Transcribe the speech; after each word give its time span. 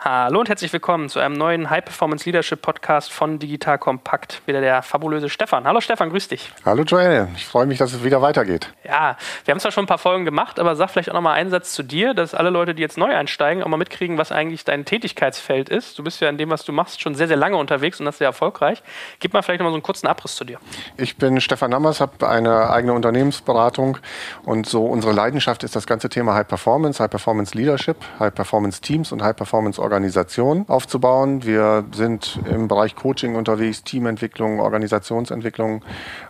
Hallo 0.00 0.38
und 0.38 0.48
herzlich 0.48 0.72
willkommen 0.72 1.08
zu 1.08 1.18
einem 1.18 1.34
neuen 1.34 1.70
High 1.70 1.84
Performance 1.84 2.24
Leadership 2.24 2.62
Podcast 2.62 3.12
von 3.12 3.40
Digital 3.40 3.78
Kompakt. 3.78 4.42
Wieder 4.46 4.60
der 4.60 4.82
fabulöse 4.82 5.28
Stefan. 5.28 5.66
Hallo 5.66 5.80
Stefan, 5.80 6.10
grüß 6.10 6.28
dich. 6.28 6.52
Hallo 6.64 6.84
Joel, 6.84 7.26
ich 7.34 7.44
freue 7.44 7.66
mich, 7.66 7.78
dass 7.78 7.92
es 7.92 8.04
wieder 8.04 8.22
weitergeht. 8.22 8.72
Ja, 8.84 9.16
wir 9.44 9.52
haben 9.52 9.58
zwar 9.58 9.72
schon 9.72 9.84
ein 9.84 9.88
paar 9.88 9.98
Folgen 9.98 10.24
gemacht, 10.24 10.60
aber 10.60 10.76
sag 10.76 10.90
vielleicht 10.90 11.10
auch 11.10 11.14
nochmal 11.14 11.34
einen 11.34 11.50
Satz 11.50 11.72
zu 11.72 11.82
dir, 11.82 12.14
dass 12.14 12.32
alle 12.32 12.50
Leute, 12.50 12.76
die 12.76 12.82
jetzt 12.82 12.96
neu 12.96 13.12
einsteigen, 13.12 13.64
auch 13.64 13.66
mal 13.66 13.76
mitkriegen, 13.76 14.18
was 14.18 14.30
eigentlich 14.30 14.64
dein 14.64 14.84
Tätigkeitsfeld 14.84 15.68
ist. 15.68 15.98
Du 15.98 16.04
bist 16.04 16.20
ja 16.20 16.28
in 16.28 16.38
dem, 16.38 16.50
was 16.50 16.64
du 16.64 16.70
machst, 16.70 17.00
schon 17.02 17.16
sehr, 17.16 17.26
sehr 17.26 17.36
lange 17.36 17.56
unterwegs 17.56 17.98
und 17.98 18.06
das 18.06 18.18
sehr 18.18 18.28
erfolgreich. 18.28 18.84
Gib 19.18 19.32
mal 19.32 19.42
vielleicht 19.42 19.58
nochmal 19.58 19.72
so 19.72 19.78
einen 19.78 19.82
kurzen 19.82 20.06
Abriss 20.06 20.36
zu 20.36 20.44
dir. 20.44 20.60
Ich 20.96 21.16
bin 21.16 21.40
Stefan 21.40 21.72
Nammers, 21.72 22.00
habe 22.00 22.28
eine 22.28 22.70
eigene 22.70 22.92
Unternehmensberatung 22.92 23.98
und 24.44 24.66
so 24.68 24.86
unsere 24.86 25.12
Leidenschaft 25.12 25.64
ist 25.64 25.74
das 25.74 25.88
ganze 25.88 26.08
Thema 26.08 26.34
High 26.34 26.46
Performance, 26.46 27.02
High 27.02 27.10
Performance 27.10 27.58
Leadership, 27.58 27.96
High 28.20 28.32
Performance 28.32 28.80
Teams 28.80 29.10
und 29.10 29.24
High 29.24 29.34
Performance 29.34 29.87
Organisation 29.88 30.66
aufzubauen. 30.68 31.44
Wir 31.44 31.84
sind 31.92 32.38
im 32.44 32.68
Bereich 32.68 32.94
Coaching 32.94 33.36
unterwegs, 33.36 33.84
Teamentwicklung, 33.84 34.60
Organisationsentwicklung 34.60 35.82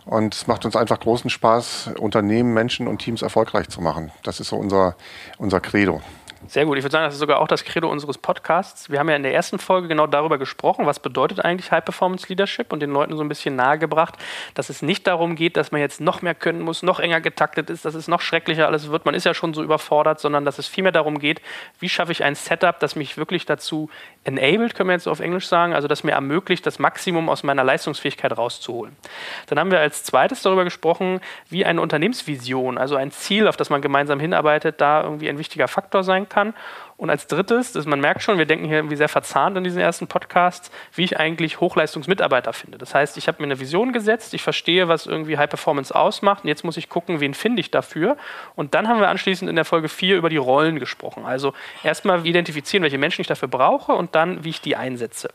und 0.05 0.33
es 0.33 0.47
macht 0.47 0.63
uns 0.63 0.77
einfach 0.77 0.99
großen 1.01 1.29
Spaß, 1.29 1.91
Unternehmen, 1.99 2.53
Menschen 2.53 2.87
und 2.87 2.99
Teams 2.99 3.21
erfolgreich 3.21 3.67
zu 3.67 3.81
machen. 3.81 4.11
Das 4.23 4.39
ist 4.39 4.47
so 4.47 4.55
unser, 4.55 4.95
unser 5.37 5.59
Credo. 5.59 6.01
Sehr 6.47 6.65
gut. 6.65 6.77
Ich 6.77 6.83
würde 6.85 6.93
sagen, 6.93 7.03
das 7.03 7.15
ist 7.15 7.19
sogar 7.19 7.41
auch 7.41 7.49
das 7.49 7.65
Credo 7.65 7.89
unseres 7.89 8.17
Podcasts. 8.17 8.89
Wir 8.89 8.99
haben 8.99 9.09
ja 9.09 9.15
in 9.17 9.23
der 9.23 9.33
ersten 9.33 9.59
Folge 9.59 9.89
genau 9.89 10.07
darüber 10.07 10.37
gesprochen, 10.37 10.85
was 10.85 10.99
bedeutet 10.99 11.43
eigentlich 11.43 11.69
High 11.69 11.83
Performance 11.83 12.27
Leadership 12.29 12.71
und 12.71 12.79
den 12.79 12.91
Leuten 12.91 13.15
so 13.17 13.21
ein 13.21 13.27
bisschen 13.27 13.57
nahegebracht, 13.57 14.15
dass 14.53 14.69
es 14.69 14.81
nicht 14.81 15.05
darum 15.05 15.35
geht, 15.35 15.57
dass 15.57 15.73
man 15.73 15.81
jetzt 15.81 15.99
noch 15.99 16.21
mehr 16.21 16.33
können 16.33 16.61
muss, 16.61 16.81
noch 16.81 17.01
enger 17.01 17.19
getaktet 17.19 17.69
ist, 17.69 17.83
dass 17.83 17.93
es 17.93 18.07
noch 18.07 18.21
schrecklicher 18.21 18.67
alles 18.67 18.89
wird. 18.89 19.05
Man 19.05 19.15
ist 19.15 19.25
ja 19.25 19.33
schon 19.33 19.53
so 19.53 19.61
überfordert, 19.61 20.21
sondern 20.21 20.45
dass 20.45 20.59
es 20.59 20.67
vielmehr 20.67 20.93
darum 20.93 21.19
geht, 21.19 21.41
wie 21.79 21.89
schaffe 21.89 22.13
ich 22.13 22.23
ein 22.23 22.35
Setup, 22.35 22.79
das 22.79 22.95
mich 22.95 23.17
wirklich 23.17 23.45
dazu 23.45 23.89
enabled, 24.23 24.75
können 24.75 24.89
wir 24.89 24.93
jetzt 24.93 25.09
auf 25.09 25.19
Englisch 25.19 25.47
sagen, 25.47 25.73
also 25.73 25.89
das 25.89 26.05
mir 26.05 26.13
ermöglicht, 26.13 26.65
das 26.65 26.79
Maximum 26.79 27.27
aus 27.27 27.43
meiner 27.43 27.65
Leistungsfähigkeit 27.65 28.37
rauszuholen. 28.37 28.95
Dann 29.47 29.59
haben 29.59 29.71
wir 29.71 29.81
als 29.81 30.03
zweites 30.05 30.41
darüber 30.41 30.63
gesprochen, 30.63 31.19
wie 31.49 31.65
eine 31.65 31.81
Unternehmensvision, 31.81 32.77
also 32.77 32.95
ein 32.95 33.11
Ziel, 33.11 33.47
auf 33.47 33.57
das 33.57 33.69
man 33.69 33.81
gemeinsam 33.81 34.21
hinarbeitet, 34.21 34.79
da 34.79 35.03
irgendwie 35.03 35.27
ein 35.27 35.37
wichtiger 35.37 35.67
Faktor 35.67 36.03
sein 36.03 36.28
kann. 36.29 36.53
Und 36.99 37.09
als 37.09 37.27
drittes, 37.27 37.71
das, 37.71 37.85
man 37.85 38.01
merkt 38.01 38.21
schon, 38.21 38.37
wir 38.37 38.45
denken 38.45 38.65
hier 38.65 38.75
irgendwie 38.75 38.97
sehr 38.97 39.07
verzahnt 39.07 39.55
in 39.55 39.63
diesen 39.63 39.79
ersten 39.79 40.07
Podcasts, 40.07 40.69
wie 40.93 41.05
ich 41.05 41.17
eigentlich 41.17 41.61
Hochleistungsmitarbeiter 41.61 42.51
finde. 42.51 42.77
Das 42.77 42.93
heißt, 42.93 43.15
ich 43.15 43.29
habe 43.29 43.41
mir 43.41 43.45
eine 43.45 43.59
Vision 43.59 43.93
gesetzt, 43.93 44.33
ich 44.33 44.41
verstehe, 44.41 44.89
was 44.89 45.05
irgendwie 45.05 45.37
High 45.37 45.49
Performance 45.49 45.95
ausmacht 45.95 46.43
und 46.43 46.49
jetzt 46.49 46.65
muss 46.65 46.75
ich 46.75 46.89
gucken, 46.89 47.21
wen 47.21 47.33
finde 47.33 47.61
ich 47.61 47.71
dafür. 47.71 48.17
Und 48.55 48.73
dann 48.75 48.89
haben 48.89 48.99
wir 48.99 49.07
anschließend 49.07 49.49
in 49.49 49.55
der 49.55 49.63
Folge 49.63 49.87
4 49.87 50.17
über 50.17 50.29
die 50.29 50.37
Rollen 50.37 50.77
gesprochen. 50.77 51.25
Also 51.25 51.53
erstmal 51.83 52.27
identifizieren, 52.27 52.83
welche 52.83 52.97
Menschen 52.97 53.21
ich 53.21 53.27
dafür 53.27 53.47
brauche 53.47 53.93
und 53.93 54.13
dann, 54.13 54.43
wie 54.43 54.49
ich 54.49 54.59
die 54.59 54.75
einsetze. 54.75 55.29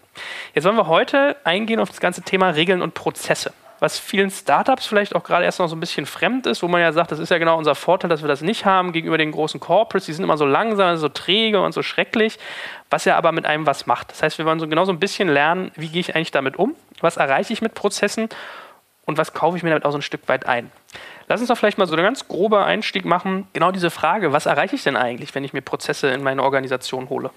Jetzt 0.55 0.65
wollen 0.65 0.77
wir 0.77 0.87
heute 0.87 1.37
eingehen 1.45 1.81
auf 1.81 1.89
das 1.89 2.01
ganze 2.01 2.21
Thema 2.21 2.51
Regeln 2.51 2.83
und 2.83 2.93
Prozesse 2.93 3.55
was 3.85 3.99
vielen 3.99 4.31
Startups 4.31 4.87
vielleicht 4.87 5.15
auch 5.15 5.23
gerade 5.25 5.45
erst 5.45 5.59
noch 5.59 5.69
so 5.69 5.77
ein 5.77 5.81
bisschen 5.81 6.07
fremd 6.07 6.47
ist, 6.47 6.63
wo 6.63 6.69
man 6.69 6.81
ja 6.81 6.91
sagt, 6.95 7.13
das 7.13 7.19
ist 7.19 7.29
ja 7.29 7.37
genau 7.37 7.59
unser 7.59 7.75
Vorteil, 7.75 8.09
dass 8.09 8.23
wir 8.23 8.29
das 8.29 8.41
nicht 8.41 8.65
haben 8.65 8.93
gegenüber 8.93 9.19
den 9.19 9.31
großen 9.31 9.61
Corporates. 9.61 10.07
Die 10.07 10.15
sind 10.15 10.25
immer 10.25 10.39
so 10.39 10.47
langsam, 10.47 10.97
so 10.97 11.11
träge 11.11 11.61
und 11.61 11.73
so 11.73 11.83
schrecklich, 11.83 12.39
was 12.89 13.05
ja 13.05 13.15
aber 13.19 13.31
mit 13.33 13.45
einem 13.45 13.67
was 13.67 13.85
macht. 13.85 14.11
Das 14.11 14.23
heißt, 14.23 14.39
wir 14.39 14.47
wollen 14.47 14.59
so 14.59 14.67
genau 14.69 14.87
so 14.87 14.93
ein 14.93 14.99
bisschen 14.99 15.29
lernen, 15.29 15.71
wie 15.77 15.89
gehe 15.89 16.01
ich 16.01 16.17
eigentlich 16.17 16.31
damit 16.31 16.57
um, 16.57 16.75
was 17.03 17.19
erreiche 17.19 17.53
ich 17.53 17.61
mit 17.61 17.75
Prozessen 17.75 18.31
und 19.05 19.19
was 19.19 19.35
kaufe 19.35 19.59
ich 19.59 19.63
mir 19.63 19.69
damit 19.69 19.85
auch 19.85 19.91
so 19.91 19.99
ein 19.99 20.03
Stück 20.03 20.27
weit 20.29 20.47
ein. 20.47 20.73
Lass 21.29 21.41
uns 21.41 21.49
doch 21.49 21.59
vielleicht 21.59 21.77
mal 21.77 21.87
so 21.87 21.93
einen 21.93 22.05
ganz 22.05 22.27
grober 22.27 22.65
Einstieg 22.65 23.05
machen. 23.05 23.49
Genau 23.53 23.71
diese 23.71 23.91
Frage, 23.91 24.33
was 24.33 24.47
erreiche 24.47 24.77
ich 24.77 24.83
denn 24.83 24.97
eigentlich, 24.97 25.35
wenn 25.35 25.45
ich 25.45 25.53
mir 25.53 25.61
Prozesse 25.61 26.09
in 26.09 26.23
meine 26.23 26.43
Organisation 26.43 27.11
hole? 27.11 27.29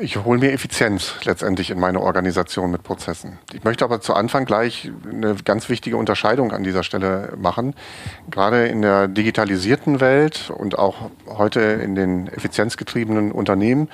Ich 0.00 0.16
hole 0.16 0.38
mir 0.38 0.52
Effizienz 0.52 1.14
letztendlich 1.24 1.70
in 1.70 1.80
meine 1.80 2.00
Organisation 2.00 2.70
mit 2.70 2.84
Prozessen. 2.84 3.38
Ich 3.52 3.64
möchte 3.64 3.84
aber 3.84 4.00
zu 4.00 4.14
Anfang 4.14 4.44
gleich 4.44 4.92
eine 5.10 5.34
ganz 5.34 5.68
wichtige 5.68 5.96
Unterscheidung 5.96 6.52
an 6.52 6.62
dieser 6.62 6.84
Stelle 6.84 7.32
machen. 7.36 7.74
Gerade 8.30 8.68
in 8.68 8.80
der 8.80 9.08
digitalisierten 9.08 10.00
Welt 10.00 10.52
und 10.56 10.78
auch 10.78 11.10
heute 11.26 11.60
in 11.60 11.96
den 11.96 12.28
effizienzgetriebenen 12.28 13.32
Unternehmen 13.32 13.88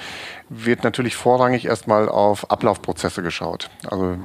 wird 0.50 0.84
natürlich 0.84 1.16
vorrangig 1.16 1.64
erstmal 1.64 2.10
auf 2.10 2.50
Ablaufprozesse 2.50 3.22
geschaut. 3.22 3.70
Also 3.90 4.18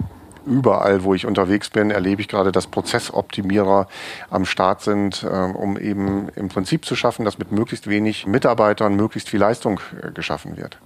überall, 0.50 1.04
wo 1.04 1.14
ich 1.14 1.26
unterwegs 1.26 1.70
bin, 1.70 1.92
erlebe 1.92 2.22
ich 2.22 2.28
gerade, 2.28 2.52
dass 2.52 2.68
Prozessoptimierer 2.68 3.88
am 4.30 4.46
Start 4.46 4.82
sind, 4.82 5.24
äh, 5.24 5.28
um 5.28 5.78
eben 5.78 6.30
im 6.36 6.50
Prinzip 6.50 6.86
zu 6.86 6.96
schaffen, 6.96 7.26
dass 7.26 7.38
mit 7.38 7.52
möglichst 7.52 7.88
wenig 7.88 8.28
Mitarbeitern 8.28 8.96
möglichst 8.96 9.30
viel 9.30 9.40
Leistung 9.40 9.80
äh, 10.02 10.12
geschaffen 10.12 10.58
wird. 10.58 10.78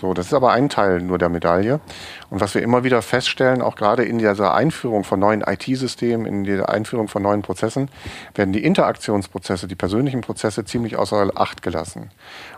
So, 0.00 0.14
das 0.14 0.26
ist 0.26 0.34
aber 0.34 0.52
ein 0.52 0.68
Teil 0.68 1.00
nur 1.00 1.18
der 1.18 1.28
Medaille. 1.28 1.80
Und 2.30 2.40
was 2.40 2.54
wir 2.54 2.62
immer 2.62 2.84
wieder 2.84 3.02
feststellen, 3.02 3.60
auch 3.60 3.76
gerade 3.76 4.04
in 4.04 4.18
dieser 4.18 4.54
Einführung 4.54 5.04
von 5.04 5.20
neuen 5.20 5.42
IT-Systemen, 5.42 6.26
in 6.26 6.44
der 6.44 6.68
Einführung 6.68 7.08
von 7.08 7.22
neuen 7.22 7.42
Prozessen, 7.42 7.88
werden 8.34 8.52
die 8.52 8.64
Interaktionsprozesse, 8.64 9.68
die 9.68 9.74
persönlichen 9.74 10.22
Prozesse 10.22 10.64
ziemlich 10.64 10.96
außer 10.96 11.30
Acht 11.34 11.62
gelassen. 11.62 12.10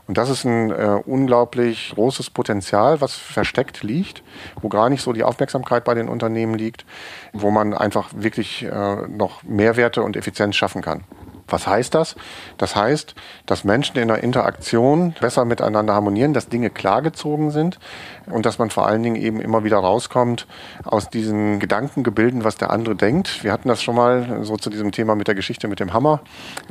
Und 0.09 0.19
das 0.19 0.29
ist 0.29 0.45
ein 0.45 0.71
äh, 0.71 1.01
unglaublich 1.07 1.93
großes 1.95 2.31
Potenzial, 2.31 3.01
was 3.01 3.15
versteckt 3.15 3.83
liegt, 3.83 4.23
wo 4.61 4.69
gar 4.69 4.89
nicht 4.89 5.03
so 5.03 5.13
die 5.13 5.23
Aufmerksamkeit 5.23 5.85
bei 5.85 5.95
den 5.95 6.09
Unternehmen 6.09 6.55
liegt, 6.55 6.85
wo 7.33 7.51
man 7.51 7.73
einfach 7.73 8.11
wirklich 8.15 8.65
äh, 8.65 9.07
noch 9.07 9.43
Mehrwerte 9.45 10.03
und 10.03 10.17
Effizienz 10.17 10.57
schaffen 10.57 10.83
kann. 10.83 11.05
Was 11.53 11.67
heißt 11.67 11.95
das? 11.95 12.17
Das 12.57 12.75
heißt, 12.75 13.15
dass 13.47 13.63
Menschen 13.63 13.99
in 13.99 14.09
der 14.09 14.23
Interaktion 14.23 15.15
besser 15.21 15.45
miteinander 15.45 15.95
harmonieren, 15.95 16.33
dass 16.33 16.49
Dinge 16.49 16.71
klargezogen 16.71 17.51
sind 17.51 17.79
und 18.27 18.47
dass 18.47 18.59
man 18.59 18.71
vor 18.71 18.87
allen 18.87 19.03
Dingen 19.03 19.17
eben 19.17 19.41
immer 19.41 19.63
wieder 19.63 19.77
rauskommt 19.77 20.47
aus 20.85 21.11
diesen 21.11 21.61
Gedankengebilden, 21.61 22.43
was 22.43 22.57
der 22.57 22.71
andere 22.71 22.97
denkt. 22.97 23.45
Wir 23.45 23.53
hatten 23.53 23.69
das 23.69 23.83
schon 23.83 23.95
mal 23.95 24.41
so 24.43 24.57
zu 24.57 24.71
diesem 24.71 24.93
Thema 24.93 25.15
mit 25.15 25.29
der 25.29 25.35
Geschichte 25.35 25.69
mit 25.69 25.79
dem 25.79 25.93
Hammer. 25.93 26.21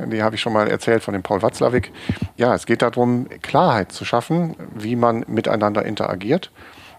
Die 0.04 0.22
habe 0.22 0.34
ich 0.34 0.40
schon 0.40 0.52
mal 0.52 0.68
erzählt 0.68 1.04
von 1.04 1.14
dem 1.14 1.22
Paul 1.22 1.42
Watzlawick. 1.42 1.92
Ja, 2.36 2.54
es 2.54 2.66
geht 2.66 2.82
darum, 2.82 3.28
Klarheit 3.40 3.92
zu 3.92 4.04
schaffen, 4.04 4.56
wie 4.74 4.96
man 4.96 5.24
miteinander 5.28 5.84
interagiert 5.84 6.50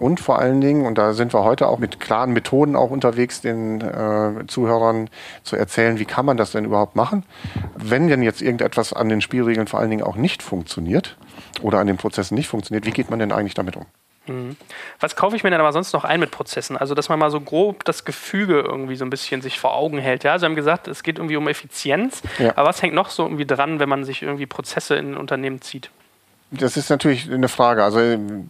und 0.03 0.19
vor 0.19 0.37
allen 0.37 0.59
Dingen, 0.59 0.85
und 0.85 0.97
da 0.97 1.13
sind 1.13 1.33
wir 1.33 1.45
heute 1.45 1.67
auch 1.67 1.79
mit 1.79 2.01
klaren 2.01 2.33
Methoden 2.33 2.75
auch 2.75 2.91
unterwegs, 2.91 3.39
den 3.39 3.79
äh, 3.79 4.45
Zuhörern 4.47 5.09
zu 5.43 5.55
erzählen, 5.55 5.97
wie 5.97 6.03
kann 6.03 6.25
man 6.25 6.35
das 6.35 6.51
denn 6.51 6.65
überhaupt 6.65 6.97
machen? 6.97 7.23
Wenn 7.77 8.09
denn 8.09 8.21
jetzt 8.21 8.41
irgendetwas 8.41 8.91
an 8.91 9.07
den 9.07 9.21
Spielregeln 9.21 9.65
vor 9.65 9.79
allen 9.79 9.89
Dingen 9.89 10.03
auch 10.03 10.17
nicht 10.17 10.43
funktioniert 10.43 11.15
oder 11.61 11.79
an 11.79 11.87
den 11.87 11.95
Prozessen 11.95 12.35
nicht 12.35 12.49
funktioniert, 12.49 12.85
wie 12.85 12.91
geht 12.91 13.09
man 13.09 13.19
denn 13.19 13.31
eigentlich 13.31 13.53
damit 13.53 13.77
um? 13.77 13.85
Mhm. 14.27 14.57
Was 14.99 15.15
kaufe 15.15 15.37
ich 15.37 15.43
mir 15.45 15.51
denn 15.51 15.61
aber 15.61 15.71
sonst 15.71 15.93
noch 15.93 16.03
ein 16.03 16.19
mit 16.19 16.31
Prozessen? 16.31 16.75
Also, 16.75 16.95
dass 16.95 17.07
man 17.07 17.17
mal 17.17 17.31
so 17.31 17.39
grob 17.39 17.85
das 17.85 18.03
Gefüge 18.03 18.59
irgendwie 18.59 18.97
so 18.97 19.05
ein 19.05 19.09
bisschen 19.09 19.41
sich 19.41 19.57
vor 19.57 19.73
Augen 19.73 19.99
hält. 19.99 20.25
Ja, 20.25 20.37
Sie 20.37 20.45
haben 20.45 20.55
gesagt, 20.55 20.89
es 20.89 21.03
geht 21.03 21.17
irgendwie 21.17 21.37
um 21.37 21.47
Effizienz. 21.47 22.21
Ja. 22.39 22.51
Aber 22.57 22.67
was 22.67 22.81
hängt 22.81 22.93
noch 22.93 23.09
so 23.09 23.23
irgendwie 23.23 23.45
dran, 23.45 23.79
wenn 23.79 23.87
man 23.87 24.03
sich 24.03 24.21
irgendwie 24.21 24.47
Prozesse 24.47 24.95
in 24.95 25.13
ein 25.13 25.17
Unternehmen 25.17 25.61
zieht? 25.61 25.91
Das 26.59 26.77
ist 26.77 26.89
natürlich 26.89 27.31
eine 27.31 27.47
Frage. 27.47 27.83
Also 27.83 27.99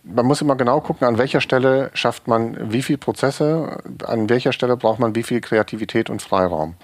man 0.04 0.26
muss 0.26 0.42
immer 0.42 0.56
genau 0.56 0.82
gucken, 0.82 1.08
an 1.08 1.18
welcher 1.18 1.40
Stelle 1.40 1.90
schafft 1.94 2.28
man 2.28 2.72
wie 2.72 2.82
viele 2.82 2.98
Prozesse, 2.98 3.78
an 4.06 4.30
welcher 4.30 4.52
Stelle 4.52 4.76
braucht 4.76 5.00
man 5.00 5.16
wie 5.16 5.24
viel 5.24 5.40
Kreativität 5.40 6.10
und 6.10 6.22
Freiraum. 6.22 6.76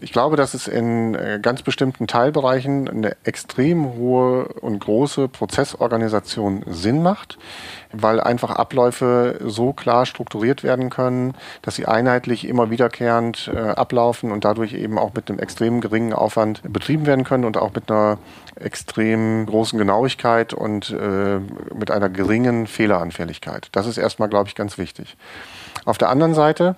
Ich 0.00 0.12
glaube, 0.12 0.36
dass 0.36 0.54
es 0.54 0.68
in 0.68 1.14
äh, 1.14 1.38
ganz 1.40 1.62
bestimmten 1.62 2.06
Teilbereichen 2.06 2.88
eine 2.88 3.16
extrem 3.24 3.94
hohe 3.94 4.46
und 4.46 4.78
große 4.80 5.28
Prozessorganisation 5.28 6.64
Sinn 6.66 7.02
macht, 7.02 7.38
weil 7.92 8.20
einfach 8.20 8.50
Abläufe 8.50 9.38
so 9.44 9.72
klar 9.72 10.06
strukturiert 10.06 10.62
werden 10.62 10.90
können, 10.90 11.34
dass 11.60 11.76
sie 11.76 11.86
einheitlich 11.86 12.48
immer 12.48 12.70
wiederkehrend 12.70 13.50
äh, 13.54 13.58
ablaufen 13.58 14.32
und 14.32 14.44
dadurch 14.44 14.72
eben 14.72 14.98
auch 14.98 15.12
mit 15.14 15.28
einem 15.28 15.38
extrem 15.38 15.80
geringen 15.80 16.14
Aufwand 16.14 16.62
betrieben 16.64 17.06
werden 17.06 17.24
können 17.24 17.44
und 17.44 17.56
auch 17.56 17.74
mit 17.74 17.90
einer 17.90 18.18
extrem 18.56 19.46
großen 19.46 19.78
Genauigkeit 19.78 20.54
und 20.54 20.90
äh, 20.90 21.38
mit 21.74 21.90
einer 21.90 22.08
geringen 22.08 22.66
Fehleranfälligkeit. 22.66 23.68
Das 23.72 23.86
ist 23.86 23.98
erstmal, 23.98 24.28
glaube 24.28 24.48
ich, 24.48 24.54
ganz 24.54 24.78
wichtig. 24.78 25.16
Auf 25.84 25.98
der 25.98 26.10
anderen 26.10 26.34
Seite, 26.34 26.76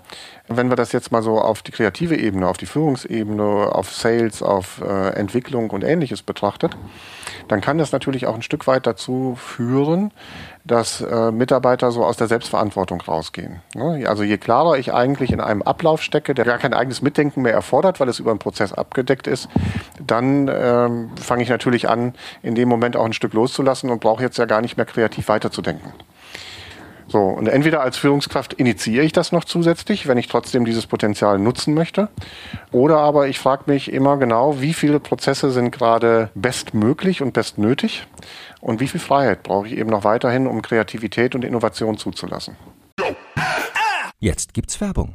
wenn 0.49 0.71
wir 0.71 0.77
das 0.77 0.93
jetzt 0.93 1.13
mal 1.13 1.23
so 1.23 1.39
auf 1.39 1.63
die 1.63 1.73
kreative 1.73 2.17
Ebene, 2.17 2.49
auf 2.49 2.57
die 2.57 2.67
Führungsebene, 2.67 3.43
auf 3.43 3.93
Sales, 3.93 4.43
auf 4.43 4.81
äh, 4.81 5.11
Entwicklung 5.11 5.71
und 5.71 5.85
ähnliches 5.85 6.23
betrachtet, 6.23 6.77
dann 7.49 7.61
kann 7.61 7.77
das 7.77 7.93
natürlich 7.93 8.27
auch 8.27 8.35
ein 8.35 8.43
Stück 8.43 8.67
weit 8.67 8.87
dazu 8.87 9.37
führen, 9.37 10.11
dass 10.65 11.03
äh, 11.03 11.31
Mitarbeiter 11.31 11.91
so 11.93 12.05
aus 12.05 12.17
der 12.17 12.29
Selbstverantwortung 12.29 13.03
rausgehen. 13.03 13.61
Ne? 13.75 14.09
Also 14.09 14.23
je 14.23 14.39
klarer 14.39 14.79
ich 14.79 14.95
eigentlich 14.95 15.31
in 15.33 15.41
einem 15.41 15.61
Ablauf 15.61 16.03
stecke, 16.03 16.35
der 16.35 16.47
gar 16.47 16.59
kein 16.59 16.73
eigenes 16.73 17.03
Mitdenken 17.03 17.43
mehr 17.43 17.53
erfordert, 17.53 18.01
weil 18.01 18.09
es 18.09 18.19
über 18.19 18.31
einen 18.31 18.39
Prozess 18.39 18.73
abgedeckt 18.73 19.27
ist, 19.27 19.49
dann 20.01 20.51
ähm, 20.53 21.11
fange 21.17 21.43
ich 21.43 21.51
natürlich 21.51 21.89
an, 21.91 22.15
in 22.43 22.55
dem 22.55 22.69
Moment 22.71 22.97
auch 22.97 23.05
ein 23.05 23.13
Stück 23.13 23.35
loszulassen 23.35 23.91
und 23.91 24.01
brauche 24.01 24.23
jetzt 24.23 24.39
ja 24.39 24.47
gar 24.47 24.63
nicht 24.63 24.79
mehr 24.79 24.87
kreativ 24.87 25.29
weiterzudenken. 25.29 25.93
So, 27.15 27.21
und 27.21 27.47
entweder 27.47 27.81
als 27.81 27.97
Führungskraft 27.97 28.55
initiiere 28.55 29.05
ich 29.05 29.13
das 29.13 29.31
noch 29.31 29.45
zusätzlich, 29.45 30.09
wenn 30.09 30.19
ich 30.19 30.27
trotzdem 30.27 30.65
dieses 30.65 30.89
Potenzial 30.89 31.39
nutzen 31.39 31.73
möchte. 31.73 32.09
Oder 32.73 32.97
aber 32.97 33.29
ich 33.29 33.39
frage 33.39 33.71
mich 33.71 33.93
immer 33.93 34.17
genau, 34.17 34.61
wie 34.61 34.75
viele 34.75 34.99
Prozesse 34.99 35.53
sind 35.53 35.71
gerade 35.71 36.31
bestmöglich 36.35 37.23
und 37.23 37.33
bestnötig 37.33 38.09
und 38.61 38.81
wie 38.81 38.89
viel 38.89 38.99
Freiheit 38.99 39.45
brauche 39.45 39.69
ich 39.69 39.79
eben 39.79 39.91
noch 39.91 40.03
weiterhin, 40.03 40.49
um 40.49 40.61
Kreativität 40.61 41.37
und 41.37 41.45
Innovation 41.45 41.99
zuzulassen. 41.99 42.57
Jetzt 44.19 44.53
gibt's 44.53 44.81
Werbung. 44.81 45.15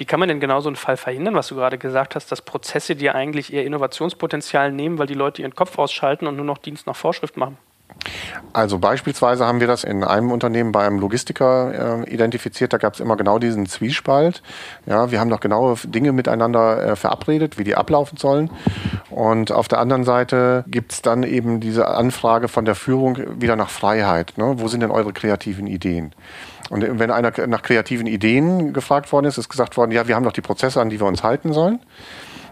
Wie 0.00 0.06
kann 0.06 0.18
man 0.18 0.30
denn 0.30 0.40
genau 0.40 0.62
so 0.62 0.70
einen 0.70 0.76
Fall 0.76 0.96
verhindern, 0.96 1.34
was 1.34 1.48
du 1.48 1.56
gerade 1.56 1.76
gesagt 1.76 2.14
hast, 2.14 2.32
dass 2.32 2.40
Prozesse 2.40 2.96
dir 2.96 3.14
eigentlich 3.14 3.52
ihr 3.52 3.66
Innovationspotenzial 3.66 4.72
nehmen, 4.72 4.98
weil 4.98 5.06
die 5.06 5.12
Leute 5.12 5.42
ihren 5.42 5.54
Kopf 5.54 5.78
ausschalten 5.78 6.26
und 6.26 6.36
nur 6.36 6.46
noch 6.46 6.56
Dienst 6.56 6.86
nach 6.86 6.96
Vorschrift 6.96 7.36
machen? 7.36 7.58
Also 8.54 8.78
beispielsweise 8.78 9.44
haben 9.44 9.60
wir 9.60 9.66
das 9.66 9.84
in 9.84 10.02
einem 10.02 10.32
Unternehmen 10.32 10.72
bei 10.72 10.86
einem 10.86 11.00
Logistiker 11.00 12.06
äh, 12.06 12.10
identifiziert. 12.10 12.72
Da 12.72 12.78
gab 12.78 12.94
es 12.94 13.00
immer 13.00 13.18
genau 13.18 13.38
diesen 13.38 13.66
Zwiespalt. 13.66 14.42
Ja, 14.86 15.10
wir 15.10 15.20
haben 15.20 15.28
doch 15.28 15.40
genaue 15.40 15.76
Dinge 15.84 16.12
miteinander 16.12 16.82
äh, 16.82 16.96
verabredet, 16.96 17.58
wie 17.58 17.64
die 17.64 17.76
ablaufen 17.76 18.16
sollen. 18.16 18.50
Und 19.10 19.52
auf 19.52 19.68
der 19.68 19.80
anderen 19.80 20.04
Seite 20.04 20.64
gibt 20.66 20.92
es 20.92 21.02
dann 21.02 21.24
eben 21.24 21.60
diese 21.60 21.88
Anfrage 21.88 22.48
von 22.48 22.64
der 22.64 22.74
Führung 22.74 23.18
wieder 23.38 23.54
nach 23.54 23.68
Freiheit. 23.68 24.38
Ne? 24.38 24.54
Wo 24.56 24.68
sind 24.68 24.80
denn 24.80 24.92
eure 24.92 25.12
kreativen 25.12 25.66
Ideen? 25.66 26.14
Und 26.70 27.00
wenn 27.00 27.10
einer 27.10 27.32
nach 27.48 27.62
kreativen 27.62 28.06
Ideen 28.06 28.72
gefragt 28.72 29.12
worden 29.12 29.26
ist, 29.26 29.38
ist 29.38 29.48
gesagt 29.48 29.76
worden, 29.76 29.90
ja, 29.90 30.06
wir 30.06 30.14
haben 30.14 30.24
doch 30.24 30.32
die 30.32 30.40
Prozesse, 30.40 30.80
an 30.80 30.88
die 30.88 31.00
wir 31.00 31.06
uns 31.06 31.22
halten 31.22 31.52
sollen. 31.52 31.80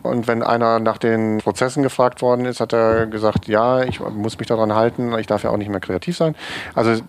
Und 0.03 0.27
wenn 0.27 0.43
einer 0.43 0.81
nach 0.81 0.99
den 0.99 1.39
Prozessen 1.39 1.83
gefragt 1.83 2.21
worden 2.21 2.45
ist, 2.45 2.61
hat 2.61 2.73
er 2.73 3.07
gesagt, 3.07 3.47
ja, 3.47 3.83
ich 3.83 4.01
muss 4.01 4.39
mich 4.39 4.49
daran 4.49 4.75
halten, 4.75 5.17
ich 5.19 5.27
darf 5.27 5.43
ja 5.45 5.51
auch 5.51 5.57
nicht 5.57 5.71
mehr 5.71 5.81
kreativ 5.81 6.17
sein. 6.17 6.35
Also 6.75 7.03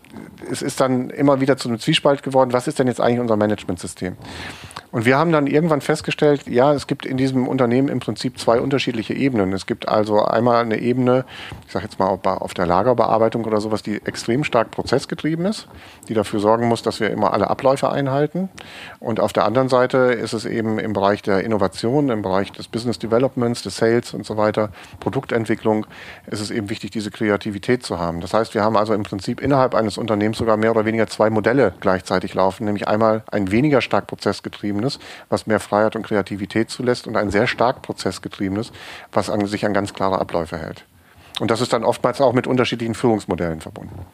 es 0.52 0.62
ist 0.62 0.80
dann 0.82 1.10
immer 1.10 1.42
wieder 1.42 1.58
zu 1.58 1.68
einem 1.68 1.80
Zwiespalt 1.80 2.24
geworden, 2.24 2.54
was 2.54 2.68
ist 2.68 2.80
denn 2.80 2.88
jetzt 2.88 3.02
eigentlich 3.02 3.20
unser 3.20 3.38
Managementsystem? 3.38 4.16
Und 4.92 5.06
wir 5.06 5.18
haben 5.18 5.32
dann 5.32 5.46
irgendwann 5.46 5.82
festgestellt, 5.82 6.48
ja, 6.48 6.74
es 6.74 6.88
gibt 6.88 7.06
in 7.06 7.16
diesem 7.16 7.48
Unternehmen 7.48 7.90
im 7.90 8.00
Prinzip 8.00 8.40
zwei 8.40 8.60
unterschiedliche 8.60 9.14
Ebenen. 9.14 9.54
Es 9.54 9.68
gibt 9.68 9.88
also 9.88 10.24
einmal 10.24 10.64
eine 10.64 10.80
Ebene, 10.80 11.26
ich 11.68 11.72
sage 11.72 11.86
jetzt 11.86 12.00
mal 12.00 12.08
auf 12.08 12.54
der 12.56 12.66
Lagerbearbeitung 12.66 13.46
oder 13.46 13.62
sowas, 13.62 13.84
die 13.84 14.02
extrem 14.06 14.44
stark 14.44 14.72
prozessgetrieben 14.72 15.46
ist, 15.46 15.68
die 16.08 16.16
dafür 16.16 16.40
sorgen 16.40 16.68
muss, 16.68 16.82
dass 16.82 17.00
wir 17.00 17.12
immer 17.12 17.34
alle 17.34 17.50
Abläufe 17.52 17.92
einhalten. 17.92 18.50
Und 19.00 19.20
auf 19.20 19.32
der 19.32 19.46
anderen 19.46 19.70
Seite 19.70 19.98
ist 19.98 20.34
es 20.34 20.46
eben 20.46 20.80
im 20.80 20.94
Bereich 20.94 21.22
der 21.22 21.44
Innovation, 21.44 22.10
im 22.10 22.24
Bereich 22.24 22.52
des 22.52 22.68
Business 22.68 22.98
Developments, 22.98 23.62
des 23.62 23.78
Sales 23.78 24.16
und 24.16 24.26
so 24.26 24.38
weiter, 24.38 24.72
Produktentwicklung, 25.00 25.86
ist 26.32 26.42
es 26.42 26.50
eben 26.50 26.70
wichtig, 26.72 26.90
diese 26.90 27.12
Kreativität 27.12 27.84
zu 27.84 28.00
haben. 28.00 28.22
Das 28.22 28.34
heißt, 28.34 28.56
wir 28.56 28.64
haben 28.64 28.76
also 28.76 28.96
im 28.96 29.04
Prinzip 29.04 29.40
innerhalb 29.40 29.76
eines 29.76 30.00
Unternehmens 30.00 30.40
sogar 30.40 30.58
mehr 30.58 30.72
oder 30.72 30.86
weniger 30.86 31.06
zwei 31.06 31.30
Modelle 31.30 31.74
gleichzeitig 31.80 32.34
laufen, 32.34 32.66
nämlich 32.66 32.88
einmal 32.88 33.24
ein 33.32 33.52
weniger 33.52 33.82
stark 33.82 34.08
prozessgetriebenes, 34.08 34.79
was 35.30 35.48
mehr 35.48 35.60
Freiheit 35.60 35.96
und 35.96 36.04
Kreativität 36.04 36.70
zulässt 36.70 37.08
und 37.08 37.18
ein 37.18 37.30
sehr 37.30 37.48
stark 37.48 37.82
prozessgetriebenes, 37.82 38.72
was 39.12 39.30
an, 39.30 39.46
sich 39.46 39.66
an 39.66 39.74
ganz 39.74 39.94
klare 39.94 40.20
Abläufe 40.20 40.58
hält. 40.58 40.86
Und 41.40 41.52
das 41.52 41.62
ist 41.62 41.74
dann 41.74 41.84
oftmals 41.84 42.22
auch 42.22 42.34
mit 42.34 42.48
unterschiedlichen 42.48 42.96
Führungsmodellen 42.96 43.62
verbunden. 43.62 44.06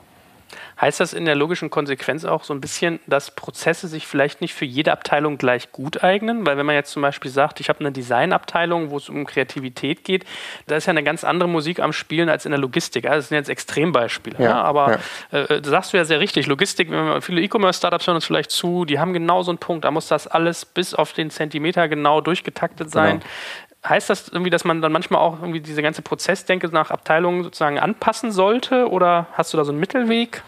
Heißt 0.79 0.99
das 0.99 1.13
in 1.13 1.23
der 1.25 1.35
logischen 1.35 1.69
Konsequenz 1.69 2.25
auch 2.25 2.43
so 2.43 2.53
ein 2.53 2.59
bisschen, 2.59 2.99
dass 3.07 3.31
Prozesse 3.31 3.87
sich 3.87 4.07
vielleicht 4.07 4.41
nicht 4.41 4.53
für 4.53 4.65
jede 4.65 4.91
Abteilung 4.91 5.37
gleich 5.37 5.71
gut 5.71 6.03
eignen? 6.03 6.45
Weil 6.45 6.57
wenn 6.57 6.65
man 6.65 6.75
jetzt 6.75 6.91
zum 6.91 7.01
Beispiel 7.01 7.31
sagt, 7.31 7.61
ich 7.61 7.69
habe 7.69 7.79
eine 7.79 7.93
Designabteilung, 7.93 8.89
wo 8.89 8.97
es 8.97 9.07
um 9.07 9.25
Kreativität 9.25 10.03
geht, 10.03 10.25
da 10.67 10.75
ist 10.75 10.85
ja 10.85 10.91
eine 10.91 11.03
ganz 11.03 11.23
andere 11.23 11.47
Musik 11.47 11.79
am 11.79 11.93
Spielen 11.93 12.27
als 12.27 12.45
in 12.45 12.51
der 12.51 12.59
Logistik. 12.59 13.03
das 13.03 13.29
sind 13.29 13.37
jetzt 13.37 13.49
Extrembeispiele. 13.49 14.35
Ja, 14.37 14.45
ja, 14.45 14.61
aber 14.63 14.99
ja. 15.31 15.39
Äh, 15.39 15.61
sagst 15.63 15.93
du 15.93 15.97
ja 15.97 16.03
sehr 16.03 16.19
richtig, 16.19 16.47
Logistik, 16.47 16.89
viele 17.21 17.41
E-Commerce-Startups 17.41 18.07
hören 18.07 18.15
uns 18.15 18.25
vielleicht 18.25 18.51
zu, 18.51 18.83
die 18.83 18.99
haben 18.99 19.13
genau 19.13 19.43
so 19.43 19.51
einen 19.51 19.59
Punkt, 19.59 19.85
da 19.85 19.91
muss 19.91 20.07
das 20.07 20.27
alles 20.27 20.65
bis 20.65 20.93
auf 20.93 21.13
den 21.13 21.29
Zentimeter 21.29 21.87
genau 21.87 22.19
durchgetaktet 22.19 22.91
sein. 22.91 23.19
Genau 23.19 23.31
heißt 23.87 24.09
das 24.09 24.29
irgendwie, 24.29 24.49
dass 24.49 24.63
man 24.65 24.81
dann 24.81 24.91
manchmal 24.91 25.21
auch 25.21 25.39
irgendwie 25.39 25.59
diese 25.59 25.81
ganze 25.81 26.01
Prozessdenke 26.01 26.67
nach 26.69 26.91
Abteilungen 26.91 27.43
sozusagen 27.43 27.79
anpassen 27.79 28.31
sollte 28.31 28.89
oder 28.89 29.27
hast 29.33 29.53
du 29.53 29.57
da 29.57 29.63
so 29.63 29.71
einen 29.71 29.79
Mittelweg? 29.79 30.43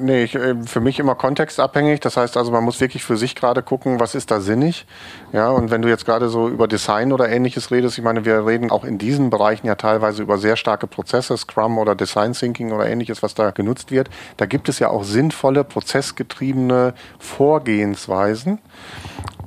Nee, 0.00 0.24
ich, 0.24 0.34
äh, 0.34 0.54
für 0.64 0.80
mich 0.80 0.98
immer 0.98 1.14
kontextabhängig. 1.14 2.00
Das 2.00 2.16
heißt 2.16 2.36
also, 2.36 2.52
man 2.52 2.64
muss 2.64 2.80
wirklich 2.80 3.04
für 3.04 3.16
sich 3.16 3.34
gerade 3.34 3.62
gucken, 3.62 4.00
was 4.00 4.14
ist 4.14 4.30
da 4.30 4.40
sinnig. 4.40 4.86
Ja, 5.32 5.50
und 5.50 5.70
wenn 5.70 5.82
du 5.82 5.88
jetzt 5.88 6.04
gerade 6.04 6.28
so 6.28 6.48
über 6.48 6.68
Design 6.68 7.12
oder 7.12 7.28
ähnliches 7.28 7.70
redest, 7.70 7.98
ich 7.98 8.04
meine, 8.04 8.24
wir 8.24 8.46
reden 8.46 8.70
auch 8.70 8.84
in 8.84 8.98
diesen 8.98 9.30
Bereichen 9.30 9.66
ja 9.66 9.74
teilweise 9.74 10.22
über 10.22 10.38
sehr 10.38 10.56
starke 10.56 10.86
Prozesse, 10.86 11.36
Scrum 11.36 11.78
oder 11.78 11.94
Design 11.94 12.32
Thinking 12.32 12.72
oder 12.72 12.86
ähnliches, 12.86 13.22
was 13.22 13.34
da 13.34 13.50
genutzt 13.50 13.90
wird. 13.90 14.08
Da 14.36 14.46
gibt 14.46 14.68
es 14.68 14.78
ja 14.78 14.88
auch 14.88 15.04
sinnvolle, 15.04 15.64
prozessgetriebene 15.64 16.94
Vorgehensweisen. 17.18 18.58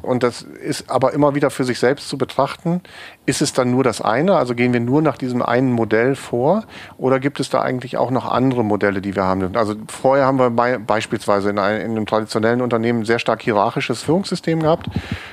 Und 0.01 0.22
das 0.24 0.44
ist 0.44 0.89
aber 0.89 1.13
immer 1.13 1.34
wieder 1.34 1.50
für 1.50 1.63
sich 1.63 1.79
selbst 1.79 2.10
zu 2.10 2.17
betrachten. 2.17 2.82
Ist 3.25 3.41
es 3.41 3.53
dann 3.53 3.72
nur 3.72 3.84
das 3.84 4.01
eine? 4.01 4.36
Also 4.36 4.53
gehen 4.53 4.72
wir 4.72 4.79
nur 4.79 5.01
nach 5.01 5.17
diesem 5.17 5.41
einen 5.41 5.72
Modell 5.72 6.15
vor? 6.15 6.63
Oder 6.98 7.20
gibt 7.20 7.39
es 7.39 7.50
da 7.50 7.62
eigentlich 7.62 7.98
auch 7.98 8.12
noch 8.12 8.29
andere 8.32 8.63
Modelle, 8.63 9.01
die 9.01 9.15
wir 9.15 9.24
haben? 9.24 9.55
Also 9.55 9.75
vorher 9.88 10.25
haben 10.25 10.38
wir 10.38 10.51
bei, 10.51 10.77
beispielsweise 10.77 11.50
in 11.50 11.58
einem, 11.58 11.82
in 11.82 11.91
einem 11.91 12.05
traditionellen 12.05 12.62
Unternehmen 12.62 13.03
sehr 13.03 13.17
stark 13.17 13.41
hierarchisches 13.41 14.03
Führungssystem 14.03 14.62
gehabt. 14.62 14.88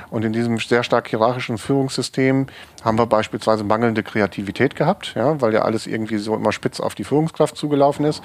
Und 0.09 0.25
in 0.25 0.33
diesem 0.33 0.57
sehr 0.57 0.83
stark 0.83 1.07
hierarchischen 1.07 1.57
Führungssystem 1.57 2.47
haben 2.83 2.97
wir 2.97 3.05
beispielsweise 3.05 3.63
mangelnde 3.63 4.03
Kreativität 4.03 4.75
gehabt, 4.75 5.13
ja, 5.15 5.39
weil 5.39 5.53
ja 5.53 5.61
alles 5.61 5.87
irgendwie 5.87 6.17
so 6.17 6.35
immer 6.35 6.51
spitz 6.51 6.79
auf 6.79 6.95
die 6.95 7.03
Führungskraft 7.03 7.55
zugelaufen 7.55 8.05
ist. 8.05 8.23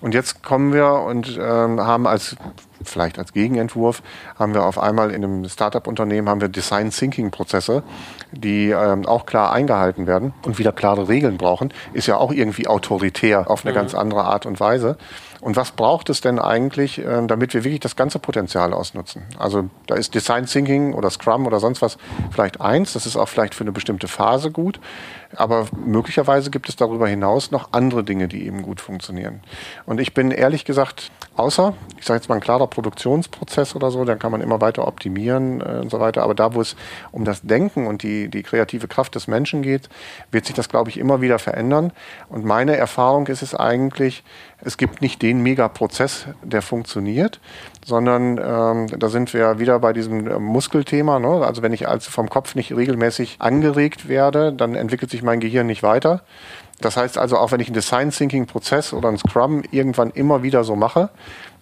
Und 0.00 0.12
jetzt 0.14 0.42
kommen 0.42 0.72
wir 0.72 0.92
und 0.92 1.38
ähm, 1.40 1.80
haben 1.80 2.06
als 2.06 2.36
vielleicht 2.84 3.18
als 3.18 3.32
Gegenentwurf 3.32 4.02
haben 4.38 4.54
wir 4.54 4.64
auf 4.64 4.78
einmal 4.78 5.10
in 5.10 5.24
einem 5.24 5.48
Startup-Unternehmen 5.48 6.28
haben 6.28 6.40
wir 6.40 6.48
Design 6.48 6.90
Thinking 6.90 7.30
Prozesse, 7.30 7.82
die 8.32 8.70
ähm, 8.70 9.05
auch 9.06 9.26
klar 9.26 9.52
eingehalten 9.52 10.06
werden 10.06 10.32
und 10.44 10.58
wieder 10.58 10.72
klare 10.72 11.08
Regeln 11.08 11.38
brauchen, 11.38 11.72
ist 11.92 12.06
ja 12.06 12.16
auch 12.16 12.32
irgendwie 12.32 12.66
autoritär 12.66 13.50
auf 13.50 13.64
eine 13.64 13.72
mhm. 13.72 13.76
ganz 13.76 13.94
andere 13.94 14.24
Art 14.24 14.46
und 14.46 14.60
Weise. 14.60 14.96
Und 15.40 15.56
was 15.56 15.72
braucht 15.72 16.08
es 16.10 16.20
denn 16.20 16.38
eigentlich, 16.38 16.98
äh, 16.98 17.26
damit 17.26 17.54
wir 17.54 17.64
wirklich 17.64 17.80
das 17.80 17.96
ganze 17.96 18.18
Potenzial 18.18 18.72
ausnutzen? 18.72 19.22
Also 19.38 19.68
da 19.86 19.94
ist 19.94 20.14
Design 20.14 20.46
Thinking 20.46 20.94
oder 20.94 21.10
Scrum 21.10 21.46
oder 21.46 21.60
sonst 21.60 21.82
was 21.82 21.98
vielleicht 22.30 22.60
eins. 22.60 22.94
Das 22.94 23.06
ist 23.06 23.16
auch 23.16 23.28
vielleicht 23.28 23.54
für 23.54 23.64
eine 23.64 23.72
bestimmte 23.72 24.08
Phase 24.08 24.50
gut. 24.50 24.80
Aber 25.34 25.66
möglicherweise 25.76 26.50
gibt 26.50 26.68
es 26.68 26.76
darüber 26.76 27.08
hinaus 27.08 27.50
noch 27.50 27.72
andere 27.72 28.04
Dinge, 28.04 28.28
die 28.28 28.46
eben 28.46 28.62
gut 28.62 28.80
funktionieren. 28.80 29.42
Und 29.84 30.00
ich 30.00 30.14
bin 30.14 30.30
ehrlich 30.30 30.64
gesagt, 30.64 31.10
außer, 31.36 31.74
ich 31.98 32.06
sage 32.06 32.18
jetzt 32.18 32.28
mal 32.28 32.36
ein 32.36 32.40
klarer 32.40 32.66
Produktionsprozess 32.66 33.74
oder 33.74 33.90
so, 33.90 34.04
dann 34.04 34.18
kann 34.18 34.32
man 34.32 34.40
immer 34.40 34.60
weiter 34.60 34.86
optimieren 34.86 35.60
äh, 35.60 35.80
und 35.82 35.90
so 35.90 36.00
weiter. 36.00 36.22
Aber 36.22 36.34
da, 36.34 36.54
wo 36.54 36.60
es 36.60 36.76
um 37.12 37.24
das 37.24 37.42
Denken 37.42 37.86
und 37.86 38.02
die, 38.02 38.28
die 38.28 38.42
kreative 38.42 38.88
Kraft 38.88 39.14
des 39.14 39.26
Menschen 39.26 39.62
geht, 39.62 39.88
wird 40.30 40.46
sich 40.46 40.54
das, 40.54 40.68
glaube 40.68 40.90
ich, 40.90 40.98
immer 40.98 41.20
wieder 41.20 41.38
verändern. 41.38 41.92
Und 42.28 42.44
meine 42.44 42.76
Erfahrung 42.76 43.26
ist 43.26 43.42
es 43.42 43.54
eigentlich, 43.54 44.24
es 44.64 44.78
gibt 44.78 45.02
nicht 45.02 45.20
den 45.22 45.42
Megaprozess, 45.42 46.26
der 46.42 46.62
funktioniert, 46.62 47.40
sondern 47.84 48.38
ähm, 48.38 48.98
da 48.98 49.08
sind 49.08 49.34
wir 49.34 49.58
wieder 49.58 49.78
bei 49.78 49.92
diesem 49.92 50.26
äh, 50.26 50.38
Muskelthema. 50.38 51.18
Ne? 51.18 51.44
Also 51.46 51.62
wenn 51.62 51.72
ich 51.72 51.88
also 51.88 52.10
vom 52.10 52.30
Kopf 52.30 52.54
nicht 52.54 52.74
regelmäßig 52.74 53.36
angeregt 53.38 54.08
werde, 54.08 54.52
dann 54.52 54.74
entwickelt 54.74 55.10
sich 55.10 55.22
mein 55.22 55.40
Gehirn 55.40 55.66
nicht 55.66 55.82
weiter. 55.82 56.22
Das 56.80 56.96
heißt 56.96 57.16
also, 57.16 57.38
auch 57.38 57.52
wenn 57.52 57.60
ich 57.60 57.68
einen 57.68 57.74
Design 57.74 58.10
Thinking 58.10 58.46
Prozess 58.46 58.92
oder 58.92 59.08
einen 59.08 59.18
Scrum 59.18 59.62
irgendwann 59.70 60.10
immer 60.10 60.42
wieder 60.42 60.62
so 60.62 60.76
mache, 60.76 61.08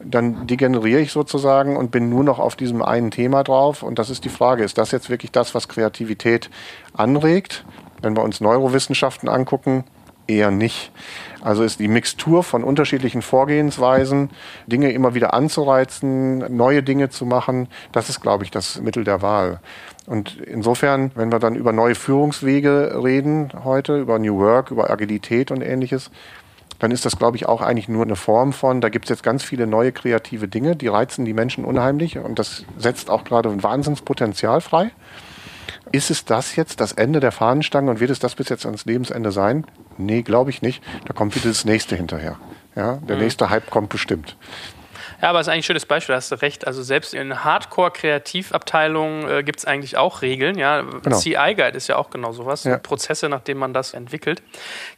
dann 0.00 0.46
degeneriere 0.46 1.00
ich 1.00 1.12
sozusagen 1.12 1.76
und 1.76 1.90
bin 1.92 2.08
nur 2.08 2.24
noch 2.24 2.40
auf 2.40 2.56
diesem 2.56 2.82
einen 2.82 3.10
Thema 3.10 3.44
drauf. 3.44 3.82
Und 3.82 3.98
das 3.98 4.10
ist 4.10 4.24
die 4.24 4.28
Frage, 4.28 4.64
ist 4.64 4.76
das 4.76 4.90
jetzt 4.90 5.10
wirklich 5.10 5.30
das, 5.30 5.54
was 5.54 5.68
Kreativität 5.68 6.50
anregt? 6.94 7.64
Wenn 8.02 8.16
wir 8.16 8.24
uns 8.24 8.40
Neurowissenschaften 8.40 9.28
angucken, 9.28 9.84
eher 10.26 10.50
nicht. 10.50 10.90
Also 11.44 11.62
ist 11.62 11.78
die 11.78 11.88
Mixtur 11.88 12.42
von 12.42 12.64
unterschiedlichen 12.64 13.20
Vorgehensweisen, 13.20 14.30
Dinge 14.66 14.92
immer 14.92 15.14
wieder 15.14 15.34
anzureizen, 15.34 16.38
neue 16.56 16.82
Dinge 16.82 17.10
zu 17.10 17.26
machen, 17.26 17.68
das 17.92 18.08
ist, 18.08 18.22
glaube 18.22 18.44
ich, 18.44 18.50
das 18.50 18.80
Mittel 18.80 19.04
der 19.04 19.20
Wahl. 19.20 19.60
Und 20.06 20.40
insofern, 20.40 21.10
wenn 21.14 21.30
wir 21.30 21.40
dann 21.40 21.54
über 21.54 21.72
neue 21.72 21.96
Führungswege 21.96 22.98
reden 23.04 23.52
heute, 23.62 24.00
über 24.00 24.18
New 24.18 24.38
Work, 24.38 24.70
über 24.70 24.88
Agilität 24.88 25.50
und 25.50 25.60
ähnliches, 25.60 26.10
dann 26.78 26.90
ist 26.90 27.04
das, 27.04 27.18
glaube 27.18 27.36
ich, 27.36 27.44
auch 27.44 27.60
eigentlich 27.60 27.90
nur 27.90 28.04
eine 28.04 28.16
Form 28.16 28.54
von, 28.54 28.80
da 28.80 28.88
gibt 28.88 29.04
es 29.04 29.10
jetzt 29.10 29.22
ganz 29.22 29.42
viele 29.42 29.66
neue 29.66 29.92
kreative 29.92 30.48
Dinge, 30.48 30.76
die 30.76 30.88
reizen 30.88 31.26
die 31.26 31.34
Menschen 31.34 31.66
unheimlich 31.66 32.16
und 32.16 32.38
das 32.38 32.64
setzt 32.78 33.10
auch 33.10 33.24
gerade 33.24 33.50
ein 33.50 33.62
Wahnsinnspotenzial 33.62 34.62
frei. 34.62 34.92
Ist 35.92 36.10
es 36.10 36.24
das 36.24 36.56
jetzt 36.56 36.80
das 36.80 36.92
Ende 36.92 37.20
der 37.20 37.32
Fahnenstange 37.32 37.90
und 37.90 38.00
wird 38.00 38.10
es 38.10 38.18
das 38.18 38.34
bis 38.34 38.48
jetzt 38.48 38.66
ans 38.66 38.84
Lebensende 38.84 39.32
sein? 39.32 39.66
Nee, 39.98 40.22
glaube 40.22 40.50
ich 40.50 40.62
nicht. 40.62 40.82
Da 41.06 41.12
kommt 41.12 41.34
wieder 41.36 41.48
das 41.48 41.64
nächste 41.64 41.96
hinterher. 41.96 42.38
Ja, 42.74 42.96
der 42.96 43.16
mhm. 43.16 43.22
nächste 43.22 43.50
Hype 43.50 43.70
kommt 43.70 43.90
bestimmt. 43.90 44.36
Ja, 45.24 45.30
aber 45.30 45.40
es 45.40 45.46
ist 45.46 45.52
eigentlich 45.54 45.64
ein 45.64 45.68
schönes 45.68 45.86
Beispiel, 45.86 46.14
hast 46.14 46.30
du 46.32 46.42
recht. 46.42 46.66
Also 46.66 46.82
selbst 46.82 47.14
in 47.14 47.44
Hardcore-Kreativabteilungen 47.44 49.26
äh, 49.26 49.42
gibt 49.42 49.60
es 49.60 49.64
eigentlich 49.64 49.96
auch 49.96 50.20
Regeln. 50.20 50.58
Ja? 50.58 50.82
Genau. 50.82 51.16
CI-Guide 51.16 51.74
ist 51.78 51.88
ja 51.88 51.96
auch 51.96 52.10
genau 52.10 52.32
sowas. 52.32 52.64
Ja. 52.64 52.76
Prozesse, 52.76 53.30
nachdem 53.30 53.56
man 53.56 53.72
das 53.72 53.94
entwickelt. 53.94 54.42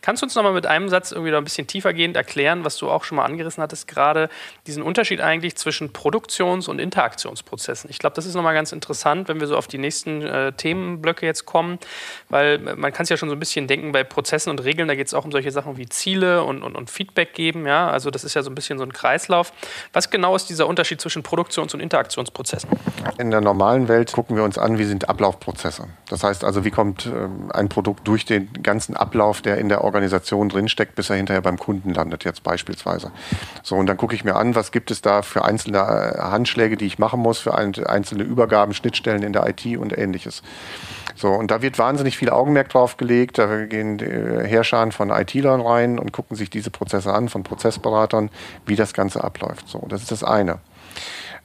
Kannst 0.02 0.22
du 0.22 0.26
uns 0.26 0.34
nochmal 0.34 0.52
mit 0.52 0.66
einem 0.66 0.88
Satz 0.88 1.12
irgendwie 1.12 1.30
noch 1.30 1.38
ein 1.38 1.44
bisschen 1.44 1.68
tiefergehend 1.68 2.16
erklären, 2.16 2.64
was 2.64 2.76
du 2.76 2.90
auch 2.90 3.04
schon 3.04 3.14
mal 3.14 3.24
angerissen 3.24 3.62
hattest, 3.62 3.86
gerade 3.86 4.28
diesen 4.66 4.82
Unterschied 4.82 5.20
eigentlich 5.20 5.54
zwischen 5.54 5.92
Produktions- 5.92 6.66
und 6.66 6.80
Interaktionsprozessen? 6.80 7.88
Ich 7.88 8.00
glaube, 8.00 8.16
das 8.16 8.26
ist 8.26 8.34
nochmal 8.34 8.54
ganz 8.54 8.72
interessant, 8.72 9.28
wenn 9.28 9.38
wir 9.38 9.46
so 9.46 9.56
auf 9.56 9.68
die 9.68 9.78
nächsten 9.78 10.22
äh, 10.22 10.50
Themenblöcke 10.50 11.24
jetzt 11.24 11.46
kommen, 11.46 11.78
weil 12.30 12.58
man 12.58 12.92
kann 12.92 13.04
es 13.04 13.10
ja 13.10 13.16
schon 13.16 13.28
so 13.28 13.36
ein 13.36 13.38
bisschen 13.38 13.68
denken, 13.68 13.92
bei 13.92 14.02
Prozessen 14.02 14.50
und 14.50 14.64
Regeln, 14.64 14.88
da 14.88 14.96
geht 14.96 15.06
es 15.06 15.14
auch 15.14 15.24
um 15.24 15.30
solche 15.30 15.52
Sachen 15.52 15.76
wie 15.76 15.88
Ziele 15.88 16.42
und, 16.42 16.64
und, 16.64 16.74
und 16.74 16.90
Feedback 16.90 17.32
geben. 17.32 17.64
Ja? 17.64 17.90
Also 17.90 18.10
das 18.10 18.24
ist 18.24 18.34
ja 18.34 18.42
so 18.42 18.50
ein 18.50 18.56
bisschen 18.56 18.78
so 18.78 18.84
ein 18.84 18.92
Kreislauf. 18.92 19.52
Was 19.92 20.10
genau 20.16 20.34
ist 20.34 20.48
dieser 20.48 20.66
Unterschied 20.66 20.98
zwischen 20.98 21.22
Produktions- 21.22 21.74
und 21.74 21.80
Interaktionsprozessen? 21.80 22.70
In 23.18 23.30
der 23.30 23.42
normalen 23.42 23.86
Welt 23.86 24.12
gucken 24.12 24.34
wir 24.34 24.44
uns 24.44 24.56
an, 24.56 24.78
wie 24.78 24.84
sind 24.84 25.10
Ablaufprozesse. 25.10 25.88
Das 26.08 26.24
heißt 26.24 26.42
also, 26.42 26.64
wie 26.64 26.70
kommt 26.70 27.04
ähm, 27.04 27.50
ein 27.52 27.68
Produkt 27.68 28.08
durch 28.08 28.24
den 28.24 28.50
ganzen 28.62 28.96
Ablauf, 28.96 29.42
der 29.42 29.58
in 29.58 29.68
der 29.68 29.84
Organisation 29.84 30.48
drinsteckt, 30.48 30.94
bis 30.94 31.10
er 31.10 31.16
hinterher 31.16 31.42
beim 31.42 31.58
Kunden 31.58 31.92
landet, 31.92 32.24
jetzt 32.24 32.42
beispielsweise. 32.42 33.12
So, 33.62 33.76
und 33.76 33.86
dann 33.86 33.98
gucke 33.98 34.14
ich 34.14 34.24
mir 34.24 34.36
an, 34.36 34.54
was 34.54 34.72
gibt 34.72 34.90
es 34.90 35.02
da 35.02 35.20
für 35.20 35.44
einzelne 35.44 35.78
äh, 35.78 36.18
Handschläge, 36.18 36.78
die 36.78 36.86
ich 36.86 36.98
machen 36.98 37.20
muss, 37.20 37.38
für 37.38 37.54
einzelne 37.54 38.22
Übergaben, 38.22 38.72
Schnittstellen 38.72 39.22
in 39.22 39.34
der 39.34 39.46
IT 39.46 39.66
und 39.76 39.96
ähnliches. 39.96 40.42
So, 41.16 41.28
und 41.28 41.50
da 41.50 41.62
wird 41.62 41.78
wahnsinnig 41.78 42.18
viel 42.18 42.28
Augenmerk 42.28 42.68
drauf 42.68 42.98
gelegt. 42.98 43.38
Da 43.38 43.64
gehen 43.64 43.98
Herrscher 43.98 44.92
von 44.92 45.10
IT-Lern 45.10 45.62
rein 45.62 45.98
und 45.98 46.12
gucken 46.12 46.36
sich 46.36 46.50
diese 46.50 46.70
Prozesse 46.70 47.12
an, 47.12 47.30
von 47.30 47.42
Prozessberatern, 47.42 48.30
wie 48.66 48.76
das 48.76 48.92
Ganze 48.92 49.24
abläuft. 49.24 49.66
So, 49.66 49.82
das 49.88 50.02
ist 50.02 50.12
das 50.12 50.22
eine. 50.22 50.58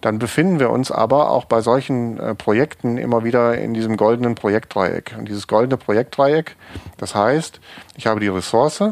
Dann 0.01 0.17
befinden 0.19 0.59
wir 0.59 0.71
uns 0.71 0.91
aber 0.91 1.29
auch 1.29 1.45
bei 1.45 1.61
solchen 1.61 2.19
äh, 2.19 2.35
Projekten 2.35 2.97
immer 2.97 3.23
wieder 3.23 3.57
in 3.57 3.73
diesem 3.73 3.97
goldenen 3.97 4.35
Projektdreieck. 4.35 5.15
Und 5.17 5.29
dieses 5.29 5.47
goldene 5.47 5.77
Projektdreieck, 5.77 6.55
das 6.97 7.15
heißt, 7.15 7.61
ich 7.95 8.07
habe 8.07 8.19
die 8.19 8.27
Ressource, 8.27 8.83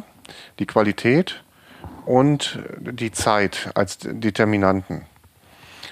die 0.59 0.67
Qualität 0.67 1.43
und 2.05 2.59
die 2.79 3.11
Zeit 3.11 3.71
als 3.73 3.97
Determinanten. 4.01 5.05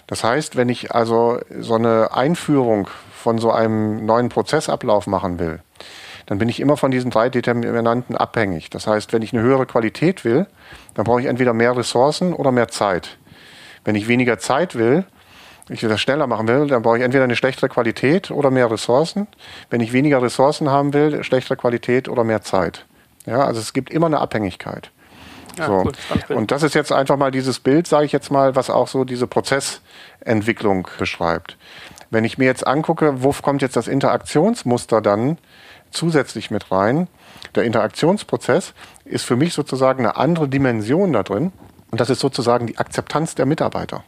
Das 0.05 0.23
heißt, 0.23 0.55
wenn 0.55 0.69
ich 0.69 0.93
also 0.93 1.39
so 1.59 1.75
eine 1.75 2.13
Einführung 2.13 2.87
von 3.27 3.39
so 3.39 3.51
einem 3.51 4.05
neuen 4.05 4.29
Prozessablauf 4.29 5.05
machen 5.05 5.37
will, 5.37 5.59
dann 6.27 6.37
bin 6.37 6.47
ich 6.47 6.61
immer 6.61 6.77
von 6.77 6.91
diesen 6.91 7.11
drei 7.11 7.27
Determinanten 7.27 8.15
abhängig. 8.15 8.69
Das 8.69 8.87
heißt, 8.87 9.11
wenn 9.11 9.21
ich 9.21 9.33
eine 9.33 9.41
höhere 9.41 9.65
Qualität 9.65 10.23
will, 10.23 10.47
dann 10.93 11.03
brauche 11.03 11.19
ich 11.19 11.27
entweder 11.27 11.51
mehr 11.51 11.75
Ressourcen 11.75 12.31
oder 12.31 12.53
mehr 12.53 12.69
Zeit. 12.69 13.17
Wenn 13.83 13.95
ich 13.95 14.07
weniger 14.07 14.39
Zeit 14.39 14.75
will, 14.75 15.03
ich 15.67 15.81
das 15.81 15.99
schneller 15.99 16.25
machen 16.25 16.47
will, 16.47 16.67
dann 16.67 16.83
brauche 16.83 16.99
ich 16.99 17.03
entweder 17.03 17.25
eine 17.25 17.35
schlechtere 17.35 17.67
Qualität 17.67 18.31
oder 18.31 18.49
mehr 18.49 18.71
Ressourcen. 18.71 19.27
Wenn 19.69 19.81
ich 19.81 19.91
weniger 19.91 20.21
Ressourcen 20.21 20.69
haben 20.69 20.93
will, 20.93 21.21
schlechtere 21.25 21.57
Qualität 21.57 22.07
oder 22.07 22.23
mehr 22.23 22.43
Zeit. 22.43 22.85
Ja, 23.25 23.43
also 23.43 23.59
es 23.59 23.73
gibt 23.73 23.89
immer 23.89 24.07
eine 24.07 24.19
Abhängigkeit. 24.19 24.89
Ja, 25.57 25.65
so. 25.65 25.91
Cool. 26.29 26.37
Und 26.37 26.51
das 26.51 26.63
ist 26.63 26.75
jetzt 26.75 26.93
einfach 26.93 27.17
mal 27.17 27.31
dieses 27.31 27.59
Bild, 27.59 27.87
sage 27.87 28.05
ich 28.05 28.13
jetzt 28.13 28.31
mal, 28.31 28.55
was 28.55 28.69
auch 28.69 28.87
so 28.87 29.03
diese 29.03 29.27
Prozessentwicklung 29.27 30.87
beschreibt. 30.97 31.57
Wenn 32.09 32.23
ich 32.23 32.37
mir 32.37 32.45
jetzt 32.45 32.65
angucke, 32.65 33.23
wo 33.23 33.31
kommt 33.31 33.61
jetzt 33.61 33.75
das 33.75 33.87
Interaktionsmuster 33.87 35.01
dann 35.01 35.37
zusätzlich 35.91 36.51
mit 36.51 36.71
rein, 36.71 37.07
der 37.55 37.63
Interaktionsprozess 37.63 38.73
ist 39.05 39.25
für 39.25 39.35
mich 39.35 39.53
sozusagen 39.53 40.05
eine 40.05 40.17
andere 40.17 40.47
Dimension 40.47 41.13
da 41.13 41.23
drin. 41.23 41.51
Und 41.91 42.01
das 42.01 42.09
ist 42.09 42.19
sozusagen 42.19 42.67
die 42.67 42.77
Akzeptanz 42.77 43.35
der 43.35 43.45
Mitarbeiter. 43.45 44.03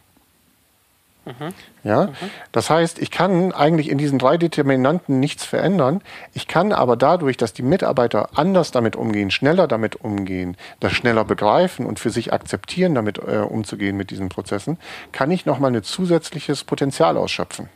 Mhm. 1.26 1.54
Ja? 1.84 2.08
Mhm. 2.08 2.14
Das 2.52 2.70
heißt, 2.70 3.00
ich 3.00 3.12
kann 3.12 3.52
eigentlich 3.54 3.90
in 3.90 3.98
diesen 3.98 4.20
drei 4.20 4.38
Determinanten 4.38 5.20
nichts 5.20 5.46
verändern. 5.46 6.02
Ich 6.34 6.48
kann 6.48 6.72
aber 6.72 6.98
dadurch, 6.98 7.38
dass 7.38 7.54
die 7.54 7.62
Mitarbeiter 7.62 8.30
anders 8.38 8.72
damit 8.72 8.96
umgehen, 8.96 9.32
schneller 9.32 9.68
damit 9.68 9.98
umgehen, 9.98 10.58
das 10.80 10.94
schneller 10.94 11.24
begreifen 11.26 11.86
und 11.86 12.00
für 12.00 12.10
sich 12.10 12.34
akzeptieren, 12.34 12.96
damit 12.96 13.18
äh, 13.20 13.38
umzugehen 13.38 13.96
mit 13.96 14.12
diesen 14.12 14.30
Prozessen, 14.30 14.78
kann 15.12 15.32
ich 15.32 15.46
nochmal 15.46 15.76
ein 15.76 15.84
zusätzliches 15.84 16.64
Potenzial 16.64 17.18
ausschöpfen. 17.18 17.70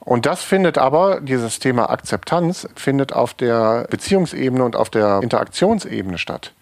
Und 0.00 0.26
das 0.26 0.42
findet 0.42 0.78
aber, 0.78 1.20
dieses 1.20 1.58
Thema 1.58 1.90
Akzeptanz, 1.90 2.68
findet 2.74 3.12
auf 3.12 3.34
der 3.34 3.86
Beziehungsebene 3.90 4.64
und 4.64 4.74
auf 4.74 4.90
der 4.90 5.20
Interaktionsebene 5.22 6.18
statt. 6.18 6.52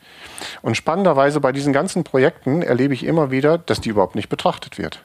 Und 0.63 0.77
spannenderweise 0.77 1.41
bei 1.41 1.53
diesen 1.53 1.73
ganzen 1.73 2.05
Projekten 2.05 2.63
erlebe 2.63 2.95
ich 2.95 3.05
immer 3.05 3.31
wieder, 3.31 3.59
dass 3.59 3.81
die 3.81 3.91
überhaupt 3.91 4.15
nicht 4.15 4.29
betrachtet 4.29 4.79
wird. 4.79 5.05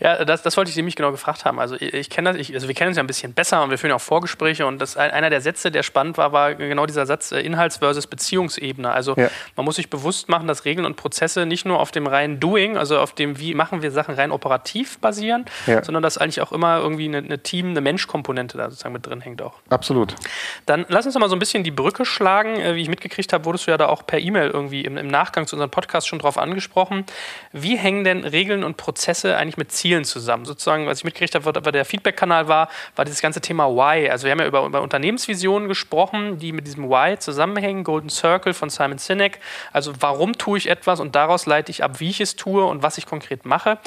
Ja, 0.00 0.24
das, 0.24 0.42
das 0.42 0.56
wollte 0.56 0.70
ich 0.70 0.76
nämlich 0.76 0.96
genau 0.96 1.10
gefragt 1.10 1.44
haben. 1.44 1.58
Also 1.58 1.76
ich, 1.76 1.94
ich 1.94 2.10
kenne 2.10 2.32
das, 2.32 2.40
ich, 2.40 2.54
also 2.54 2.68
wir 2.68 2.74
kennen 2.74 2.88
uns 2.88 2.96
ja 2.96 3.02
ein 3.02 3.06
bisschen 3.06 3.32
besser 3.32 3.62
und 3.62 3.70
wir 3.70 3.78
führen 3.78 3.92
auch 3.92 4.00
Vorgespräche 4.00 4.66
und 4.66 4.78
das 4.78 4.96
einer 4.96 5.30
der 5.30 5.40
Sätze, 5.40 5.70
der 5.70 5.82
spannend 5.82 6.18
war, 6.18 6.32
war 6.32 6.54
genau 6.54 6.86
dieser 6.86 7.06
Satz 7.06 7.32
äh, 7.32 7.40
Inhalts- 7.40 7.78
versus 7.78 8.06
Beziehungsebene. 8.06 8.90
Also 8.90 9.14
ja. 9.16 9.30
man 9.56 9.64
muss 9.64 9.76
sich 9.76 9.90
bewusst 9.90 10.28
machen, 10.28 10.46
dass 10.46 10.64
Regeln 10.64 10.86
und 10.86 10.96
Prozesse 10.96 11.46
nicht 11.46 11.66
nur 11.66 11.80
auf 11.80 11.90
dem 11.90 12.06
reinen 12.06 12.40
Doing, 12.40 12.76
also 12.76 12.98
auf 12.98 13.14
dem, 13.14 13.38
wie 13.38 13.54
machen 13.54 13.82
wir 13.82 13.90
Sachen 13.90 14.14
rein 14.14 14.30
operativ 14.30 14.98
basieren, 14.98 15.44
ja. 15.66 15.82
sondern 15.82 16.02
dass 16.02 16.18
eigentlich 16.18 16.40
auch 16.40 16.52
immer 16.52 16.78
irgendwie 16.78 17.06
eine, 17.06 17.18
eine 17.18 17.42
Team-, 17.42 17.70
eine 17.70 17.80
Menschkomponente 17.80 18.56
da 18.58 18.70
sozusagen 18.70 18.92
mit 18.92 19.06
drin 19.06 19.20
hängt 19.20 19.42
auch. 19.42 19.54
Absolut. 19.68 20.14
Dann 20.66 20.86
lass 20.88 21.04
uns 21.04 21.14
doch 21.14 21.20
mal 21.20 21.28
so 21.28 21.36
ein 21.36 21.38
bisschen 21.38 21.64
die 21.64 21.70
Brücke 21.70 22.04
schlagen. 22.04 22.56
Äh, 22.60 22.74
wie 22.74 22.82
ich 22.82 22.88
mitgekriegt 22.88 23.32
habe, 23.32 23.44
wurdest 23.44 23.66
du 23.66 23.70
ja 23.70 23.76
da 23.76 23.88
auch 23.88 24.06
per 24.06 24.18
E-Mail 24.18 24.50
irgendwie 24.50 24.82
im, 24.82 24.96
im 24.96 25.08
Nachgang 25.08 25.46
zu 25.46 25.56
unserem 25.56 25.70
Podcast 25.70 26.08
schon 26.08 26.18
drauf 26.18 26.38
angesprochen. 26.38 27.04
Wie 27.52 27.76
hängen 27.76 28.04
denn 28.04 28.24
Regeln 28.24 28.64
und 28.64 28.76
Prozesse 28.76 29.36
eigentlich 29.36 29.57
mit 29.58 29.72
Zielen 29.72 30.04
zusammen? 30.04 30.44
Sozusagen, 30.44 30.86
was 30.86 30.98
ich 30.98 31.04
mitgekriegt 31.04 31.34
habe, 31.34 31.44
was 31.44 31.72
der 31.72 31.84
Feedback-Kanal 31.84 32.48
war, 32.48 32.68
war 32.96 33.04
dieses 33.04 33.20
ganze 33.20 33.40
Thema 33.40 33.68
Why. 33.68 34.08
Also 34.08 34.24
wir 34.24 34.32
haben 34.32 34.40
ja 34.40 34.46
über, 34.46 34.64
über 34.64 34.80
Unternehmensvisionen 34.80 35.68
gesprochen, 35.68 36.38
die 36.38 36.52
mit 36.52 36.66
diesem 36.66 36.88
Why 36.88 37.18
zusammenhängen. 37.18 37.84
Golden 37.84 38.08
Circle 38.08 38.54
von 38.54 38.70
Simon 38.70 38.98
Sinek. 38.98 39.40
Also 39.72 39.92
warum 40.00 40.38
tue 40.38 40.58
ich 40.58 40.68
etwas 40.68 41.00
und 41.00 41.14
daraus 41.14 41.46
leite 41.46 41.70
ich 41.70 41.84
ab, 41.84 42.00
wie 42.00 42.10
ich 42.10 42.20
es 42.20 42.36
tue 42.36 42.64
und 42.64 42.82
was 42.82 42.98
ich 42.98 43.06
konkret 43.06 43.44
mache. 43.44 43.78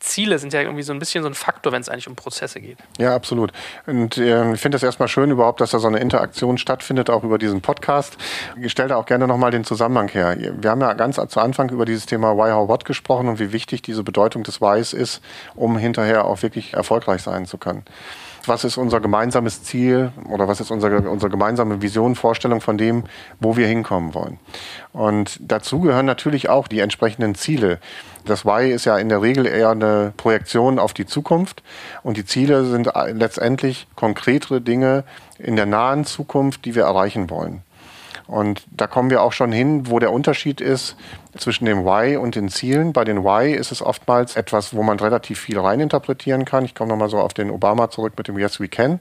Ziele 0.00 0.38
sind 0.38 0.52
ja 0.52 0.62
irgendwie 0.62 0.82
so 0.82 0.92
ein 0.92 0.98
bisschen 0.98 1.22
so 1.22 1.28
ein 1.28 1.34
Faktor, 1.34 1.72
wenn 1.72 1.82
es 1.82 1.88
eigentlich 1.88 2.08
um 2.08 2.16
Prozesse 2.16 2.60
geht. 2.60 2.78
Ja, 2.98 3.14
absolut. 3.14 3.52
Und 3.86 4.16
äh, 4.16 4.52
ich 4.54 4.60
finde 4.60 4.76
es 4.76 4.82
erstmal 4.82 5.08
schön 5.08 5.30
überhaupt, 5.30 5.60
dass 5.60 5.70
da 5.70 5.78
so 5.78 5.88
eine 5.88 5.98
Interaktion 5.98 6.58
stattfindet, 6.58 7.10
auch 7.10 7.22
über 7.22 7.38
diesen 7.38 7.60
Podcast. 7.60 8.16
Ich 8.60 8.72
stelle 8.72 8.88
da 8.88 8.96
auch 8.96 9.06
gerne 9.06 9.26
nochmal 9.26 9.50
den 9.50 9.64
Zusammenhang 9.64 10.08
her. 10.08 10.36
Wir 10.38 10.70
haben 10.70 10.80
ja 10.80 10.94
ganz 10.94 11.20
zu 11.28 11.40
Anfang 11.40 11.70
über 11.70 11.84
dieses 11.84 12.06
Thema 12.06 12.36
Why, 12.36 12.50
How, 12.50 12.68
What 12.68 12.84
gesprochen 12.84 13.28
und 13.28 13.38
wie 13.38 13.52
wichtig 13.52 13.82
diese 13.82 14.02
Bedeutung 14.02 14.42
des 14.42 14.60
Whys 14.60 14.92
ist, 14.92 15.20
um 15.54 15.76
hinterher 15.76 16.24
auch 16.24 16.42
wirklich 16.42 16.72
erfolgreich 16.74 17.22
sein 17.22 17.46
zu 17.46 17.58
können 17.58 17.84
was 18.46 18.64
ist 18.64 18.76
unser 18.76 19.00
gemeinsames 19.00 19.62
Ziel 19.62 20.12
oder 20.28 20.48
was 20.48 20.60
ist 20.60 20.70
unsere, 20.70 21.08
unsere 21.08 21.30
gemeinsame 21.30 21.82
Vision, 21.82 22.14
Vorstellung 22.14 22.60
von 22.60 22.78
dem, 22.78 23.04
wo 23.38 23.56
wir 23.56 23.66
hinkommen 23.66 24.14
wollen. 24.14 24.38
Und 24.92 25.38
dazu 25.40 25.80
gehören 25.80 26.06
natürlich 26.06 26.48
auch 26.48 26.68
die 26.68 26.80
entsprechenden 26.80 27.34
Ziele. 27.34 27.78
Das 28.24 28.44
Why 28.44 28.70
ist 28.70 28.84
ja 28.84 28.98
in 28.98 29.08
der 29.08 29.22
Regel 29.22 29.46
eher 29.46 29.70
eine 29.70 30.12
Projektion 30.16 30.78
auf 30.78 30.92
die 30.92 31.06
Zukunft 31.06 31.62
und 32.02 32.16
die 32.16 32.24
Ziele 32.24 32.64
sind 32.64 32.90
letztendlich 33.12 33.86
konkretere 33.96 34.60
Dinge 34.60 35.04
in 35.38 35.56
der 35.56 35.66
nahen 35.66 36.04
Zukunft, 36.04 36.64
die 36.64 36.74
wir 36.74 36.84
erreichen 36.84 37.30
wollen. 37.30 37.62
Und 38.30 38.62
da 38.70 38.86
kommen 38.86 39.10
wir 39.10 39.22
auch 39.22 39.32
schon 39.32 39.50
hin, 39.50 39.90
wo 39.90 39.98
der 39.98 40.12
Unterschied 40.12 40.60
ist 40.60 40.94
zwischen 41.36 41.64
dem 41.64 41.84
Why 41.84 42.16
und 42.16 42.36
den 42.36 42.48
Zielen. 42.48 42.92
Bei 42.92 43.04
den 43.04 43.24
Why 43.24 43.52
ist 43.52 43.72
es 43.72 43.82
oftmals 43.82 44.36
etwas, 44.36 44.72
wo 44.72 44.84
man 44.84 45.00
relativ 45.00 45.40
viel 45.40 45.58
reininterpretieren 45.58 46.44
kann. 46.44 46.64
Ich 46.64 46.76
komme 46.76 46.90
nochmal 46.90 47.10
so 47.10 47.18
auf 47.18 47.34
den 47.34 47.50
Obama 47.50 47.90
zurück 47.90 48.12
mit 48.16 48.28
dem 48.28 48.38
Yes 48.38 48.60
We 48.60 48.68
Can, 48.68 49.00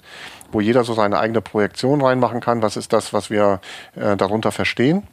wo 0.52 0.62
jeder 0.62 0.84
so 0.84 0.96
seine 0.96 1.20
eigene 1.20 1.42
Projektion 1.42 2.02
reinmachen 2.02 2.40
kann. 2.42 2.64
Was 2.64 2.76
ist 2.76 2.92
das, 2.92 3.14
was 3.14 3.30
wir 3.30 3.62
äh, 3.96 4.18
darunter 4.18 4.52
verstehen? 4.52 5.04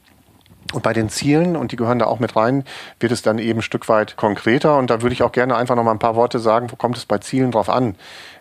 Und 0.72 0.82
bei 0.82 0.94
den 0.94 1.10
Zielen, 1.10 1.54
und 1.54 1.72
die 1.72 1.76
gehören 1.76 1.98
da 1.98 2.06
auch 2.06 2.18
mit 2.18 2.36
rein, 2.36 2.64
wird 2.98 3.12
es 3.12 3.20
dann 3.20 3.38
eben 3.38 3.58
ein 3.58 3.62
Stück 3.62 3.86
weit 3.90 4.16
konkreter. 4.16 4.78
Und 4.78 4.88
da 4.88 5.02
würde 5.02 5.12
ich 5.12 5.22
auch 5.22 5.32
gerne 5.32 5.56
einfach 5.56 5.76
noch 5.76 5.84
mal 5.84 5.92
ein 5.92 5.98
paar 5.98 6.16
Worte 6.16 6.38
sagen, 6.38 6.72
wo 6.72 6.76
kommt 6.76 6.96
es 6.96 7.04
bei 7.04 7.18
Zielen 7.18 7.50
drauf 7.50 7.68
an? 7.68 7.96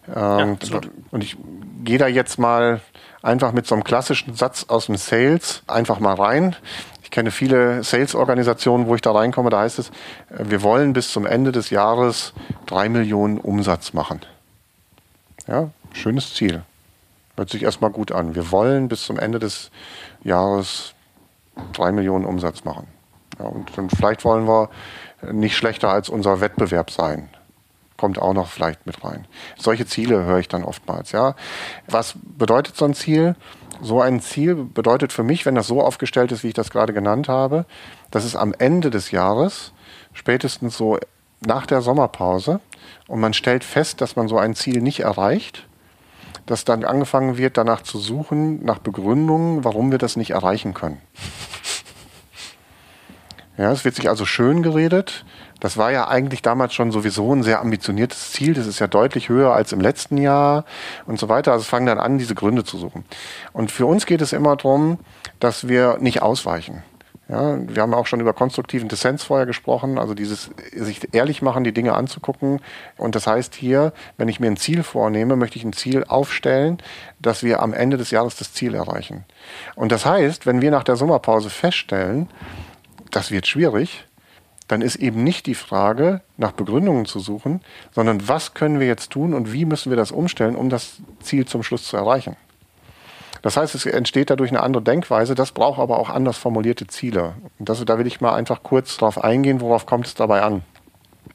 Ähm, 0.07 0.57
ja, 0.61 0.79
und 1.11 1.21
ich 1.21 1.35
gehe 1.83 1.97
da 1.97 2.07
jetzt 2.07 2.39
mal 2.39 2.79
einfach 3.25 3.51
mit 3.51 3.65
so 3.65 3.75
einem 3.75 3.83
klassischen 3.83 4.35
Satz 4.35 4.65
aus 4.67 4.85
dem 4.85 4.97
Sales 4.97 5.63
einfach 5.67 5.99
mal 5.99 6.13
rein. 6.13 6.55
Ich 7.03 7.11
kenne 7.11 7.31
viele 7.31 7.83
Sales-Organisationen, 7.83 8.87
wo 8.87 8.95
ich 8.95 9.01
da 9.01 9.11
reinkomme, 9.11 9.49
da 9.49 9.61
heißt 9.61 9.79
es, 9.79 9.89
äh, 9.89 10.45
wir 10.45 10.61
wollen 10.61 10.93
bis 10.93 11.11
zum 11.11 11.25
Ende 11.25 11.51
des 11.51 11.69
Jahres 11.69 12.33
drei 12.65 12.89
Millionen 12.89 13.37
Umsatz 13.39 13.93
machen. 13.93 14.21
Ja, 15.47 15.69
schönes 15.93 16.33
Ziel. 16.33 16.63
Hört 17.35 17.49
sich 17.49 17.63
erstmal 17.63 17.91
gut 17.91 18.11
an. 18.11 18.35
Wir 18.35 18.51
wollen 18.51 18.87
bis 18.87 19.05
zum 19.05 19.19
Ende 19.19 19.39
des 19.39 19.69
Jahres 20.23 20.93
drei 21.73 21.91
Millionen 21.91 22.25
Umsatz 22.25 22.63
machen. 22.63 22.87
Ja, 23.39 23.45
und, 23.45 23.77
und 23.77 23.89
vielleicht 23.91 24.23
wollen 24.23 24.47
wir 24.47 24.69
nicht 25.31 25.57
schlechter 25.57 25.89
als 25.89 26.09
unser 26.09 26.41
Wettbewerb 26.41 26.91
sein 26.91 27.29
kommt 27.97 28.19
auch 28.19 28.33
noch 28.33 28.47
vielleicht 28.49 28.85
mit 28.85 29.03
rein. 29.03 29.25
Solche 29.57 29.85
Ziele 29.85 30.23
höre 30.23 30.39
ich 30.39 30.47
dann 30.47 30.63
oftmals, 30.63 31.11
ja. 31.11 31.35
Was 31.87 32.15
bedeutet 32.21 32.75
so 32.75 32.85
ein 32.85 32.93
Ziel? 32.93 33.35
So 33.81 34.01
ein 34.01 34.21
Ziel 34.21 34.55
bedeutet 34.55 35.11
für 35.11 35.23
mich, 35.23 35.45
wenn 35.45 35.55
das 35.55 35.67
so 35.67 35.81
aufgestellt 35.81 36.31
ist, 36.31 36.43
wie 36.43 36.49
ich 36.49 36.53
das 36.53 36.69
gerade 36.69 36.93
genannt 36.93 37.27
habe, 37.27 37.65
dass 38.11 38.23
es 38.23 38.35
am 38.35 38.53
Ende 38.57 38.89
des 38.89 39.11
Jahres, 39.11 39.73
spätestens 40.13 40.77
so 40.77 40.97
nach 41.45 41.65
der 41.65 41.81
Sommerpause, 41.81 42.61
und 43.07 43.19
man 43.19 43.33
stellt 43.33 43.63
fest, 43.63 44.01
dass 44.01 44.15
man 44.15 44.27
so 44.27 44.37
ein 44.37 44.55
Ziel 44.55 44.81
nicht 44.81 45.01
erreicht, 45.01 45.67
dass 46.45 46.65
dann 46.65 46.83
angefangen 46.85 47.37
wird, 47.37 47.57
danach 47.57 47.81
zu 47.81 47.99
suchen, 47.99 48.63
nach 48.63 48.79
Begründungen, 48.79 49.63
warum 49.63 49.91
wir 49.91 49.97
das 49.97 50.15
nicht 50.15 50.31
erreichen 50.31 50.73
können. 50.73 51.01
Ja, 53.57 53.71
es 53.71 53.85
wird 53.85 53.95
sich 53.95 54.09
also 54.09 54.25
schön 54.25 54.63
geredet, 54.63 55.25
das 55.65 55.77
war 55.77 55.91
ja 55.91 56.07
eigentlich 56.07 56.43
damals 56.43 56.75
schon 56.75 56.91
sowieso 56.91 57.33
ein 57.33 57.41
sehr 57.41 57.59
ambitioniertes 57.59 58.31
Ziel. 58.33 58.53
Das 58.53 58.67
ist 58.67 58.77
ja 58.77 58.85
deutlich 58.85 59.29
höher 59.29 59.55
als 59.55 59.71
im 59.71 59.81
letzten 59.81 60.15
Jahr 60.17 60.63
und 61.07 61.17
so 61.17 61.27
weiter. 61.27 61.53
Also 61.53 61.63
fangen 61.63 61.87
dann 61.87 61.97
an, 61.97 62.19
diese 62.19 62.35
Gründe 62.35 62.63
zu 62.63 62.77
suchen. 62.77 63.03
Und 63.51 63.71
für 63.71 63.87
uns 63.87 64.05
geht 64.05 64.21
es 64.21 64.31
immer 64.31 64.55
darum, 64.55 64.99
dass 65.39 65.67
wir 65.67 65.97
nicht 65.99 66.21
ausweichen. 66.21 66.83
Ja, 67.29 67.57
wir 67.67 67.81
haben 67.81 67.95
auch 67.95 68.05
schon 68.05 68.19
über 68.19 68.33
konstruktiven 68.33 68.89
Dissens 68.89 69.23
vorher 69.23 69.47
gesprochen, 69.47 69.97
also 69.97 70.13
dieses 70.13 70.51
sich 70.71 71.15
ehrlich 71.15 71.41
machen, 71.41 71.63
die 71.63 71.73
Dinge 71.73 71.95
anzugucken. 71.95 72.61
Und 72.95 73.15
das 73.15 73.25
heißt 73.25 73.55
hier, 73.55 73.91
wenn 74.17 74.27
ich 74.27 74.39
mir 74.39 74.45
ein 74.45 74.57
Ziel 74.57 74.83
vornehme, 74.83 75.35
möchte 75.35 75.57
ich 75.57 75.63
ein 75.63 75.73
Ziel 75.73 76.03
aufstellen, 76.03 76.77
dass 77.19 77.41
wir 77.41 77.63
am 77.63 77.73
Ende 77.73 77.97
des 77.97 78.11
Jahres 78.11 78.35
das 78.35 78.53
Ziel 78.53 78.75
erreichen. 78.75 79.25
Und 79.73 79.91
das 79.91 80.05
heißt, 80.05 80.45
wenn 80.45 80.61
wir 80.61 80.69
nach 80.69 80.83
der 80.83 80.95
Sommerpause 80.95 81.49
feststellen, 81.49 82.29
das 83.09 83.31
wird 83.31 83.47
schwierig, 83.47 84.05
dann 84.67 84.81
ist 84.81 84.95
eben 84.95 85.23
nicht 85.23 85.45
die 85.45 85.55
Frage, 85.55 86.21
nach 86.37 86.51
Begründungen 86.51 87.05
zu 87.05 87.19
suchen, 87.19 87.61
sondern 87.91 88.27
was 88.27 88.53
können 88.53 88.79
wir 88.79 88.87
jetzt 88.87 89.11
tun 89.11 89.33
und 89.33 89.53
wie 89.53 89.65
müssen 89.65 89.91
wir 89.91 89.97
das 89.97 90.11
umstellen, 90.11 90.55
um 90.55 90.69
das 90.69 90.97
Ziel 91.21 91.45
zum 91.45 91.63
Schluss 91.63 91.87
zu 91.87 91.97
erreichen. 91.97 92.35
Das 93.41 93.57
heißt, 93.57 93.75
es 93.75 93.85
entsteht 93.85 94.31
dadurch 94.31 94.49
eine 94.49 94.63
andere 94.63 94.81
Denkweise, 94.81 95.35
das 95.35 95.51
braucht 95.51 95.79
aber 95.79 95.99
auch 95.99 96.09
anders 96.09 96.37
formulierte 96.37 96.87
Ziele. 96.87 97.35
Und 97.59 97.69
das, 97.69 97.85
da 97.85 97.99
will 97.99 98.07
ich 98.07 98.19
mal 98.19 98.33
einfach 98.33 98.63
kurz 98.63 98.97
darauf 98.97 99.23
eingehen, 99.23 99.61
worauf 99.61 99.85
kommt 99.85 100.07
es 100.07 100.15
dabei 100.15 100.41
an. 100.41 100.63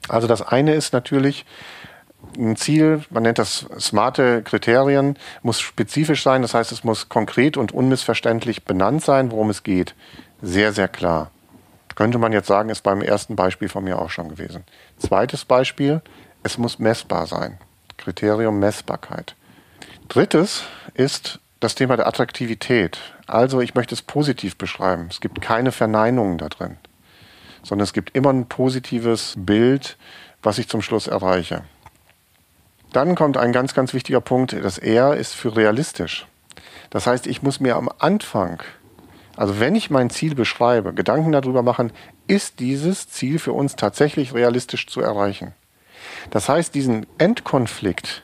Also 0.09 0.27
das 0.27 0.41
eine 0.41 0.73
ist 0.73 0.91
natürlich, 0.91 1.45
ein 2.37 2.55
Ziel, 2.55 3.03
man 3.09 3.23
nennt 3.23 3.39
das 3.39 3.65
smarte 3.79 4.43
Kriterien, 4.43 5.17
muss 5.41 5.59
spezifisch 5.59 6.21
sein, 6.23 6.41
das 6.41 6.53
heißt, 6.53 6.71
es 6.71 6.83
muss 6.83 7.09
konkret 7.09 7.57
und 7.57 7.71
unmissverständlich 7.71 8.65
benannt 8.65 9.03
sein, 9.03 9.31
worum 9.31 9.49
es 9.49 9.63
geht. 9.63 9.95
Sehr, 10.41 10.73
sehr 10.73 10.87
klar. 10.87 11.31
Könnte 12.01 12.17
man 12.17 12.33
jetzt 12.33 12.47
sagen, 12.47 12.69
ist 12.69 12.81
beim 12.81 13.03
ersten 13.03 13.35
Beispiel 13.35 13.69
von 13.69 13.83
mir 13.83 13.99
auch 13.99 14.09
schon 14.09 14.27
gewesen. 14.27 14.63
Zweites 14.97 15.45
Beispiel, 15.45 16.01
es 16.41 16.57
muss 16.57 16.79
messbar 16.79 17.27
sein. 17.27 17.59
Kriterium 17.97 18.57
Messbarkeit. 18.57 19.35
Drittes 20.07 20.63
ist 20.95 21.39
das 21.59 21.75
Thema 21.75 21.97
der 21.97 22.07
Attraktivität. 22.07 22.97
Also 23.27 23.61
ich 23.61 23.75
möchte 23.75 23.93
es 23.93 24.01
positiv 24.01 24.57
beschreiben. 24.57 25.09
Es 25.11 25.21
gibt 25.21 25.41
keine 25.41 25.71
Verneinungen 25.71 26.39
da 26.39 26.49
drin, 26.49 26.77
sondern 27.61 27.83
es 27.83 27.93
gibt 27.93 28.15
immer 28.15 28.33
ein 28.33 28.47
positives 28.47 29.35
Bild, 29.37 29.95
was 30.41 30.57
ich 30.57 30.67
zum 30.67 30.81
Schluss 30.81 31.05
erreiche. 31.05 31.65
Dann 32.93 33.13
kommt 33.13 33.37
ein 33.37 33.51
ganz, 33.51 33.75
ganz 33.75 33.93
wichtiger 33.93 34.21
Punkt. 34.21 34.53
Das 34.53 34.79
R 34.79 35.17
ist 35.17 35.35
für 35.35 35.55
realistisch. 35.55 36.25
Das 36.89 37.05
heißt, 37.05 37.27
ich 37.27 37.43
muss 37.43 37.59
mir 37.59 37.75
am 37.75 37.91
Anfang 37.99 38.63
also 39.35 39.59
wenn 39.59 39.75
ich 39.75 39.89
mein 39.89 40.09
Ziel 40.09 40.35
beschreibe, 40.35 40.93
Gedanken 40.93 41.31
darüber 41.31 41.63
machen, 41.63 41.91
ist 42.27 42.59
dieses 42.59 43.09
Ziel 43.09 43.39
für 43.39 43.53
uns 43.53 43.75
tatsächlich 43.75 44.33
realistisch 44.33 44.87
zu 44.87 45.01
erreichen. 45.01 45.53
Das 46.29 46.49
heißt, 46.49 46.75
diesen 46.75 47.05
Endkonflikt, 47.17 48.23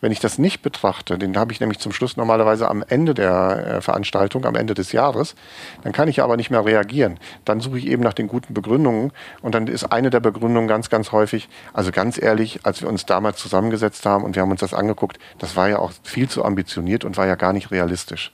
wenn 0.00 0.12
ich 0.12 0.20
das 0.20 0.36
nicht 0.36 0.60
betrachte, 0.60 1.16
den 1.16 1.34
habe 1.36 1.52
ich 1.52 1.60
nämlich 1.60 1.78
zum 1.78 1.92
Schluss 1.92 2.18
normalerweise 2.18 2.68
am 2.68 2.84
Ende 2.86 3.14
der 3.14 3.66
äh, 3.66 3.80
Veranstaltung, 3.80 4.44
am 4.44 4.54
Ende 4.54 4.74
des 4.74 4.92
Jahres, 4.92 5.34
dann 5.82 5.92
kann 5.92 6.08
ich 6.08 6.22
aber 6.22 6.36
nicht 6.36 6.50
mehr 6.50 6.62
reagieren. 6.62 7.18
Dann 7.46 7.60
suche 7.60 7.78
ich 7.78 7.86
eben 7.86 8.02
nach 8.02 8.12
den 8.12 8.28
guten 8.28 8.52
Begründungen 8.52 9.12
und 9.40 9.54
dann 9.54 9.66
ist 9.66 9.84
eine 9.84 10.10
der 10.10 10.20
Begründungen 10.20 10.68
ganz, 10.68 10.90
ganz 10.90 11.10
häufig, 11.12 11.48
also 11.72 11.90
ganz 11.90 12.20
ehrlich, 12.20 12.60
als 12.64 12.82
wir 12.82 12.88
uns 12.88 13.06
damals 13.06 13.38
zusammengesetzt 13.38 14.04
haben 14.04 14.24
und 14.24 14.34
wir 14.34 14.42
haben 14.42 14.50
uns 14.50 14.60
das 14.60 14.74
angeguckt, 14.74 15.18
das 15.38 15.56
war 15.56 15.70
ja 15.70 15.78
auch 15.78 15.92
viel 16.02 16.28
zu 16.28 16.44
ambitioniert 16.44 17.04
und 17.06 17.16
war 17.16 17.26
ja 17.26 17.36
gar 17.36 17.54
nicht 17.54 17.70
realistisch. 17.70 18.30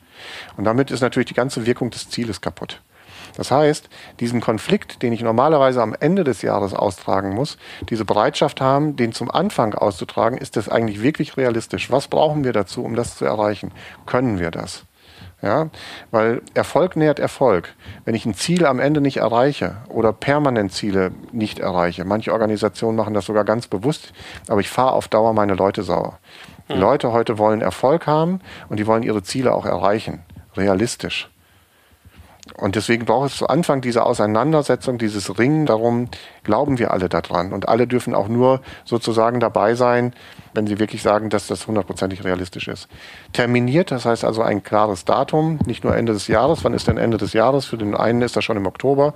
Und 0.57 0.65
damit 0.65 0.91
ist 0.91 1.01
natürlich 1.01 1.29
die 1.29 1.35
ganze 1.35 1.67
Wirkung 1.67 1.91
des 1.91 2.09
Zieles 2.09 2.41
kaputt. 2.41 2.81
Das 3.37 3.51
heißt, 3.51 3.89
diesen 4.19 4.41
Konflikt, 4.41 5.03
den 5.03 5.13
ich 5.13 5.23
normalerweise 5.23 5.83
am 5.83 5.95
Ende 5.99 6.25
des 6.25 6.43
Jahres 6.43 6.75
austragen 6.75 7.35
muss, 7.35 7.59
diese 7.89 8.05
Bereitschaft 8.05 8.61
haben, 8.61 8.97
den 8.97 9.13
zum 9.13 9.31
Anfang 9.31 9.75
auszutragen, 9.75 10.39
ist 10.39 10.57
das 10.57 10.69
eigentlich 10.69 11.03
wirklich 11.03 11.37
realistisch? 11.37 11.91
Was 11.91 12.09
brauchen 12.09 12.45
wir 12.45 12.53
dazu, 12.53 12.85
um 12.85 12.97
das 12.97 13.17
zu 13.17 13.25
erreichen? 13.25 13.73
Können 14.07 14.39
wir 14.39 14.51
das? 14.51 14.85
Ja, 15.43 15.71
weil 16.11 16.43
Erfolg 16.53 16.97
nährt 16.97 17.19
Erfolg. 17.19 17.75
Wenn 18.05 18.15
ich 18.15 18.27
ein 18.27 18.35
Ziel 18.35 18.67
am 18.67 18.79
Ende 18.79 19.01
nicht 19.01 19.19
erreiche 19.19 19.77
oder 19.89 20.13
permanent 20.13 20.73
Ziele 20.73 21.13
nicht 21.33 21.61
erreiche, 21.61 22.05
manche 22.05 22.33
Organisationen 22.33 22.97
machen 22.97 23.15
das 23.15 23.25
sogar 23.25 23.45
ganz 23.45 23.67
bewusst, 23.67 24.13
aber 24.49 24.61
ich 24.61 24.69
fahre 24.69 24.93
auf 24.93 25.09
Dauer 25.09 25.33
meine 25.33 25.55
Leute 25.55 25.83
sauer. 25.83 26.19
Die 26.71 26.75
hm. 26.75 26.81
Leute 26.81 27.13
heute 27.13 27.37
wollen 27.37 27.61
Erfolg 27.61 28.07
haben 28.07 28.41
und 28.69 28.79
die 28.79 28.87
wollen 28.87 29.03
ihre 29.03 29.23
Ziele 29.23 29.53
auch 29.55 29.67
erreichen, 29.67 30.23
realistisch. 30.57 31.29
Und 32.57 32.75
deswegen 32.75 33.05
braucht 33.05 33.31
es 33.31 33.37
zu 33.37 33.49
Anfang 33.49 33.81
diese 33.81 34.05
Auseinandersetzung, 34.05 34.99
dieses 34.99 35.39
Ringen 35.39 35.67
darum, 35.67 36.09
glauben 36.43 36.79
wir 36.79 36.91
alle 36.91 37.09
daran. 37.09 37.53
Und 37.53 37.69
alle 37.69 37.87
dürfen 37.87 38.15
auch 38.15 38.29
nur 38.29 38.61
sozusagen 38.85 39.41
dabei 39.41 39.75
sein, 39.75 40.15
wenn 40.55 40.67
sie 40.67 40.79
wirklich 40.79 41.03
sagen, 41.03 41.31
dass 41.31 41.47
das 41.47 41.67
hundertprozentig 41.67 42.25
realistisch 42.25 42.69
ist. 42.69 42.89
Terminiert, 43.33 43.91
das 43.91 44.05
heißt 44.05 44.25
also 44.25 44.43
ein 44.43 44.63
klares 44.63 45.05
Datum, 45.05 45.59
nicht 45.67 45.85
nur 45.85 45.97
Ende 45.97 46.13
des 46.13 46.27
Jahres. 46.27 46.65
Wann 46.65 46.75
ist 46.75 46.89
denn 46.89 46.99
Ende 46.99 47.17
des 47.17 47.33
Jahres? 47.33 47.67
Für 47.67 47.79
den 47.79 47.95
einen 47.95 48.23
ist 48.23 48.37
das 48.37 48.45
schon 48.45 48.57
im 48.57 48.67
Oktober, 48.67 49.15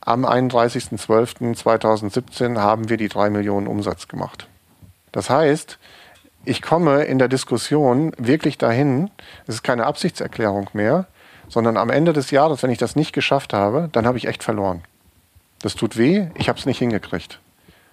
am 0.00 0.24
31.12.2017 0.24 2.58
haben 2.58 2.88
wir 2.88 2.96
die 2.96 3.08
drei 3.08 3.30
Millionen 3.30 3.66
Umsatz 3.66 4.06
gemacht. 4.08 4.46
Das 5.12 5.30
heißt, 5.30 5.78
ich 6.44 6.62
komme 6.62 7.04
in 7.04 7.18
der 7.18 7.28
Diskussion 7.28 8.12
wirklich 8.18 8.56
dahin, 8.56 9.10
es 9.46 9.56
ist 9.56 9.62
keine 9.62 9.84
Absichtserklärung 9.86 10.70
mehr, 10.72 11.06
sondern 11.48 11.76
am 11.76 11.90
Ende 11.90 12.12
des 12.12 12.30
Jahres, 12.30 12.62
wenn 12.62 12.70
ich 12.70 12.78
das 12.78 12.94
nicht 12.96 13.12
geschafft 13.12 13.52
habe, 13.52 13.90
dann 13.92 14.06
habe 14.06 14.16
ich 14.18 14.26
echt 14.26 14.44
verloren. 14.44 14.82
Das 15.60 15.74
tut 15.74 15.96
weh, 15.96 16.26
ich 16.34 16.48
habe 16.48 16.58
es 16.58 16.66
nicht 16.66 16.78
hingekriegt. 16.78 17.40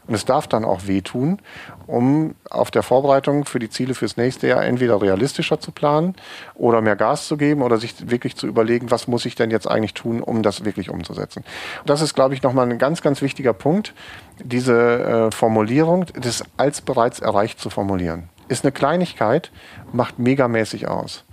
Und 0.07 0.15
es 0.15 0.25
darf 0.25 0.47
dann 0.47 0.65
auch 0.65 0.87
wehtun, 0.87 1.39
um 1.87 2.35
auf 2.49 2.71
der 2.71 2.83
Vorbereitung 2.83 3.45
für 3.45 3.59
die 3.59 3.69
Ziele 3.69 3.93
fürs 3.93 4.17
nächste 4.17 4.47
Jahr 4.47 4.63
entweder 4.63 5.01
realistischer 5.01 5.59
zu 5.59 5.71
planen 5.71 6.15
oder 6.55 6.81
mehr 6.81 6.95
Gas 6.95 7.27
zu 7.27 7.37
geben 7.37 7.61
oder 7.61 7.77
sich 7.77 8.09
wirklich 8.09 8.35
zu 8.35 8.47
überlegen, 8.47 8.91
was 8.91 9.07
muss 9.07 9.25
ich 9.25 9.35
denn 9.35 9.51
jetzt 9.51 9.67
eigentlich 9.67 9.93
tun, 9.93 10.21
um 10.21 10.43
das 10.43 10.65
wirklich 10.65 10.89
umzusetzen. 10.89 11.43
Und 11.81 11.89
das 11.89 12.01
ist, 12.01 12.13
glaube 12.13 12.33
ich, 12.33 12.43
nochmal 12.43 12.69
ein 12.69 12.77
ganz, 12.77 13.01
ganz 13.01 13.21
wichtiger 13.21 13.53
Punkt, 13.53 13.93
diese 14.43 15.29
äh, 15.29 15.31
Formulierung, 15.31 16.05
das 16.19 16.43
als 16.57 16.81
bereits 16.81 17.19
erreicht 17.19 17.59
zu 17.59 17.69
formulieren. 17.69 18.29
Ist 18.49 18.65
eine 18.65 18.71
Kleinigkeit, 18.73 19.51
macht 19.93 20.19
megamäßig 20.19 20.87
aus. 20.87 21.23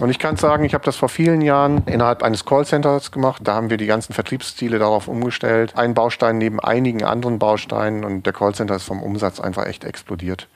Und 0.00 0.10
ich 0.10 0.18
kann 0.18 0.36
sagen, 0.36 0.64
ich 0.64 0.74
habe 0.74 0.84
das 0.84 0.96
vor 0.96 1.08
vielen 1.08 1.40
Jahren 1.40 1.82
innerhalb 1.86 2.22
eines 2.22 2.44
Callcenters 2.44 3.12
gemacht. 3.12 3.42
Da 3.44 3.54
haben 3.54 3.70
wir 3.70 3.76
die 3.76 3.86
ganzen 3.86 4.12
Vertriebsziele 4.12 4.78
darauf 4.78 5.06
umgestellt. 5.06 5.76
Ein 5.76 5.94
Baustein 5.94 6.38
neben 6.38 6.58
einigen 6.58 7.04
anderen 7.04 7.38
Bausteinen 7.38 8.04
und 8.04 8.26
der 8.26 8.32
Callcenter 8.32 8.74
ist 8.74 8.84
vom 8.84 9.02
Umsatz 9.02 9.38
einfach 9.38 9.66
echt 9.66 9.84
explodiert. 9.84 10.48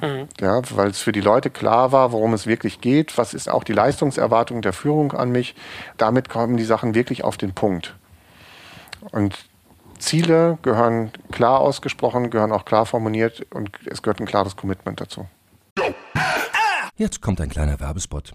Mhm. 0.00 0.28
Ja, 0.40 0.62
weil 0.70 0.90
es 0.90 1.00
für 1.00 1.10
die 1.10 1.20
Leute 1.20 1.50
klar 1.50 1.90
war, 1.90 2.12
worum 2.12 2.34
es 2.34 2.46
wirklich 2.46 2.80
geht. 2.80 3.18
Was 3.18 3.34
ist 3.34 3.50
auch 3.50 3.64
die 3.64 3.72
Leistungserwartung 3.72 4.62
der 4.62 4.72
Führung 4.72 5.12
an 5.12 5.32
mich? 5.32 5.56
Damit 5.96 6.28
kommen 6.28 6.56
die 6.56 6.64
Sachen 6.64 6.94
wirklich 6.94 7.24
auf 7.24 7.36
den 7.36 7.54
Punkt. 7.54 7.96
Und 9.10 9.36
Ziele 9.98 10.58
gehören 10.62 11.10
klar 11.32 11.60
ausgesprochen, 11.60 12.30
gehören 12.30 12.52
auch 12.52 12.64
klar 12.64 12.86
formuliert 12.86 13.44
und 13.52 13.70
es 13.86 14.02
gehört 14.02 14.20
ein 14.20 14.26
klares 14.26 14.56
Commitment 14.56 15.00
dazu. 15.00 15.26
Jetzt 16.96 17.20
kommt 17.20 17.40
ein 17.40 17.48
kleiner 17.48 17.80
Werbespot. 17.80 18.34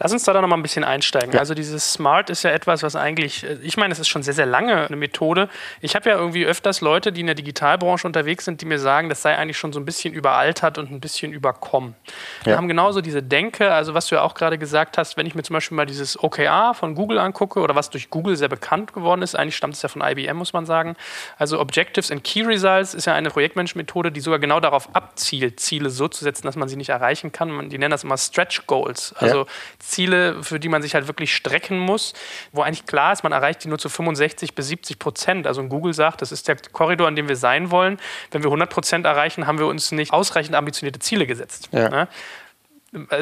Lass 0.00 0.12
uns 0.12 0.24
da 0.24 0.32
dann 0.32 0.42
nochmal 0.42 0.58
ein 0.58 0.62
bisschen 0.62 0.84
einsteigen. 0.84 1.32
Ja. 1.32 1.40
Also 1.40 1.54
dieses 1.54 1.92
Smart 1.92 2.30
ist 2.30 2.44
ja 2.44 2.50
etwas, 2.50 2.82
was 2.82 2.94
eigentlich, 2.94 3.44
äh, 3.44 3.58
ich 3.62 3.76
meine, 3.76 3.92
es 3.92 3.98
ist 3.98 4.08
schon 4.08 4.22
sehr, 4.22 4.34
sehr 4.34 4.46
lange 4.46 4.86
eine 4.86 4.96
Methode. 4.96 5.48
Ich 5.80 5.96
habe 5.96 6.08
ja 6.08 6.16
irgendwie 6.16 6.44
öfters 6.46 6.80
Leute, 6.80 7.12
die 7.12 7.20
in 7.20 7.26
der 7.26 7.34
Digitalbranche 7.34 8.06
unterwegs 8.06 8.44
sind, 8.44 8.60
die 8.60 8.66
mir 8.66 8.78
sagen, 8.78 9.08
das 9.08 9.22
sei 9.22 9.36
eigentlich 9.36 9.58
schon 9.58 9.72
so 9.72 9.80
ein 9.80 9.84
bisschen 9.84 10.14
überaltert 10.14 10.78
und 10.78 10.90
ein 10.90 11.00
bisschen 11.00 11.32
überkommen. 11.32 11.94
Ja. 12.40 12.46
Wir 12.46 12.56
haben 12.56 12.68
genauso 12.68 13.00
diese 13.00 13.22
Denke, 13.22 13.72
also 13.72 13.94
was 13.94 14.06
du 14.06 14.14
ja 14.14 14.22
auch 14.22 14.34
gerade 14.34 14.58
gesagt 14.58 14.98
hast, 14.98 15.16
wenn 15.16 15.26
ich 15.26 15.34
mir 15.34 15.42
zum 15.42 15.54
Beispiel 15.54 15.76
mal 15.76 15.86
dieses 15.86 16.22
OKR 16.22 16.74
von 16.74 16.94
Google 16.94 17.18
angucke 17.18 17.60
oder 17.60 17.74
was 17.74 17.90
durch 17.90 18.10
Google 18.10 18.36
sehr 18.36 18.48
bekannt 18.48 18.92
geworden 18.92 19.22
ist, 19.22 19.34
eigentlich 19.34 19.56
stammt 19.56 19.74
es 19.74 19.82
ja 19.82 19.88
von 19.88 20.02
IBM, 20.02 20.36
muss 20.36 20.52
man 20.52 20.66
sagen. 20.66 20.96
Also 21.38 21.58
Objectives 21.60 22.10
and 22.10 22.22
Key 22.22 22.42
Results 22.42 22.94
ist 22.94 23.06
ja 23.06 23.14
eine 23.14 23.30
Projektmanagement-Methode, 23.30 24.12
die 24.12 24.20
sogar 24.20 24.38
genau 24.38 24.60
darauf 24.60 24.94
abzielt, 24.94 25.60
Ziele 25.60 25.90
so 25.90 26.08
zu 26.08 26.24
setzen, 26.24 26.46
dass 26.46 26.56
man 26.56 26.68
sie 26.68 26.76
nicht 26.76 26.90
erreichen 26.90 27.32
kann. 27.32 27.68
Die 27.68 27.78
nennen 27.78 27.90
das 27.90 28.04
immer 28.04 28.16
Stretch 28.16 28.66
Goals. 28.66 29.14
Also 29.18 29.40
ja. 29.40 29.46
Ziele, 29.88 30.42
für 30.42 30.60
die 30.60 30.68
man 30.68 30.82
sich 30.82 30.94
halt 30.94 31.06
wirklich 31.08 31.34
strecken 31.34 31.78
muss, 31.78 32.12
wo 32.52 32.62
eigentlich 32.62 32.86
klar 32.86 33.12
ist, 33.12 33.22
man 33.22 33.32
erreicht 33.32 33.64
die 33.64 33.68
nur 33.68 33.78
zu 33.78 33.88
65 33.88 34.54
bis 34.54 34.68
70 34.68 34.98
Prozent. 34.98 35.46
Also 35.46 35.62
Google 35.64 35.94
sagt, 35.94 36.22
das 36.22 36.32
ist 36.32 36.48
der 36.48 36.56
Korridor, 36.72 37.08
an 37.08 37.16
dem 37.16 37.28
wir 37.28 37.36
sein 37.36 37.70
wollen. 37.70 37.98
Wenn 38.30 38.42
wir 38.42 38.48
100 38.48 38.70
Prozent 38.70 39.06
erreichen, 39.06 39.46
haben 39.46 39.58
wir 39.58 39.66
uns 39.66 39.92
nicht 39.92 40.12
ausreichend 40.12 40.54
ambitionierte 40.54 41.00
Ziele 41.00 41.26
gesetzt. 41.26 41.68
Ja. 41.72 41.88
Ne? 41.88 42.08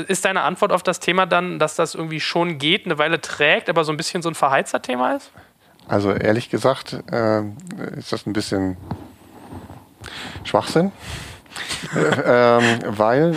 Ist 0.07 0.25
deine 0.25 0.43
Antwort 0.43 0.73
auf 0.73 0.83
das 0.83 1.01
Thema 1.01 1.27
dann, 1.27 1.59
dass 1.59 1.75
das 1.75 1.95
irgendwie 1.95 2.21
schon 2.21 2.59
geht, 2.59 2.85
eine 2.85 2.99
Weile 2.99 3.21
trägt, 3.21 3.69
aber 3.69 3.85
so 3.85 3.93
ein 3.93 3.97
bisschen 3.97 4.23
so 4.23 4.29
ein 4.29 4.35
verheizter 4.35 4.81
Thema 4.81 5.17
ist? 5.17 5.33
Also 5.89 6.13
ehrlich 6.13 6.51
gesagt 6.51 6.97
äh, 7.11 7.43
ist 7.97 8.13
das 8.13 8.27
ein 8.27 8.33
bisschen 8.33 8.77
Schwachsinn, 10.45 10.93
äh, 11.95 12.59
ähm, 12.59 12.81
weil 12.87 13.37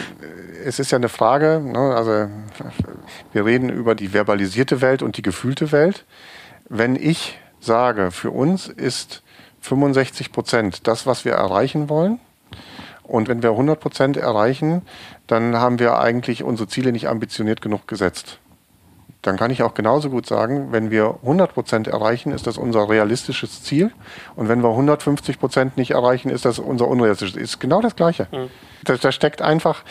es 0.66 0.80
ist 0.80 0.92
ja 0.92 0.98
eine 0.98 1.10
Frage, 1.10 1.62
ne, 1.64 1.96
also 1.96 2.28
wir 3.34 3.46
reden 3.46 3.70
über 3.70 3.96
die 3.96 4.14
verbalisierte 4.14 4.82
Welt 4.82 5.02
und 5.02 5.18
die 5.18 5.22
gefühlte 5.22 5.72
Welt. 5.72 6.06
Wenn 6.68 6.96
ich 6.96 7.40
sage, 7.60 8.12
für 8.12 8.32
uns 8.32 8.68
ist 8.68 9.24
65 9.62 10.32
Prozent 10.32 10.88
das, 10.88 11.06
was 11.06 11.26
wir 11.26 11.34
erreichen 11.34 11.90
wollen, 11.90 12.20
und 13.04 13.28
wenn 13.28 13.42
wir 13.42 13.50
100 13.50 13.80
Prozent 13.80 14.18
erreichen, 14.18 14.84
dann 15.26 15.58
haben 15.58 15.80
wir 15.80 15.98
eigentlich 15.98 16.44
unsere 16.44 16.70
Ziele 16.70 16.92
nicht 16.92 17.08
ambitioniert 17.08 17.60
genug 17.60 17.88
gesetzt 17.88 18.40
dann 19.22 19.36
kann 19.36 19.52
ich 19.52 19.64
auch 19.64 19.74
genauso 19.74 20.10
gut 20.10 20.26
sagen, 20.26 20.72
wenn 20.72 20.92
wir 20.92 21.20
100 21.22 21.54
Prozent 21.54 21.88
erreichen, 21.88 22.32
ist 22.32 22.48
das 22.48 22.58
unser 22.58 22.90
realistisches 22.90 23.64
Ziel. 23.64 23.92
Und 24.36 24.48
wenn 24.48 24.62
wir 24.62 24.70
150 24.70 25.40
Prozent 25.40 25.76
nicht 25.76 25.92
erreichen, 25.92 26.30
ist 26.30 26.46
das 26.46 26.58
unser 26.58 26.88
unrealistisches. 26.88 27.34
Ziel. 27.34 27.44
Ist 27.44 27.60
genau 27.60 27.82
das 27.82 27.98
Gleiche. 27.98 28.28
Mhm. 28.32 28.50
Da, 28.84 28.96
da, 28.96 29.12
steckt 29.12 29.42
einfach 29.42 29.84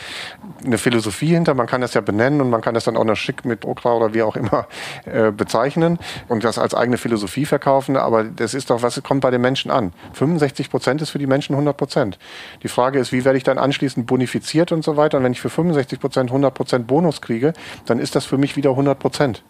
eine 0.65 0.79
Philosophie 0.79 1.29
hinter. 1.29 1.55
Man 1.55 1.67
kann 1.67 1.81
das 1.81 1.95
ja 1.95 2.01
benennen 2.01 2.41
und 2.41 2.51
man 2.51 2.61
kann 2.61 2.75
das 2.75 2.85
dann 2.85 2.97
auch 2.97 3.05
noch 3.05 3.17
schick 3.17 3.45
mit 3.45 3.65
Okra 3.65 3.95
oder 3.95 4.15
wie 4.15 4.23
auch 4.23 4.37
immer 4.37 4.67
äh, 5.05 5.31
bezeichnen 5.31 5.99
und 6.29 6.45
das 6.45 6.59
als 6.59 6.75
eigene 6.75 6.99
Philosophie 6.99 7.45
verkaufen. 7.45 7.97
Aber 7.97 8.25
das 8.25 8.55
ist 8.55 8.71
doch, 8.71 8.83
was 8.83 9.03
kommt 9.03 9.21
bei 9.21 9.31
den 9.31 9.41
Menschen 9.41 9.71
an? 9.71 9.93
65 10.15 10.71
Prozent 10.71 11.03
ist 11.03 11.11
für 11.11 11.19
die 11.19 11.27
Menschen 11.27 11.55
100 11.55 11.77
Prozent. 11.77 12.19
Die 12.63 12.69
Frage 12.69 12.99
ist, 12.99 13.13
wie 13.13 13.25
werde 13.25 13.39
ich 13.39 13.45
dann 13.45 13.59
anschließend 13.59 14.07
bonifiziert 14.07 14.73
und 14.73 14.85
so 14.85 14.97
weiter? 14.97 15.19
Und 15.19 15.25
wenn 15.25 15.33
ich 15.33 15.41
für 15.41 15.51
65 15.51 16.01
Prozent 16.01 16.31
100 16.31 16.55
Prozent 16.55 16.87
Bonus 16.87 17.21
kriege, 17.21 17.53
dann 17.87 17.99
ist 17.99 18.15
das 18.15 18.25
für 18.25 18.39
mich 18.39 18.57
wieder 18.57 18.71
100 18.71 18.99
Prozent. 18.99 19.45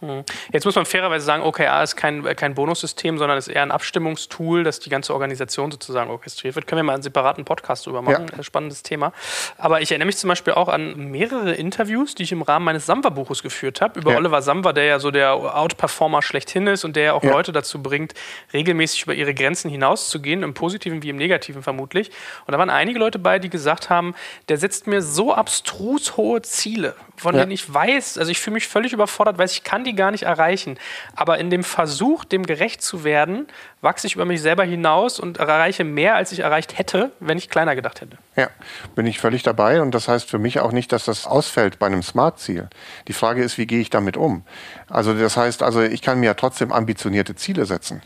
Hm. 0.00 0.24
Jetzt 0.52 0.64
muss 0.64 0.74
man 0.76 0.86
fairerweise 0.86 1.24
sagen, 1.24 1.42
OKR 1.42 1.82
ist 1.82 1.96
kein, 1.96 2.24
kein 2.36 2.54
Bonussystem, 2.54 3.18
sondern 3.18 3.36
ist 3.36 3.48
eher 3.48 3.62
ein 3.62 3.70
Abstimmungstool, 3.70 4.64
das 4.64 4.80
die 4.80 4.88
ganze 4.88 5.12
Organisation 5.12 5.70
sozusagen 5.70 6.10
orchestriert 6.10 6.54
wird. 6.54 6.66
Können 6.66 6.78
wir 6.78 6.84
mal 6.84 6.94
einen 6.94 7.02
separaten 7.02 7.44
Podcast 7.44 7.86
drüber 7.86 8.00
machen. 8.00 8.26
Ja. 8.34 8.42
Spannendes 8.42 8.82
Thema. 8.82 9.12
Aber 9.58 9.82
ich 9.82 9.90
erinnere 9.90 10.06
mich 10.06 10.16
zum 10.16 10.28
Beispiel 10.28 10.54
auch 10.54 10.68
an 10.68 11.10
mehrere 11.10 11.52
Interviews, 11.52 12.14
die 12.14 12.22
ich 12.22 12.32
im 12.32 12.42
Rahmen 12.42 12.64
meines 12.64 12.86
Samba-Buches 12.86 13.42
geführt 13.42 13.80
habe, 13.80 14.00
über 14.00 14.12
ja. 14.12 14.16
Oliver 14.16 14.40
Samba, 14.40 14.72
der 14.72 14.84
ja 14.84 14.98
so 14.98 15.10
der 15.10 15.34
Outperformer 15.34 16.22
schlechthin 16.22 16.66
ist 16.66 16.84
und 16.84 16.96
der 16.96 17.04
ja 17.04 17.12
auch 17.12 17.22
ja. 17.22 17.30
Leute 17.30 17.52
dazu 17.52 17.82
bringt, 17.82 18.14
regelmäßig 18.52 19.02
über 19.02 19.14
ihre 19.14 19.34
Grenzen 19.34 19.70
hinauszugehen, 19.70 20.42
im 20.42 20.54
Positiven 20.54 21.02
wie 21.02 21.10
im 21.10 21.16
Negativen 21.16 21.62
vermutlich. 21.62 22.10
Und 22.46 22.52
da 22.52 22.58
waren 22.58 22.70
einige 22.70 22.98
Leute 22.98 23.18
bei, 23.18 23.38
die 23.38 23.50
gesagt 23.50 23.90
haben, 23.90 24.14
der 24.48 24.56
setzt 24.56 24.86
mir 24.86 25.02
so 25.02 25.34
abstrus 25.34 26.16
hohe 26.16 26.40
Ziele, 26.42 26.94
von 27.16 27.34
denen 27.34 27.50
ich 27.50 27.72
weiß, 27.72 28.16
also 28.16 28.30
ich 28.30 28.38
fühle 28.38 28.54
mich 28.54 28.66
völlig 28.66 28.92
überfordert, 28.92 29.36
weiß 29.36 29.52
ich 29.52 29.62
kann 29.62 29.84
die 29.84 29.89
die 29.90 29.96
gar 29.96 30.10
nicht 30.10 30.22
erreichen. 30.22 30.78
Aber 31.14 31.38
in 31.38 31.50
dem 31.50 31.64
Versuch, 31.64 32.24
dem 32.24 32.46
gerecht 32.46 32.82
zu 32.82 33.04
werden, 33.04 33.46
wachse 33.80 34.06
ich 34.06 34.14
über 34.14 34.24
mich 34.24 34.40
selber 34.40 34.64
hinaus 34.64 35.20
und 35.20 35.38
erreiche 35.38 35.84
mehr, 35.84 36.14
als 36.14 36.32
ich 36.32 36.40
erreicht 36.40 36.78
hätte, 36.78 37.12
wenn 37.20 37.38
ich 37.38 37.50
kleiner 37.50 37.74
gedacht 37.74 38.00
hätte. 38.00 38.16
Ja, 38.36 38.48
bin 38.94 39.06
ich 39.06 39.18
völlig 39.18 39.42
dabei. 39.42 39.82
Und 39.82 39.94
das 39.94 40.08
heißt 40.08 40.28
für 40.28 40.38
mich 40.38 40.60
auch 40.60 40.72
nicht, 40.72 40.92
dass 40.92 41.04
das 41.04 41.26
ausfällt 41.26 41.78
bei 41.78 41.86
einem 41.86 42.02
Smart-Ziel. 42.02 42.68
Die 43.08 43.12
Frage 43.12 43.42
ist, 43.42 43.58
wie 43.58 43.66
gehe 43.66 43.80
ich 43.80 43.90
damit 43.90 44.16
um? 44.16 44.42
Also 44.88 45.14
das 45.14 45.36
heißt, 45.36 45.62
also 45.62 45.82
ich 45.82 46.02
kann 46.02 46.20
mir 46.20 46.26
ja 46.26 46.34
trotzdem 46.34 46.72
ambitionierte 46.72 47.34
Ziele 47.34 47.66
setzen. 47.66 48.02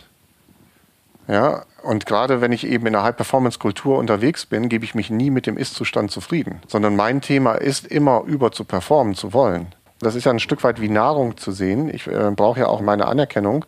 Ja, 1.26 1.64
und 1.82 2.04
gerade 2.04 2.40
wenn 2.40 2.52
ich 2.52 2.66
eben 2.66 2.86
in 2.86 2.94
einer 2.94 3.04
High-Performance-Kultur 3.04 3.98
unterwegs 3.98 4.44
bin, 4.44 4.68
gebe 4.68 4.84
ich 4.84 4.94
mich 4.94 5.08
nie 5.08 5.30
mit 5.30 5.46
dem 5.46 5.56
Ist-Zustand 5.56 6.10
zufrieden, 6.10 6.60
sondern 6.66 6.96
mein 6.96 7.22
Thema 7.22 7.54
ist 7.54 7.86
immer 7.86 8.24
über 8.26 8.52
zu 8.52 8.64
performen 8.64 9.14
zu 9.14 9.32
wollen. 9.32 9.74
Das 10.04 10.14
ist 10.14 10.24
ja 10.24 10.32
ein 10.32 10.38
Stück 10.38 10.62
weit 10.62 10.80
wie 10.80 10.88
Nahrung 10.88 11.36
zu 11.36 11.52
sehen. 11.52 11.92
Ich 11.92 12.06
äh, 12.06 12.30
brauche 12.34 12.60
ja 12.60 12.66
auch 12.66 12.80
meine 12.80 13.06
Anerkennung. 13.06 13.64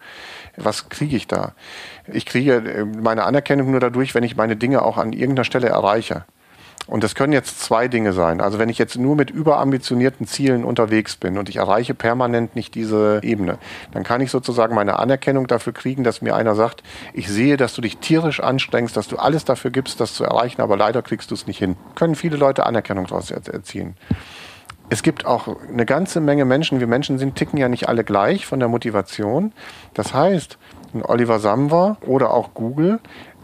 Was 0.57 0.89
kriege 0.89 1.17
ich 1.17 1.27
da? 1.27 1.53
Ich 2.07 2.27
kriege 2.27 2.55
äh, 2.55 2.85
meine 2.85 3.25
Anerkennung 3.25 3.71
nur 3.71 3.81
dadurch, 3.81 4.15
wenn 4.15 4.25
ich 4.25 4.37
meine 4.37 4.57
Dinge 4.57 4.83
auch 4.83 4.97
an 4.97 5.13
irgendeiner 5.13 5.45
Stelle 5.45 5.69
erreiche. 5.69 6.25
Und 6.87 7.03
das 7.03 7.17
können 7.17 7.33
jetzt 7.33 7.61
zwei 7.61 7.89
Dinge 7.89 8.13
sein. 8.13 8.41
Also 8.41 8.59
wenn 8.59 8.69
ich 8.69 8.79
jetzt 8.79 8.97
nur 8.97 9.17
mit 9.17 9.31
überambitionierten 9.31 10.27
Zielen 10.27 10.65
unterwegs 10.65 11.17
bin 11.17 11.37
und 11.37 11.49
ich 11.49 11.57
erreiche 11.57 11.95
permanent 11.95 12.55
nicht 12.55 12.75
diese 12.77 13.21
Ebene, 13.23 13.59
dann 13.93 14.05
kann 14.05 14.21
ich 14.21 14.31
sozusagen 14.31 14.75
meine 14.75 14.99
Anerkennung 14.99 15.49
dafür 15.49 15.73
kriegen, 15.73 16.05
dass 16.05 16.23
mir 16.23 16.37
einer 16.37 16.55
sagt, 16.55 16.85
ich 17.13 17.29
sehe, 17.29 17.57
dass 17.57 17.75
du 17.75 17.83
dich 17.83 17.99
tierisch 17.99 18.41
anstrengst, 18.41 18.97
dass 18.97 19.09
du 19.09 19.17
alles 19.17 19.45
dafür 19.45 19.73
gibst, 19.73 20.01
das 20.01 20.15
zu 20.15 20.25
erreichen, 20.25 20.63
aber 20.63 20.77
leider 20.77 21.03
kriegst 21.03 21.33
du 21.33 21.35
es 21.35 21.49
nicht 21.49 21.59
hin. 21.59 21.77
Können 21.97 22.15
viele 22.15 22.37
Leute 22.37 22.67
Anerkennung 22.67 23.07
daraus 23.07 23.33
erzielen. 23.33 23.97
Es 24.89 25.03
gibt 25.03 25.27
auch 25.27 25.49
eine 25.69 25.85
ganze 25.85 26.21
Menge 26.21 26.45
Menschen, 26.45 26.79
wir 26.79 26.87
Menschen 26.87 27.19
sind, 27.19 27.35
ticken 27.35 27.59
ja 27.59 27.69
nicht 27.69 27.89
alle 27.89 28.05
gleich 28.05 28.47
von 28.47 28.61
der 28.61 28.69
Motivation. 28.69 29.53
Das 29.95 30.15
heißt, 30.15 30.59
ein 30.95 31.05
Oliver 31.05 31.41
Samwer 31.41 31.97
oder 32.03 32.33
auch 32.33 32.55
Google 32.55 33.01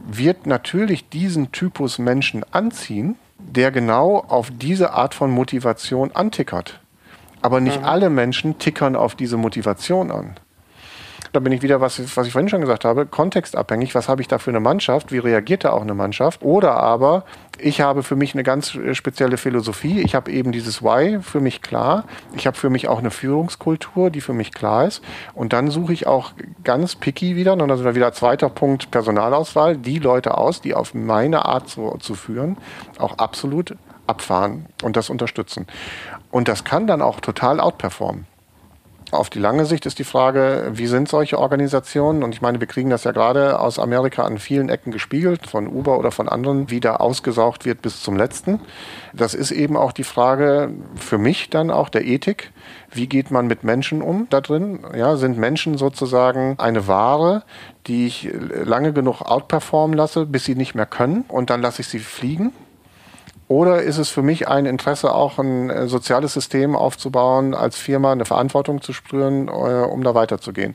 wird 0.07 0.47
natürlich 0.47 1.09
diesen 1.09 1.51
Typus 1.51 1.99
Menschen 1.99 2.45
anziehen, 2.53 3.17
der 3.39 3.73
genau 3.73 4.19
auf 4.19 4.51
diese 4.53 4.93
Art 4.93 5.15
von 5.15 5.31
Motivation 5.31 6.13
antickert. 6.13 6.81
Aber 7.41 7.61
nicht 7.61 7.81
mhm. 7.81 7.87
alle 7.87 8.09
Menschen 8.09 8.59
tickern 8.59 8.95
auf 8.95 9.17
diese 9.17 9.37
Motivation 9.37 10.13
an. 10.13 10.37
Da 11.33 11.41
bin 11.41 11.53
ich 11.53 11.63
wieder, 11.63 11.81
was, 11.81 12.17
was 12.17 12.27
ich 12.27 12.33
vorhin 12.33 12.51
schon 12.51 12.61
gesagt 12.61 12.85
habe, 12.85 13.07
kontextabhängig. 13.07 13.95
Was 13.95 14.09
habe 14.09 14.21
ich 14.21 14.29
da 14.29 14.39
für 14.39 14.51
eine 14.51 14.61
Mannschaft? 14.61 15.13
Wie 15.13 15.19
reagiert 15.19 15.65
da 15.65 15.73
auch 15.73 15.81
eine 15.81 15.95
Mannschaft? 15.95 16.43
Oder 16.43 16.77
aber 16.77 17.25
ich 17.59 17.81
habe 17.81 18.03
für 18.03 18.17
mich 18.17 18.35
eine 18.35 18.43
ganz 18.43 18.75
äh, 18.75 18.95
spezielle 18.95 19.37
Philosophie. 19.37 20.01
Ich 20.01 20.15
habe 20.15 20.31
eben 20.31 20.53
dieses 20.53 20.83
Why 20.83 21.21
für 21.23 21.41
mich 21.41 21.63
klar. 21.63 22.05
Ich 22.35 22.47
habe 22.47 22.57
für 22.57 22.71
mich 22.71 22.89
auch 22.89 22.99
eine 22.99 23.11
Führungskultur, 23.11 24.11
die 24.11 24.21
für 24.21 24.33
mich 24.33 24.53
klar 24.53 24.87
ist. 24.87 25.03
Und 25.35 25.53
dann 25.53 25.71
suche 25.71 25.93
ich 25.93 26.07
auch 26.07 26.33
ganz 26.65 26.97
picky 26.97 27.37
wieder, 27.37 27.53
und 27.53 27.69
da 27.69 27.77
sind 27.77 27.85
wir 27.85 27.95
wieder 27.95 28.13
zweiter 28.13 28.49
Punkt 28.49 28.91
Personalauswahl, 28.91 29.77
die 29.77 29.99
Leute 29.99 30.37
aus, 30.37 30.61
die 30.61 30.75
auf 30.75 30.95
meine 30.95 31.45
Art 31.45 31.69
zu, 31.69 31.97
zu 32.01 32.15
führen, 32.15 32.57
auch 32.99 33.19
absolut 33.19 33.77
abfahren 34.07 34.67
und 34.83 34.97
das 34.97 35.11
unterstützen. 35.11 35.67
Und 36.31 36.49
das 36.49 36.65
kann 36.65 36.87
dann 36.87 37.03
auch 37.03 37.21
total 37.21 37.61
outperformen. 37.61 38.27
Auf 39.13 39.29
die 39.29 39.41
lange 39.41 39.67
Sicht 39.67 39.85
ist 39.85 39.99
die 39.99 40.05
Frage, 40.05 40.71
wie 40.73 40.87
sind 40.87 41.07
solche 41.07 41.39
Organisationen? 41.39 42.23
Und 42.23 42.35
ich 42.35 42.41
meine, 42.41 42.61
wir 42.61 42.67
kriegen 42.67 42.89
das 42.89 43.05
ja 43.05 43.13
gerade 43.13 43.61
aus 43.61 43.79
Amerika 43.79 44.25
an 44.25 44.39
vielen 44.39 44.71
Ecken 44.71 44.91
gespiegelt, 44.91 45.47
von 45.47 45.67
Uber 45.67 45.99
oder 45.99 46.11
von 46.11 46.31
anderen, 46.31 46.71
wie 46.71 46.81
da 46.81 46.97
ausgesaugt 46.97 47.67
wird 47.67 47.83
bis 47.83 48.03
zum 48.03 48.17
letzten. 48.17 48.59
Das 49.13 49.35
ist 49.35 49.51
eben 49.51 49.77
auch 49.77 49.93
die 49.93 50.05
Frage 50.05 50.71
für 50.97 51.19
mich 51.19 51.51
dann 51.51 51.71
auch 51.71 51.91
der 51.91 52.07
Ethik. 52.07 52.53
Wie 52.91 53.07
geht 53.07 53.31
man 53.31 53.47
mit 53.47 53.65
Menschen 53.65 54.01
um 54.01 54.29
da 54.31 54.41
drin? 54.41 54.81
Ja, 54.97 55.17
sind 55.17 55.37
Menschen 55.37 55.77
sozusagen 55.77 56.55
eine 56.59 56.87
Ware, 56.89 57.43
die 57.87 58.07
ich 58.07 58.31
lange 58.65 58.95
genug 58.95 59.21
outperformen 59.21 59.95
lasse, 59.95 60.25
bis 60.25 60.47
sie 60.47 60.55
nicht 60.55 60.75
mehr 60.75 60.87
können 60.87 61.27
und 61.29 61.51
dann 61.51 61.61
lasse 61.61 61.83
ich 61.83 61.89
sie 61.89 61.99
fliegen? 61.99 62.55
Oder 63.53 63.83
ist 63.83 63.99
es 63.99 64.09
für 64.09 64.23
mich 64.23 64.49
ein 64.49 64.65
Interesse, 64.65 65.15
auch 65.15 65.39
ein 65.39 65.69
äh, 65.69 65.87
soziales 65.87 66.33
System 66.33 66.75
aufzubauen, 66.75 67.55
als 67.55 67.77
Firma 67.77 68.11
eine 68.11 68.25
Verantwortung 68.25 68.81
zu 68.81 68.95
spüren, 68.95 69.49
äh, 69.49 69.51
um 69.51 70.03
da 70.03 70.15
weiterzugehen? 70.15 70.75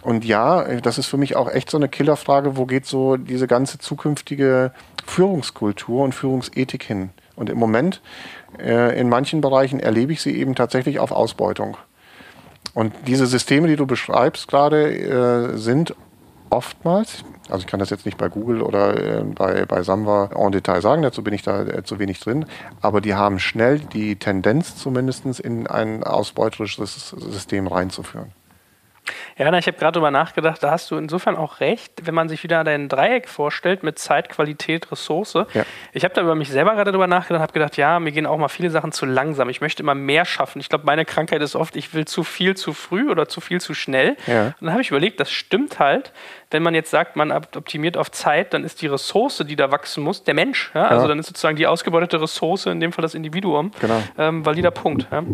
Und 0.00 0.24
ja, 0.24 0.62
das 0.80 0.96
ist 0.96 1.06
für 1.06 1.16
mich 1.16 1.34
auch 1.34 1.50
echt 1.50 1.68
so 1.70 1.76
eine 1.76 1.88
Killerfrage, 1.88 2.56
wo 2.56 2.66
geht 2.66 2.86
so 2.86 3.16
diese 3.16 3.48
ganze 3.48 3.80
zukünftige 3.80 4.70
Führungskultur 5.04 6.04
und 6.04 6.14
Führungsethik 6.14 6.84
hin? 6.84 7.10
Und 7.34 7.50
im 7.50 7.58
Moment, 7.58 8.00
äh, 8.60 8.96
in 8.96 9.08
manchen 9.08 9.40
Bereichen 9.40 9.80
erlebe 9.80 10.12
ich 10.12 10.22
sie 10.22 10.38
eben 10.38 10.54
tatsächlich 10.54 11.00
auf 11.00 11.10
Ausbeutung. 11.10 11.76
Und 12.74 12.94
diese 13.08 13.26
Systeme, 13.26 13.66
die 13.66 13.76
du 13.76 13.86
beschreibst 13.86 14.46
gerade, 14.46 15.58
sind 15.58 15.94
oftmals, 16.50 17.24
also 17.48 17.60
ich 17.60 17.66
kann 17.66 17.80
das 17.80 17.90
jetzt 17.90 18.06
nicht 18.06 18.18
bei 18.18 18.28
Google 18.28 18.62
oder 18.62 19.20
äh, 19.20 19.22
bei, 19.22 19.66
bei 19.66 19.82
Samwa 19.82 20.30
en 20.34 20.52
Detail 20.52 20.80
sagen, 20.80 21.02
dazu 21.02 21.22
bin 21.22 21.34
ich 21.34 21.42
da 21.42 21.62
äh, 21.62 21.82
zu 21.84 21.98
wenig 21.98 22.20
drin, 22.20 22.46
aber 22.80 23.00
die 23.00 23.14
haben 23.14 23.38
schnell 23.38 23.78
die 23.78 24.16
Tendenz 24.16 24.76
zumindest 24.76 25.40
in 25.40 25.66
ein 25.66 26.04
ausbeuterisches 26.04 27.10
System 27.10 27.66
reinzuführen. 27.66 28.32
Ja, 29.36 29.50
na, 29.50 29.58
ich 29.58 29.66
habe 29.66 29.76
gerade 29.76 29.92
darüber 29.92 30.10
nachgedacht, 30.10 30.62
da 30.62 30.70
hast 30.70 30.90
du 30.90 30.96
insofern 30.96 31.36
auch 31.36 31.60
recht, 31.60 32.06
wenn 32.06 32.14
man 32.14 32.28
sich 32.28 32.42
wieder 32.42 32.64
dein 32.64 32.88
Dreieck 32.88 33.28
vorstellt 33.28 33.82
mit 33.82 33.98
Zeit, 33.98 34.28
Qualität, 34.28 34.90
Ressource. 34.90 35.34
Ja. 35.34 35.64
Ich 35.92 36.04
habe 36.04 36.14
da 36.14 36.22
über 36.22 36.34
mich 36.34 36.48
selber 36.48 36.72
gerade 36.74 36.92
darüber 36.92 37.06
nachgedacht, 37.06 37.42
habe 37.42 37.52
gedacht, 37.52 37.76
ja, 37.76 37.98
mir 38.00 38.12
gehen 38.12 38.26
auch 38.26 38.38
mal 38.38 38.48
viele 38.48 38.70
Sachen 38.70 38.92
zu 38.92 39.06
langsam. 39.06 39.48
Ich 39.48 39.60
möchte 39.60 39.82
immer 39.82 39.94
mehr 39.94 40.24
schaffen. 40.24 40.60
Ich 40.60 40.68
glaube, 40.68 40.86
meine 40.86 41.04
Krankheit 41.04 41.42
ist 41.42 41.56
oft, 41.56 41.76
ich 41.76 41.92
will 41.94 42.04
zu 42.04 42.22
viel 42.22 42.56
zu 42.56 42.72
früh 42.72 43.10
oder 43.10 43.28
zu 43.28 43.40
viel 43.40 43.60
zu 43.60 43.74
schnell. 43.74 44.16
Ja. 44.26 44.46
Und 44.46 44.54
dann 44.60 44.72
habe 44.72 44.82
ich 44.82 44.90
überlegt, 44.90 45.20
das 45.20 45.30
stimmt 45.30 45.78
halt 45.78 46.12
wenn 46.54 46.62
man 46.62 46.72
jetzt 46.72 46.92
sagt, 46.92 47.16
man 47.16 47.32
optimiert 47.32 47.96
auf 47.96 48.12
Zeit, 48.12 48.54
dann 48.54 48.62
ist 48.62 48.80
die 48.80 48.86
Ressource, 48.86 49.42
die 49.44 49.56
da 49.56 49.72
wachsen 49.72 50.04
muss, 50.04 50.22
der 50.22 50.34
Mensch. 50.34 50.70
Ja? 50.72 50.84
Also 50.84 51.08
dann 51.08 51.18
ist 51.18 51.26
sozusagen 51.26 51.56
die 51.56 51.66
ausgebeutete 51.66 52.22
Ressource, 52.22 52.66
in 52.66 52.78
dem 52.78 52.92
Fall 52.92 53.02
das 53.02 53.16
Individuum, 53.16 53.72
genau. 53.80 54.00
ähm, 54.16 54.46
valider 54.46 54.70
Punkt. 54.70 55.08
Ja? 55.10 55.24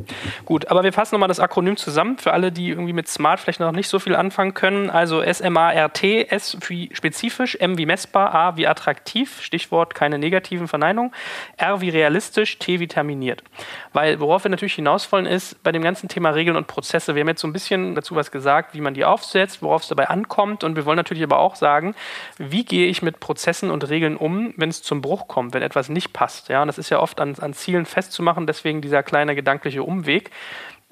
Gut, 0.46 0.68
aber 0.68 0.82
wir 0.82 0.94
fassen 0.94 1.14
nochmal 1.14 1.28
das 1.28 1.38
Akronym 1.38 1.76
zusammen 1.76 2.16
für 2.16 2.32
alle, 2.32 2.50
die 2.50 2.70
irgendwie 2.70 2.94
mit 2.94 3.06
Smart 3.06 3.38
vielleicht 3.38 3.60
noch 3.60 3.72
nicht 3.72 3.88
so 3.88 3.98
viel 3.98 4.16
anfangen 4.16 4.54
können. 4.54 4.88
Also 4.88 5.20
S-M-A-R-T, 5.20 6.28
S 6.30 6.56
wie 6.66 6.88
spezifisch, 6.94 7.54
M 7.56 7.76
wie 7.76 7.84
messbar, 7.84 8.34
A 8.34 8.56
wie 8.56 8.66
attraktiv, 8.66 9.42
Stichwort 9.42 9.94
keine 9.94 10.18
negativen 10.18 10.68
Verneinungen, 10.68 11.12
R 11.58 11.82
wie 11.82 11.90
realistisch, 11.90 12.58
T 12.58 12.80
wie 12.80 12.88
terminiert. 12.88 13.44
Weil 13.92 14.20
worauf 14.20 14.44
wir 14.44 14.50
natürlich 14.50 14.76
hinaus 14.76 15.12
wollen, 15.12 15.26
ist 15.26 15.62
bei 15.62 15.70
dem 15.70 15.82
ganzen 15.82 16.08
Thema 16.08 16.30
Regeln 16.30 16.56
und 16.56 16.66
Prozesse, 16.66 17.14
wir 17.14 17.20
haben 17.20 17.28
jetzt 17.28 17.42
so 17.42 17.48
ein 17.48 17.52
bisschen 17.52 17.94
dazu 17.94 18.16
was 18.16 18.30
gesagt, 18.30 18.72
wie 18.72 18.80
man 18.80 18.94
die 18.94 19.04
aufsetzt, 19.04 19.60
worauf 19.60 19.82
es 19.82 19.88
dabei 19.88 20.08
ankommt 20.08 20.64
und 20.64 20.76
wir 20.76 20.86
wollen 20.86 20.96
natürlich 20.96 21.09
natürlich 21.10 21.24
aber 21.24 21.40
auch 21.40 21.56
sagen, 21.56 21.94
wie 22.38 22.64
gehe 22.64 22.86
ich 22.86 23.02
mit 23.02 23.18
Prozessen 23.18 23.70
und 23.70 23.88
Regeln 23.88 24.16
um, 24.16 24.54
wenn 24.56 24.68
es 24.68 24.82
zum 24.82 25.02
Bruch 25.02 25.26
kommt, 25.26 25.54
wenn 25.54 25.62
etwas 25.62 25.88
nicht 25.88 26.12
passt. 26.12 26.48
Ja, 26.48 26.62
und 26.62 26.68
das 26.68 26.78
ist 26.78 26.90
ja 26.90 27.00
oft 27.00 27.20
an, 27.20 27.34
an 27.40 27.52
Zielen 27.52 27.84
festzumachen, 27.84 28.46
deswegen 28.46 28.80
dieser 28.80 29.02
kleine 29.02 29.34
gedankliche 29.34 29.82
Umweg. 29.82 30.30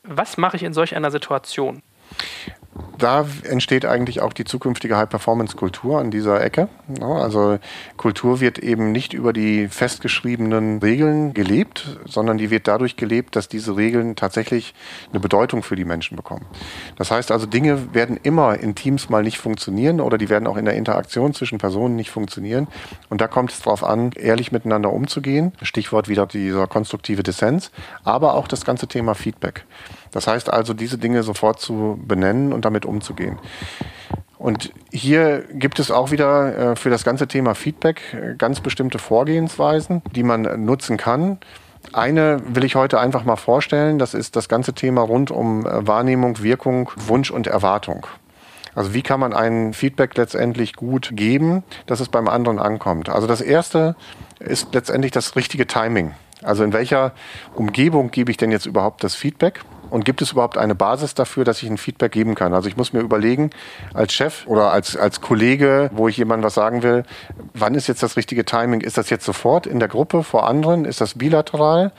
Was 0.03 0.37
mache 0.37 0.57
ich 0.57 0.65
in 0.65 0.73
solch 0.73 0.97
einer 0.97 1.11
Situation? 1.11 1.83
Da 2.99 3.27
entsteht 3.45 3.85
eigentlich 3.85 4.21
auch 4.21 4.33
die 4.33 4.45
zukünftige 4.45 4.97
High-Performance-Kultur 4.97 6.01
an 6.01 6.11
dieser 6.11 6.43
Ecke. 6.43 6.69
Also 7.01 7.59
Kultur 7.97 8.41
wird 8.41 8.59
eben 8.59 8.93
nicht 8.93 9.13
über 9.13 9.33
die 9.33 9.69
festgeschriebenen 9.69 10.81
Regeln 10.81 11.33
gelebt, 11.33 11.99
sondern 12.07 12.39
die 12.39 12.51
wird 12.51 12.67
dadurch 12.67 12.97
gelebt, 12.97 13.37
dass 13.37 13.49
diese 13.49 13.77
Regeln 13.77 14.17
tatsächlich 14.17 14.75
eine 15.11 15.21
Bedeutung 15.21 15.63
für 15.63 15.77
die 15.77 15.85
Menschen 15.85 16.17
bekommen. 16.17 16.47
Das 16.97 17.11
heißt 17.11 17.31
also, 17.31 17.47
Dinge 17.47 17.95
werden 17.95 18.19
immer 18.23 18.59
in 18.59 18.75
Teams 18.75 19.09
mal 19.09 19.23
nicht 19.23 19.39
funktionieren 19.39 20.01
oder 20.01 20.19
die 20.19 20.29
werden 20.29 20.49
auch 20.49 20.57
in 20.57 20.65
der 20.65 20.75
Interaktion 20.75 21.35
zwischen 21.35 21.59
Personen 21.59 21.95
nicht 21.95 22.11
funktionieren. 22.11 22.67
Und 23.09 23.21
da 23.21 23.29
kommt 23.29 23.53
es 23.53 23.61
darauf 23.61 23.85
an, 23.85 24.11
ehrlich 24.17 24.51
miteinander 24.51 24.93
umzugehen. 24.93 25.53
Stichwort 25.63 26.09
wieder 26.09 26.27
dieser 26.27 26.67
konstruktive 26.67 27.23
Dissens, 27.23 27.71
aber 28.03 28.35
auch 28.35 28.49
das 28.49 28.65
ganze 28.65 28.89
Thema 28.89 29.15
Feedback. 29.15 29.65
Das 30.13 30.27
heißt 30.27 30.53
also, 30.53 30.75
diese 30.75 30.99
Dinge 30.99 31.23
sofort 31.23 31.61
zu 31.61 31.99
benennen 32.03 32.53
und 32.53 32.65
damit 32.65 32.85
umzugehen. 32.87 33.39
Und 34.39 34.73
hier 34.93 35.45
gibt 35.53 35.81
es 35.81 35.91
auch 35.91 36.13
wieder 36.13 36.73
äh, 36.73 36.77
für 36.77 36.91
das 36.91 37.05
ganze 37.05 37.27
Thema 37.27 37.55
Feedback 37.55 38.01
äh, 38.15 38.35
ganz 38.37 38.61
bestimmte 38.61 38.99
Vorgehensweisen, 38.99 40.03
die 40.15 40.23
man 40.23 40.65
nutzen 40.65 40.97
kann. 40.97 41.39
Eine 41.93 42.41
will 42.47 42.65
ich 42.65 42.77
heute 42.77 43.01
einfach 43.01 43.25
mal 43.25 43.37
vorstellen, 43.37 43.99
das 43.99 44.15
ist 44.15 44.37
das 44.37 44.49
ganze 44.49 44.75
Thema 44.75 45.01
rund 45.01 45.31
um 45.31 45.67
äh, 45.67 45.87
Wahrnehmung, 45.87 46.41
Wirkung, 46.43 46.91
Wunsch 46.97 47.31
und 47.31 47.49
Erwartung. 47.49 48.07
Also 48.75 48.95
wie 48.95 49.03
kann 49.03 49.19
man 49.19 49.33
ein 49.33 49.75
Feedback 49.75 50.17
letztendlich 50.17 50.75
gut 50.75 51.11
geben, 51.15 51.65
dass 51.87 51.99
es 51.99 52.09
beim 52.09 52.29
anderen 52.29 52.61
ankommt? 52.61 53.09
Also 53.09 53.27
das 53.27 53.41
Erste 53.41 53.97
ist 54.39 54.73
letztendlich 54.73 55.11
das 55.11 55.35
richtige 55.35 55.67
Timing. 55.67 56.13
Also 56.43 56.63
in 56.63 56.73
welcher 56.73 57.13
Umgebung 57.57 58.13
gebe 58.13 58.31
ich 58.31 58.37
denn 58.37 58.53
jetzt 58.53 58.67
überhaupt 58.67 59.03
das 59.03 59.17
Feedback? 59.17 59.63
Und 59.91 60.05
gibt 60.05 60.23
es 60.23 60.33
überhaupt 60.33 60.59
eine 60.59 60.75
Basis 60.75 61.15
dafür, 61.15 61.45
dass 61.45 61.63
ich 61.63 61.69
ein 61.69 61.79
Feedback 61.79 62.13
geben 62.13 62.35
kann? 62.35 62.55
Also 62.55 62.69
ich 62.69 62.77
muss 62.77 62.93
mir 62.93 63.01
überlegen, 63.01 63.51
als 63.95 64.13
Chef 64.13 64.47
oder 64.47 64.73
als, 64.73 64.97
als 64.97 65.21
Kollege, 65.21 65.91
wo 65.93 66.09
ich 66.09 66.17
jemandem 66.17 66.47
was 66.47 66.55
sagen 66.55 66.83
will, 66.83 67.05
wann 67.55 67.75
ist 67.75 67.87
jetzt 67.87 68.03
das 68.03 68.17
richtige 68.17 68.45
Timing? 68.45 68.81
Ist 68.81 68.99
das 68.99 69.11
jetzt 69.11 69.25
sofort 69.25 69.67
in 69.67 69.79
der 69.79 69.89
Gruppe 69.89 70.23
vor 70.23 70.47
anderen? 70.47 70.85
Ist 70.85 71.01
das 71.01 71.15
bilateral? 71.15 71.93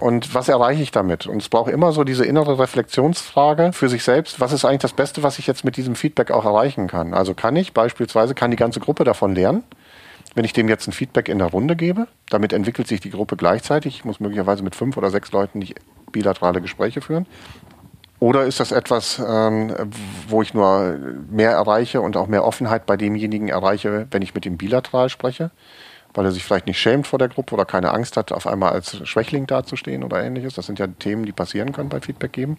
Und 0.00 0.34
was 0.34 0.48
erreiche 0.48 0.82
ich 0.82 0.90
damit? 0.90 1.26
Und 1.26 1.40
es 1.42 1.48
braucht 1.48 1.70
immer 1.70 1.92
so 1.92 2.04
diese 2.04 2.24
innere 2.24 2.58
Reflexionsfrage 2.58 3.72
für 3.72 3.88
sich 3.88 4.02
selbst. 4.02 4.40
Was 4.40 4.52
ist 4.52 4.64
eigentlich 4.64 4.80
das 4.80 4.92
Beste, 4.92 5.22
was 5.22 5.38
ich 5.38 5.46
jetzt 5.46 5.64
mit 5.64 5.76
diesem 5.76 5.94
Feedback 5.94 6.30
auch 6.30 6.44
erreichen 6.44 6.88
kann? 6.88 7.14
Also 7.14 7.34
kann 7.34 7.56
ich 7.56 7.72
beispielsweise, 7.72 8.34
kann 8.34 8.50
die 8.50 8.56
ganze 8.56 8.80
Gruppe 8.80 9.04
davon 9.04 9.34
lernen? 9.34 9.62
Wenn 10.34 10.44
ich 10.44 10.52
dem 10.52 10.68
jetzt 10.68 10.86
ein 10.86 10.92
Feedback 10.92 11.30
in 11.30 11.38
der 11.38 11.48
Runde 11.48 11.76
gebe, 11.76 12.08
damit 12.28 12.52
entwickelt 12.52 12.86
sich 12.88 13.00
die 13.00 13.08
Gruppe 13.08 13.36
gleichzeitig. 13.36 13.96
Ich 13.96 14.04
muss 14.04 14.20
möglicherweise 14.20 14.62
mit 14.62 14.74
fünf 14.74 14.98
oder 14.98 15.10
sechs 15.10 15.32
Leuten 15.32 15.60
nicht 15.60 15.76
bilaterale 16.16 16.62
Gespräche 16.62 17.02
führen. 17.02 17.26
Oder 18.18 18.44
ist 18.44 18.60
das 18.60 18.72
etwas, 18.72 19.18
ähm, 19.18 19.74
wo 20.28 20.40
ich 20.40 20.54
nur 20.54 20.96
mehr 21.30 21.50
erreiche 21.50 22.00
und 22.00 22.16
auch 22.16 22.26
mehr 22.26 22.44
Offenheit 22.44 22.86
bei 22.86 22.96
demjenigen 22.96 23.48
erreiche, 23.48 24.06
wenn 24.10 24.22
ich 24.22 24.34
mit 24.34 24.46
ihm 24.46 24.56
bilateral 24.56 25.10
spreche? 25.10 25.50
Weil 26.14 26.24
er 26.24 26.32
sich 26.32 26.42
vielleicht 26.42 26.66
nicht 26.66 26.80
schämt 26.80 27.06
vor 27.06 27.18
der 27.18 27.28
Gruppe 27.28 27.54
oder 27.54 27.66
keine 27.66 27.92
Angst 27.92 28.16
hat, 28.16 28.32
auf 28.32 28.46
einmal 28.46 28.72
als 28.72 29.06
Schwächling 29.06 29.46
dazustehen 29.46 30.02
oder 30.02 30.24
ähnliches. 30.24 30.54
Das 30.54 30.64
sind 30.64 30.78
ja 30.78 30.86
Themen, 30.86 31.26
die 31.26 31.32
passieren 31.32 31.72
können 31.72 31.90
bei 31.90 32.00
Feedback 32.00 32.32
geben. 32.32 32.56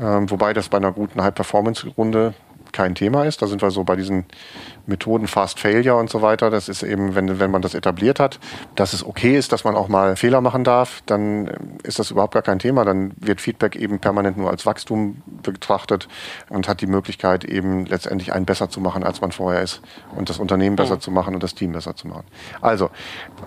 Ähm, 0.00 0.30
wobei 0.30 0.52
das 0.52 0.68
bei 0.68 0.76
einer 0.76 0.92
guten 0.92 1.20
High-Performance-Runde 1.20 2.34
kein 2.76 2.94
Thema 2.94 3.24
ist. 3.24 3.40
Da 3.40 3.46
sind 3.46 3.62
wir 3.62 3.70
so 3.70 3.84
bei 3.84 3.96
diesen 3.96 4.26
Methoden 4.84 5.26
Fast 5.26 5.58
Failure 5.58 5.96
und 5.96 6.10
so 6.10 6.20
weiter. 6.20 6.50
Das 6.50 6.68
ist 6.68 6.82
eben, 6.82 7.14
wenn, 7.14 7.40
wenn 7.40 7.50
man 7.50 7.62
das 7.62 7.74
etabliert 7.74 8.20
hat, 8.20 8.38
dass 8.74 8.92
es 8.92 9.04
okay 9.04 9.36
ist, 9.36 9.50
dass 9.52 9.64
man 9.64 9.74
auch 9.74 9.88
mal 9.88 10.14
Fehler 10.14 10.42
machen 10.42 10.62
darf, 10.62 11.02
dann 11.06 11.46
ist 11.82 11.98
das 11.98 12.10
überhaupt 12.10 12.34
gar 12.34 12.42
kein 12.42 12.58
Thema. 12.58 12.84
Dann 12.84 13.12
wird 13.16 13.40
Feedback 13.40 13.76
eben 13.76 13.98
permanent 13.98 14.36
nur 14.36 14.50
als 14.50 14.66
Wachstum 14.66 15.22
betrachtet 15.42 16.06
und 16.50 16.68
hat 16.68 16.82
die 16.82 16.86
Möglichkeit 16.86 17.44
eben 17.44 17.86
letztendlich 17.86 18.34
einen 18.34 18.44
besser 18.44 18.68
zu 18.68 18.80
machen, 18.80 19.02
als 19.02 19.22
man 19.22 19.32
vorher 19.32 19.62
ist 19.62 19.80
und 20.14 20.28
das 20.28 20.38
Unternehmen 20.38 20.76
besser 20.76 20.96
oh. 20.96 20.98
zu 20.98 21.10
machen 21.10 21.34
und 21.34 21.42
das 21.42 21.54
Team 21.54 21.72
besser 21.72 21.96
zu 21.96 22.06
machen. 22.06 22.24
Also, 22.60 22.90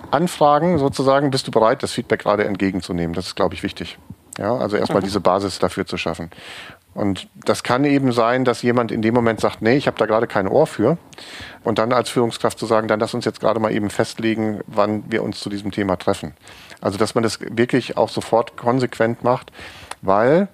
Anfragen 0.09 0.79
sozusagen, 0.79 1.29
bist 1.29 1.45
du 1.45 1.51
bereit, 1.51 1.83
das 1.83 1.91
Feedback 1.91 2.21
gerade 2.21 2.45
entgegenzunehmen? 2.45 3.13
Das 3.13 3.27
ist, 3.27 3.35
glaube 3.35 3.53
ich, 3.53 3.61
wichtig. 3.61 3.99
Ja, 4.39 4.55
also 4.55 4.77
erstmal 4.77 5.01
mhm. 5.01 5.05
diese 5.05 5.19
Basis 5.19 5.59
dafür 5.59 5.85
zu 5.85 5.97
schaffen. 5.97 6.29
Und 6.93 7.29
das 7.45 7.63
kann 7.63 7.85
eben 7.85 8.11
sein, 8.11 8.45
dass 8.45 8.61
jemand 8.61 8.91
in 8.91 9.01
dem 9.01 9.13
Moment 9.13 9.39
sagt, 9.39 9.61
nee, 9.61 9.77
ich 9.77 9.87
habe 9.87 9.97
da 9.97 10.05
gerade 10.05 10.27
kein 10.27 10.47
Ohr 10.47 10.67
für. 10.67 10.97
Und 11.63 11.77
dann 11.79 11.93
als 11.93 12.09
Führungskraft 12.09 12.57
zu 12.57 12.65
sagen, 12.65 12.87
dann 12.87 12.99
lass 12.99 13.13
uns 13.13 13.25
jetzt 13.25 13.39
gerade 13.39 13.59
mal 13.59 13.71
eben 13.71 13.89
festlegen, 13.89 14.61
wann 14.67 15.03
wir 15.09 15.23
uns 15.23 15.39
zu 15.39 15.49
diesem 15.49 15.71
Thema 15.71 15.97
treffen. 15.97 16.33
Also 16.81 16.97
dass 16.97 17.15
man 17.15 17.23
das 17.23 17.39
wirklich 17.41 17.97
auch 17.97 18.09
sofort 18.09 18.57
konsequent 18.57 19.23
macht, 19.23 19.51
weil 20.01 20.47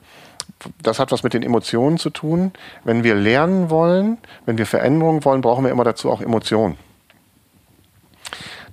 das 0.81 0.99
hat 0.99 1.11
was 1.11 1.23
mit 1.23 1.33
den 1.33 1.43
Emotionen 1.43 1.97
zu 1.97 2.09
tun. 2.09 2.51
Wenn 2.83 3.03
wir 3.03 3.15
lernen 3.15 3.69
wollen, 3.69 4.17
wenn 4.45 4.57
wir 4.57 4.65
Veränderungen 4.65 5.23
wollen, 5.25 5.41
brauchen 5.41 5.63
wir 5.63 5.71
immer 5.71 5.83
dazu 5.83 6.11
auch 6.11 6.21
Emotionen. 6.21 6.77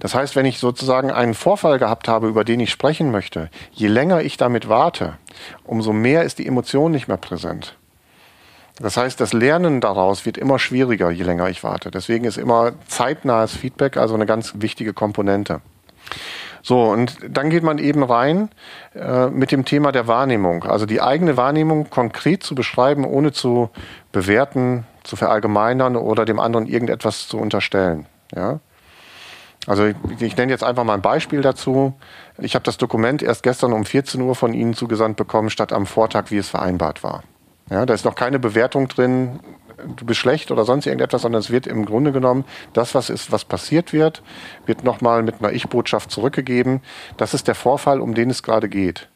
Das 0.03 0.17
heißt, 0.17 0.35
wenn 0.35 0.47
ich 0.47 0.59
sozusagen 0.59 1.13
einen 1.13 1.33
Vorfall 1.33 1.79
gehabt 1.79 2.09
habe, 2.09 2.27
über 2.27 2.43
den 2.43 2.59
ich 2.59 2.73
sprechen 2.73 3.13
möchte, 3.13 3.51
je 3.71 3.87
länger 3.87 4.23
ich 4.23 4.37
damit 4.37 4.69
warte, 4.69 5.17
umso 5.63 5.93
mehr 5.93 6.25
ist 6.25 6.41
die 6.41 6.47
Emotion 6.49 6.91
nicht 6.91 7.07
mehr 7.07 7.19
präsent. 7.19 7.77
Das 8.81 8.97
heißt, 8.97 9.21
das 9.21 9.33
Lernen 9.33 9.81
daraus 9.81 10.27
wird 10.27 10.39
immer 10.39 10.59
schwieriger, 10.59 11.13
je 11.13 11.23
länger 11.23 11.49
ich 11.51 11.63
warte. 11.63 11.93
Deswegen 11.93 12.25
ist 12.25 12.37
immer 12.37 12.73
zeitnahes 12.89 13.55
Feedback 13.55 13.97
also 13.97 14.17
eine 14.17 14.27
ganz 14.27 14.55
wichtige 14.57 14.93
Komponente. 14.93 15.61
So, 16.63 16.83
und 16.83 17.19
dann 17.29 17.49
geht 17.49 17.63
man 17.63 17.79
eben 17.79 18.03
rein 18.03 18.49
äh, 18.97 19.29
mit 19.29 19.53
dem 19.53 19.65
Thema 19.65 19.93
der 19.93 20.09
Wahrnehmung. 20.09 20.65
Also 20.65 20.85
die 20.85 21.01
eigene 21.01 21.37
Wahrnehmung 21.37 21.91
konkret 21.91 22.43
zu 22.43 22.57
beschreiben, 22.57 23.05
ohne 23.05 23.31
zu 23.31 23.71
bewerten, 24.11 24.85
zu 25.05 25.15
verallgemeinern 25.15 25.95
oder 25.95 26.25
dem 26.25 26.41
anderen 26.41 26.67
irgendetwas 26.67 27.29
zu 27.29 27.39
unterstellen. 27.39 28.07
Ja? 28.35 28.59
Also 29.67 29.87
ich, 29.87 29.97
ich 30.21 30.37
nenne 30.37 30.51
jetzt 30.51 30.65
einfach 30.65 30.85
mal 30.85 30.95
ein 30.95 31.03
Beispiel 31.03 31.41
dazu. 31.41 31.95
Ich 32.39 32.55
habe 32.55 32.65
das 32.65 32.79
Dokument 32.79 33.23
erst 33.23 33.43
gestern 33.43 33.73
um 33.73 33.85
14 33.85 34.21
Uhr 34.21 34.35
von 34.35 34.55
Ihnen 34.55 34.75
zugesandt 34.75 35.17
bekommen, 35.17 35.51
statt 35.51 35.73
am 35.73 35.87
Vortag, 35.87 36.31
wie 36.31 36.39
es 36.39 36.49
vereinbart 36.49 37.05
war. 37.05 37.23
Ja, 37.71 37.87
da 37.87 37.95
ist 37.95 38.05
noch 38.05 38.17
keine 38.17 38.39
Bewertung 38.39 38.89
drin, 38.89 39.39
du 39.97 40.05
bist 40.05 40.21
schlecht 40.21 40.51
oder 40.51 40.65
sonst 40.65 40.87
irgendetwas, 40.87 41.23
sondern 41.23 41.41
es 41.41 41.51
wird 41.51 41.67
im 41.67 41.85
Grunde 41.85 42.13
genommen, 42.13 42.45
das, 42.73 42.95
was 42.95 43.11
ist, 43.11 43.33
was 43.33 43.45
passiert 43.45 43.93
wird, 43.93 44.23
wird 44.67 44.85
nochmal 44.85 45.23
mit 45.23 45.37
einer 45.41 45.53
Ich-Botschaft 45.53 46.11
zurückgegeben. 46.11 46.81
Das 47.17 47.35
ist 47.35 47.49
der 47.49 47.55
Vorfall, 47.55 48.01
um 48.01 48.15
den 48.15 48.31
es 48.31 48.43
gerade 48.43 48.69
geht. 48.69 49.09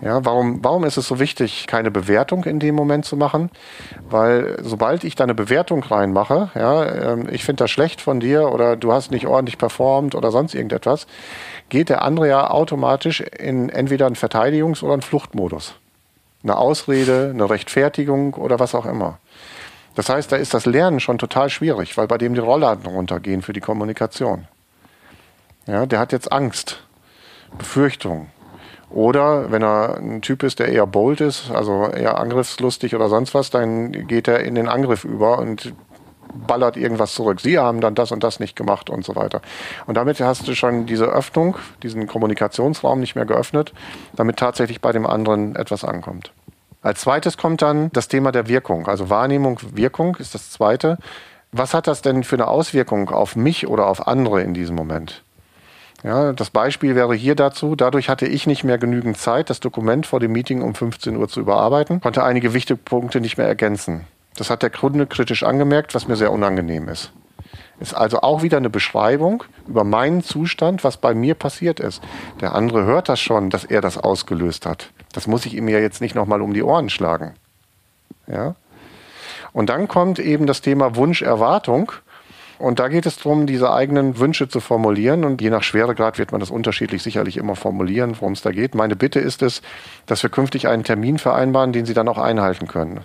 Ja, 0.00 0.24
warum, 0.24 0.62
warum 0.62 0.84
ist 0.84 0.96
es 0.96 1.08
so 1.08 1.18
wichtig, 1.18 1.66
keine 1.66 1.90
Bewertung 1.90 2.44
in 2.44 2.60
dem 2.60 2.76
Moment 2.76 3.04
zu 3.04 3.16
machen? 3.16 3.50
Weil 4.08 4.56
sobald 4.62 5.02
ich 5.02 5.16
da 5.16 5.24
eine 5.24 5.34
Bewertung 5.34 5.82
reinmache, 5.82 6.50
ja, 6.54 7.12
ähm, 7.12 7.26
ich 7.30 7.44
finde 7.44 7.64
das 7.64 7.72
schlecht 7.72 8.00
von 8.00 8.20
dir 8.20 8.52
oder 8.52 8.76
du 8.76 8.92
hast 8.92 9.10
nicht 9.10 9.26
ordentlich 9.26 9.58
performt 9.58 10.14
oder 10.14 10.30
sonst 10.30 10.54
irgendetwas, 10.54 11.08
geht 11.68 11.88
der 11.88 12.02
andere 12.02 12.28
ja 12.28 12.50
automatisch 12.50 13.20
in 13.20 13.70
entweder 13.70 14.06
einen 14.06 14.14
Verteidigungs- 14.14 14.84
oder 14.84 14.92
einen 14.92 15.02
Fluchtmodus. 15.02 15.74
Eine 16.44 16.56
Ausrede, 16.56 17.30
eine 17.34 17.50
Rechtfertigung 17.50 18.34
oder 18.34 18.60
was 18.60 18.76
auch 18.76 18.86
immer. 18.86 19.18
Das 19.96 20.08
heißt, 20.08 20.30
da 20.30 20.36
ist 20.36 20.54
das 20.54 20.64
Lernen 20.64 21.00
schon 21.00 21.18
total 21.18 21.50
schwierig, 21.50 21.96
weil 21.96 22.06
bei 22.06 22.18
dem 22.18 22.34
die 22.34 22.40
Rollladen 22.40 22.86
runtergehen 22.86 23.42
für 23.42 23.52
die 23.52 23.60
Kommunikation. 23.60 24.46
Ja, 25.66 25.86
der 25.86 25.98
hat 25.98 26.12
jetzt 26.12 26.30
Angst, 26.30 26.84
Befürchtung, 27.58 28.28
oder 28.90 29.50
wenn 29.50 29.62
er 29.62 29.98
ein 29.98 30.22
Typ 30.22 30.42
ist, 30.42 30.58
der 30.58 30.68
eher 30.68 30.86
bold 30.86 31.20
ist, 31.20 31.50
also 31.50 31.86
eher 31.86 32.18
angriffslustig 32.18 32.94
oder 32.94 33.08
sonst 33.08 33.34
was, 33.34 33.50
dann 33.50 33.92
geht 34.06 34.28
er 34.28 34.40
in 34.40 34.54
den 34.54 34.68
Angriff 34.68 35.04
über 35.04 35.38
und 35.38 35.74
ballert 36.46 36.76
irgendwas 36.76 37.14
zurück. 37.14 37.40
Sie 37.40 37.58
haben 37.58 37.80
dann 37.80 37.94
das 37.94 38.12
und 38.12 38.22
das 38.22 38.40
nicht 38.40 38.56
gemacht 38.56 38.90
und 38.90 39.04
so 39.04 39.16
weiter. 39.16 39.40
Und 39.86 39.96
damit 39.96 40.20
hast 40.20 40.46
du 40.46 40.54
schon 40.54 40.86
diese 40.86 41.06
Öffnung, 41.06 41.56
diesen 41.82 42.06
Kommunikationsraum 42.06 43.00
nicht 43.00 43.14
mehr 43.14 43.26
geöffnet, 43.26 43.72
damit 44.14 44.36
tatsächlich 44.36 44.80
bei 44.80 44.92
dem 44.92 45.06
anderen 45.06 45.56
etwas 45.56 45.84
ankommt. 45.84 46.32
Als 46.80 47.00
zweites 47.00 47.36
kommt 47.36 47.60
dann 47.62 47.90
das 47.92 48.08
Thema 48.08 48.30
der 48.32 48.48
Wirkung. 48.48 48.86
Also 48.86 49.10
Wahrnehmung, 49.10 49.58
Wirkung 49.74 50.16
ist 50.16 50.34
das 50.34 50.50
zweite. 50.50 50.98
Was 51.50 51.74
hat 51.74 51.86
das 51.86 52.02
denn 52.02 52.24
für 52.24 52.36
eine 52.36 52.46
Auswirkung 52.46 53.10
auf 53.10 53.34
mich 53.34 53.66
oder 53.66 53.86
auf 53.86 54.06
andere 54.06 54.42
in 54.42 54.54
diesem 54.54 54.76
Moment? 54.76 55.24
Ja, 56.08 56.32
das 56.32 56.48
Beispiel 56.48 56.94
wäre 56.94 57.14
hier 57.14 57.34
dazu, 57.34 57.76
dadurch 57.76 58.08
hatte 58.08 58.26
ich 58.26 58.46
nicht 58.46 58.64
mehr 58.64 58.78
genügend 58.78 59.18
Zeit, 59.18 59.50
das 59.50 59.60
Dokument 59.60 60.06
vor 60.06 60.20
dem 60.20 60.32
Meeting 60.32 60.62
um 60.62 60.74
15 60.74 61.14
Uhr 61.18 61.28
zu 61.28 61.38
überarbeiten, 61.38 62.00
konnte 62.00 62.24
einige 62.24 62.54
wichtige 62.54 62.78
Punkte 62.78 63.20
nicht 63.20 63.36
mehr 63.36 63.46
ergänzen. 63.46 64.06
Das 64.34 64.48
hat 64.48 64.62
der 64.62 64.70
Kunde 64.70 65.06
kritisch 65.06 65.42
angemerkt, 65.42 65.94
was 65.94 66.08
mir 66.08 66.16
sehr 66.16 66.32
unangenehm 66.32 66.88
ist. 66.88 67.12
Ist 67.78 67.92
also 67.92 68.22
auch 68.22 68.40
wieder 68.40 68.56
eine 68.56 68.70
Beschreibung 68.70 69.44
über 69.66 69.84
meinen 69.84 70.22
Zustand, 70.22 70.82
was 70.82 70.96
bei 70.96 71.12
mir 71.12 71.34
passiert 71.34 71.78
ist. 71.78 72.02
Der 72.40 72.54
andere 72.54 72.86
hört 72.86 73.10
das 73.10 73.20
schon, 73.20 73.50
dass 73.50 73.64
er 73.64 73.82
das 73.82 73.98
ausgelöst 73.98 74.64
hat. 74.64 74.88
Das 75.12 75.26
muss 75.26 75.44
ich 75.44 75.54
ihm 75.54 75.68
ja 75.68 75.78
jetzt 75.78 76.00
nicht 76.00 76.14
nochmal 76.14 76.40
um 76.40 76.54
die 76.54 76.62
Ohren 76.62 76.88
schlagen. 76.88 77.34
Ja? 78.26 78.54
Und 79.52 79.68
dann 79.68 79.88
kommt 79.88 80.20
eben 80.20 80.46
das 80.46 80.62
Thema 80.62 80.96
Wunsch-Erwartung. 80.96 81.92
Und 82.58 82.80
da 82.80 82.88
geht 82.88 83.06
es 83.06 83.16
darum, 83.16 83.46
diese 83.46 83.72
eigenen 83.72 84.18
Wünsche 84.18 84.48
zu 84.48 84.60
formulieren. 84.60 85.24
Und 85.24 85.40
je 85.40 85.50
nach 85.50 85.62
Schweregrad 85.62 86.18
wird 86.18 86.32
man 86.32 86.40
das 86.40 86.50
unterschiedlich 86.50 87.02
sicherlich 87.02 87.36
immer 87.36 87.54
formulieren, 87.54 88.16
worum 88.18 88.32
es 88.32 88.42
da 88.42 88.50
geht. 88.50 88.74
Meine 88.74 88.96
Bitte 88.96 89.20
ist 89.20 89.42
es, 89.42 89.62
dass 90.06 90.22
wir 90.22 90.30
künftig 90.30 90.66
einen 90.66 90.82
Termin 90.82 91.18
vereinbaren, 91.18 91.72
den 91.72 91.86
Sie 91.86 91.94
dann 91.94 92.08
auch 92.08 92.18
einhalten 92.18 92.66
können. 92.66 93.04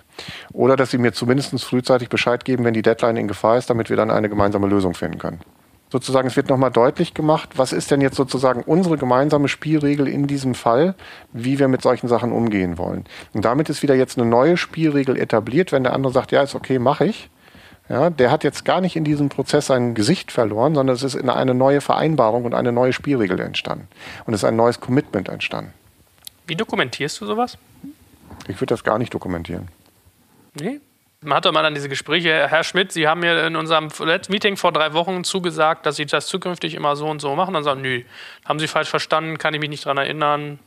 Oder 0.52 0.76
dass 0.76 0.90
Sie 0.90 0.98
mir 0.98 1.12
zumindest 1.12 1.58
frühzeitig 1.62 2.08
Bescheid 2.08 2.44
geben, 2.44 2.64
wenn 2.64 2.74
die 2.74 2.82
Deadline 2.82 3.16
in 3.16 3.28
Gefahr 3.28 3.56
ist, 3.56 3.70
damit 3.70 3.90
wir 3.90 3.96
dann 3.96 4.10
eine 4.10 4.28
gemeinsame 4.28 4.66
Lösung 4.66 4.94
finden 4.94 5.18
können. 5.18 5.40
Sozusagen, 5.90 6.26
es 6.26 6.34
wird 6.34 6.48
nochmal 6.48 6.72
deutlich 6.72 7.14
gemacht, 7.14 7.50
was 7.54 7.72
ist 7.72 7.92
denn 7.92 8.00
jetzt 8.00 8.16
sozusagen 8.16 8.62
unsere 8.62 8.98
gemeinsame 8.98 9.46
Spielregel 9.46 10.08
in 10.08 10.26
diesem 10.26 10.54
Fall, 10.54 10.96
wie 11.32 11.60
wir 11.60 11.68
mit 11.68 11.82
solchen 11.82 12.08
Sachen 12.08 12.32
umgehen 12.32 12.78
wollen. 12.78 13.04
Und 13.32 13.44
damit 13.44 13.68
ist 13.68 13.84
wieder 13.84 13.94
jetzt 13.94 14.18
eine 14.18 14.28
neue 14.28 14.56
Spielregel 14.56 15.16
etabliert, 15.16 15.70
wenn 15.70 15.84
der 15.84 15.92
andere 15.92 16.12
sagt, 16.12 16.32
ja, 16.32 16.42
ist 16.42 16.56
okay, 16.56 16.80
mache 16.80 17.06
ich 17.06 17.30
ja, 17.88 18.08
der 18.10 18.30
hat 18.30 18.44
jetzt 18.44 18.64
gar 18.64 18.80
nicht 18.80 18.96
in 18.96 19.04
diesem 19.04 19.28
Prozess 19.28 19.66
sein 19.66 19.94
Gesicht 19.94 20.32
verloren, 20.32 20.74
sondern 20.74 20.94
es 20.94 21.02
ist 21.02 21.14
in 21.14 21.28
eine 21.28 21.54
neue 21.54 21.80
Vereinbarung 21.80 22.44
und 22.44 22.54
eine 22.54 22.72
neue 22.72 22.92
Spielregel 22.92 23.38
entstanden. 23.40 23.88
Und 24.24 24.32
es 24.32 24.40
ist 24.40 24.44
ein 24.44 24.56
neues 24.56 24.80
Commitment 24.80 25.28
entstanden. 25.28 25.72
Wie 26.46 26.56
dokumentierst 26.56 27.20
du 27.20 27.26
sowas? 27.26 27.58
Ich 28.48 28.56
würde 28.56 28.72
das 28.74 28.84
gar 28.84 28.98
nicht 28.98 29.12
dokumentieren. 29.12 29.68
Nee? 30.54 30.80
Man 31.20 31.36
hat 31.36 31.46
doch 31.46 31.52
mal 31.52 31.62
dann 31.62 31.74
diese 31.74 31.88
Gespräche, 31.88 32.48
Herr 32.48 32.64
Schmidt, 32.64 32.92
Sie 32.92 33.08
haben 33.08 33.20
mir 33.20 33.46
in 33.46 33.56
unserem 33.56 33.88
Meeting 34.28 34.58
vor 34.58 34.72
drei 34.72 34.92
Wochen 34.92 35.24
zugesagt, 35.24 35.86
dass 35.86 35.96
Sie 35.96 36.04
das 36.04 36.26
zukünftig 36.26 36.74
immer 36.74 36.96
so 36.96 37.06
und 37.06 37.20
so 37.20 37.34
machen. 37.34 37.54
Dann 37.54 37.64
sagen, 37.64 37.80
nö, 37.80 38.02
haben 38.44 38.58
Sie 38.58 38.68
falsch 38.68 38.90
verstanden, 38.90 39.38
kann 39.38 39.54
ich 39.54 39.60
mich 39.60 39.70
nicht 39.70 39.86
daran 39.86 39.98
erinnern. 39.98 40.58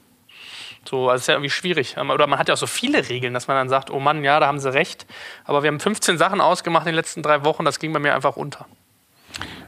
So, 0.88 1.10
also 1.10 1.22
ist 1.22 1.28
ja 1.28 1.34
irgendwie 1.34 1.50
schwierig. 1.50 1.98
Oder 1.98 2.28
man 2.28 2.40
hat 2.40 2.48
ja 2.48 2.54
auch 2.54 2.60
so 2.60 2.68
viele 2.68 3.10
Regeln, 3.10 3.34
dass 3.34 3.48
man 3.48 3.58
dann 3.58 3.70
sagt, 3.70 3.92
oh 3.92 4.00
Mann, 4.00 4.24
ja, 4.24 4.40
da 4.40 4.48
haben 4.48 4.60
sie 4.60 4.74
recht. 4.74 5.06
Aber 5.44 5.62
wir 5.64 5.68
haben 5.68 5.80
15 5.80 6.18
Sachen 6.18 6.40
ausgemacht 6.40 6.86
in 6.86 6.94
den 6.94 6.96
letzten 6.96 7.24
drei 7.24 7.44
Wochen, 7.44 7.66
das 7.66 7.80
ging 7.80 7.92
bei 7.92 8.00
mir 8.00 8.16
einfach 8.16 8.38
unter. 8.38 8.66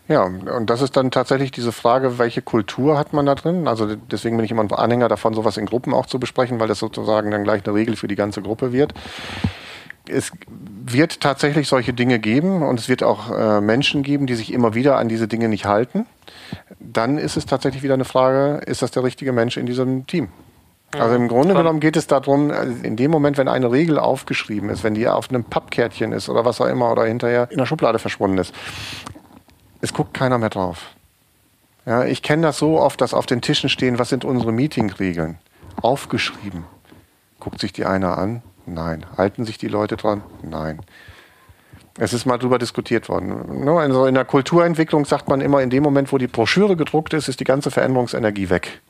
Ja, 0.07 0.23
und 0.23 0.69
das 0.69 0.81
ist 0.81 0.97
dann 0.97 1.11
tatsächlich 1.11 1.51
diese 1.51 1.71
Frage, 1.71 2.17
welche 2.17 2.41
Kultur 2.41 2.97
hat 2.97 3.13
man 3.13 3.27
da 3.27 3.35
drin? 3.35 3.67
Also 3.67 3.95
deswegen 3.95 4.37
bin 4.37 4.45
ich 4.45 4.49
immer 4.49 4.63
ein 4.63 4.71
Anhänger 4.71 5.07
davon, 5.07 5.35
sowas 5.35 5.57
in 5.57 5.67
Gruppen 5.67 5.93
auch 5.93 6.07
zu 6.07 6.19
besprechen, 6.19 6.59
weil 6.59 6.67
das 6.67 6.79
sozusagen 6.79 7.29
dann 7.29 7.43
gleich 7.43 7.63
eine 7.63 7.75
Regel 7.75 7.95
für 7.95 8.07
die 8.07 8.15
ganze 8.15 8.41
Gruppe 8.41 8.73
wird. 8.73 8.93
Es 10.07 10.31
wird 10.47 11.21
tatsächlich 11.21 11.67
solche 11.67 11.93
Dinge 11.93 12.17
geben 12.17 12.63
und 12.63 12.79
es 12.79 12.89
wird 12.89 13.03
auch 13.03 13.29
äh, 13.29 13.61
Menschen 13.61 14.01
geben, 14.01 14.25
die 14.25 14.33
sich 14.33 14.51
immer 14.51 14.73
wieder 14.73 14.97
an 14.97 15.09
diese 15.09 15.27
Dinge 15.27 15.47
nicht 15.47 15.65
halten. 15.65 16.07
Dann 16.79 17.19
ist 17.19 17.37
es 17.37 17.45
tatsächlich 17.45 17.83
wieder 17.83 17.93
eine 17.93 18.05
Frage, 18.05 18.63
ist 18.65 18.81
das 18.81 18.89
der 18.89 19.03
richtige 19.03 19.31
Mensch 19.31 19.57
in 19.57 19.67
diesem 19.67 20.07
Team? 20.07 20.29
Also 20.91 21.15
im 21.15 21.27
Grunde 21.27 21.53
genommen 21.53 21.79
geht 21.79 21.95
es 21.95 22.07
darum, 22.07 22.49
also 22.49 22.73
in 22.83 22.95
dem 22.95 23.11
Moment, 23.11 23.37
wenn 23.37 23.47
eine 23.47 23.71
Regel 23.71 23.99
aufgeschrieben 23.99 24.69
ist, 24.69 24.83
wenn 24.83 24.95
die 24.95 25.07
auf 25.07 25.29
einem 25.29 25.43
Pappkärtchen 25.43 26.11
ist 26.13 26.29
oder 26.29 26.45
was 26.45 26.59
auch 26.61 26.65
immer 26.65 26.91
oder 26.91 27.05
hinterher 27.05 27.47
in 27.51 27.57
der 27.57 27.67
Schublade 27.67 27.99
verschwunden 27.99 28.39
ist, 28.39 28.53
es 29.81 29.93
guckt 29.93 30.13
keiner 30.13 30.39
mehr 30.39 30.49
drauf. 30.49 30.87
Ja, 31.85 32.05
ich 32.05 32.23
kenne 32.23 32.43
das 32.43 32.57
so 32.57 32.79
oft, 32.79 33.01
dass 33.01 33.13
auf 33.13 33.25
den 33.25 33.41
Tischen 33.41 33.69
stehen, 33.69 33.99
was 33.99 34.09
sind 34.09 34.25
unsere 34.25 34.51
Meetingregeln? 34.51 35.37
Aufgeschrieben. 35.81 36.65
Guckt 37.39 37.61
sich 37.61 37.71
die 37.71 37.85
einer 37.85 38.17
an? 38.17 38.41
Nein. 38.65 39.05
Halten 39.17 39.45
sich 39.45 39.57
die 39.57 39.67
Leute 39.67 39.95
dran? 39.95 40.23
Nein. 40.41 40.79
Es 41.97 42.13
ist 42.13 42.25
mal 42.25 42.37
drüber 42.37 42.59
diskutiert 42.59 43.09
worden. 43.09 43.67
Also 43.67 44.05
in 44.05 44.15
der 44.15 44.25
Kulturentwicklung 44.25 45.05
sagt 45.05 45.27
man 45.27 45.41
immer, 45.41 45.61
in 45.61 45.69
dem 45.69 45.83
Moment, 45.83 46.11
wo 46.11 46.17
die 46.17 46.27
Broschüre 46.27 46.75
gedruckt 46.75 47.13
ist, 47.13 47.27
ist 47.27 47.39
die 47.39 47.45
ganze 47.45 47.71
Veränderungsenergie 47.71 48.49
weg. 48.49 48.81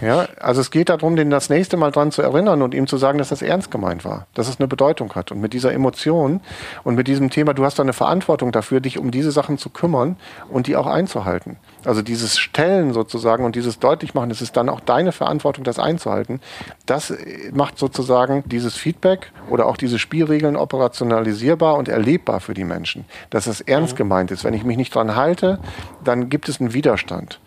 Ja, 0.00 0.26
also 0.40 0.60
es 0.60 0.70
geht 0.70 0.88
darum, 0.88 1.16
den 1.16 1.30
das 1.30 1.48
nächste 1.48 1.76
Mal 1.76 1.90
dran 1.90 2.10
zu 2.10 2.22
erinnern 2.22 2.62
und 2.62 2.74
ihm 2.74 2.86
zu 2.86 2.96
sagen, 2.96 3.18
dass 3.18 3.28
das 3.28 3.42
ernst 3.42 3.70
gemeint 3.70 4.04
war, 4.04 4.26
dass 4.34 4.48
es 4.48 4.58
eine 4.58 4.68
Bedeutung 4.68 5.14
hat. 5.14 5.30
Und 5.32 5.40
mit 5.40 5.52
dieser 5.52 5.72
Emotion 5.72 6.40
und 6.82 6.94
mit 6.94 7.08
diesem 7.08 7.30
Thema, 7.30 7.54
du 7.54 7.64
hast 7.64 7.78
da 7.78 7.82
eine 7.82 7.92
Verantwortung 7.92 8.52
dafür, 8.52 8.80
dich 8.80 8.98
um 8.98 9.10
diese 9.10 9.30
Sachen 9.30 9.58
zu 9.58 9.70
kümmern 9.70 10.16
und 10.48 10.66
die 10.66 10.76
auch 10.76 10.86
einzuhalten. 10.86 11.56
Also 11.84 12.02
dieses 12.02 12.38
Stellen 12.38 12.92
sozusagen 12.92 13.44
und 13.44 13.56
dieses 13.56 13.78
Deutlichmachen, 13.78 14.30
es 14.30 14.42
ist 14.42 14.56
dann 14.56 14.68
auch 14.68 14.80
deine 14.80 15.12
Verantwortung, 15.12 15.64
das 15.64 15.78
einzuhalten. 15.78 16.40
Das 16.86 17.12
macht 17.52 17.78
sozusagen 17.78 18.44
dieses 18.46 18.74
Feedback 18.74 19.32
oder 19.50 19.66
auch 19.66 19.76
diese 19.76 19.98
Spielregeln 19.98 20.56
operationalisierbar 20.56 21.76
und 21.76 21.88
erlebbar 21.88 22.40
für 22.40 22.54
die 22.54 22.64
Menschen. 22.64 23.04
Dass 23.30 23.46
es 23.46 23.60
ernst 23.60 23.94
mhm. 23.94 23.98
gemeint 23.98 24.30
ist. 24.30 24.44
Wenn 24.44 24.54
ich 24.54 24.64
mich 24.64 24.76
nicht 24.76 24.94
dran 24.94 25.16
halte, 25.16 25.58
dann 26.02 26.28
gibt 26.28 26.48
es 26.48 26.60
einen 26.60 26.72
Widerstand. 26.72 27.40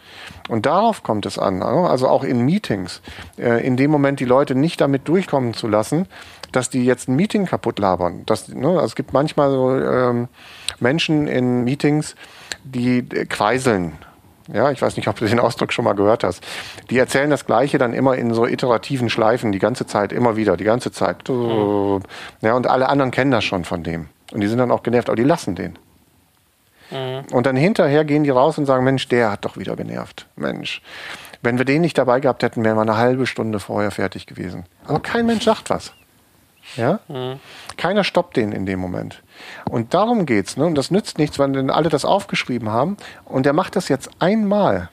Und 0.48 0.66
darauf 0.66 1.04
kommt 1.04 1.26
es 1.26 1.38
an, 1.38 1.60
ne? 1.60 1.66
also 1.66 2.08
auch 2.08 2.24
in 2.24 2.46
Meetings, 2.46 3.02
äh, 3.38 3.66
in 3.66 3.76
dem 3.76 3.92
Moment 3.92 4.20
die 4.20 4.26
Leute 4.26 4.56
nicht 4.56 4.80
damit 4.80 5.08
durchkommen 5.08 5.54
zu 5.54 5.68
lassen, 5.68 6.08
dass 6.52 6.70
die 6.70 6.86
jetzt 6.86 7.10
ein 7.10 7.16
Meeting 7.16 7.46
kaputt 7.46 7.80
labern. 7.80 8.24
Das, 8.26 8.48
ne, 8.48 8.70
also 8.70 8.86
es 8.86 8.96
gibt 8.96 9.14
manchmal 9.14 9.52
so 9.52 9.76
ähm, 9.76 10.28
Menschen 10.80 11.28
in 11.28 11.64
Meetings, 11.64 12.16
die 12.64 13.00
äh, 13.00 13.26
kreiseln. 13.26 13.94
Ja, 14.52 14.72
ich 14.72 14.82
weiß 14.82 14.96
nicht, 14.98 15.08
ob 15.08 15.18
du 15.18 15.26
den 15.26 15.40
Ausdruck 15.40 15.74
schon 15.74 15.86
mal 15.86 15.94
gehört 15.94 16.24
hast. 16.24 16.44
Die 16.90 16.98
erzählen 16.98 17.30
das 17.30 17.46
Gleiche 17.46 17.78
dann 17.78 17.94
immer 17.94 18.16
in 18.16 18.34
so 18.34 18.46
iterativen 18.46 19.10
Schleifen, 19.10 19.52
die 19.52 19.60
ganze 19.60 19.86
Zeit, 19.86 20.14
immer 20.14 20.36
wieder, 20.36 20.58
die 20.58 20.64
ganze 20.64 20.92
Zeit. 20.92 21.28
Mhm. 21.28 22.02
Ja, 22.42 22.54
und 22.54 22.68
alle 22.68 22.90
anderen 22.90 23.12
kennen 23.12 23.32
das 23.32 23.44
schon 23.44 23.66
von 23.66 23.84
dem. 23.84 24.08
Und 24.32 24.42
die 24.42 24.48
sind 24.48 24.58
dann 24.58 24.72
auch 24.72 24.84
genervt, 24.84 25.10
aber 25.10 25.16
die 25.16 25.24
lassen 25.24 25.56
den. 25.56 25.78
Mhm. 26.92 27.26
Und 27.32 27.46
dann 27.46 27.56
hinterher 27.56 28.06
gehen 28.06 28.24
die 28.24 28.30
raus 28.30 28.58
und 28.58 28.66
sagen, 28.66 28.84
Mensch, 28.84 29.08
der 29.08 29.32
hat 29.32 29.46
doch 29.46 29.58
wieder 29.58 29.76
genervt. 29.76 30.28
Mensch. 30.36 30.82
Wenn 31.42 31.58
wir 31.58 31.66
den 31.66 31.82
nicht 31.82 31.98
dabei 31.98 32.20
gehabt 32.20 32.44
hätten, 32.44 32.64
wären 32.64 32.78
wir 32.78 32.82
eine 32.82 32.98
halbe 32.98 33.28
Stunde 33.28 33.60
vorher 33.60 33.92
fertig 33.92 34.26
gewesen. 34.26 34.66
Aber 34.86 35.00
kein 35.00 35.26
Mensch 35.26 35.44
sagt 35.44 35.70
was. 35.70 35.94
Ja? 36.76 37.00
Mhm. 37.08 37.40
Keiner 37.78 38.04
stoppt 38.04 38.38
den 38.38 38.52
in 38.52 38.66
dem 38.66 38.80
Moment. 38.80 39.22
Und 39.70 39.94
darum 39.94 40.26
geht's. 40.26 40.58
Ne? 40.58 40.66
Und 40.66 40.76
das 40.76 40.92
nützt 40.92 41.18
nichts, 41.18 41.40
wenn 41.40 41.70
alle 41.70 41.90
das 41.90 42.06
aufgeschrieben 42.06 42.70
haben. 42.70 42.98
Und 43.26 43.46
der 43.46 43.54
macht 43.54 43.76
das 43.76 43.90
jetzt 43.90 44.10
einmal. 44.20 44.90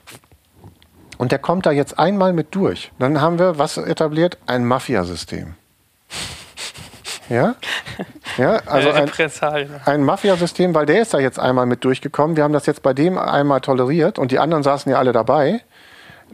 Und 1.17 1.31
der 1.31 1.39
kommt 1.39 1.65
da 1.65 1.71
jetzt 1.71 1.97
einmal 1.97 2.33
mit 2.33 2.53
durch. 2.55 2.91
Dann 2.99 3.21
haben 3.21 3.39
wir 3.39 3.57
was 3.57 3.77
etabliert? 3.77 4.37
Ein 4.45 4.65
Mafiasystem. 4.65 5.55
Ja? 7.27 7.55
Ja, 8.37 8.57
also 8.67 8.91
ein, 8.91 9.09
ein 9.85 10.03
Mafiasystem, 10.03 10.75
weil 10.75 10.85
der 10.85 11.01
ist 11.01 11.11
da 11.11 11.17
jetzt 11.17 11.39
einmal 11.39 11.65
mit 11.65 11.83
durchgekommen. 11.83 12.37
Wir 12.37 12.43
haben 12.43 12.53
das 12.53 12.67
jetzt 12.67 12.83
bei 12.83 12.93
dem 12.93 13.17
einmal 13.17 13.61
toleriert 13.61 14.19
und 14.19 14.31
die 14.31 14.37
anderen 14.37 14.61
saßen 14.61 14.91
ja 14.91 14.99
alle 14.99 15.11
dabei. 15.11 15.61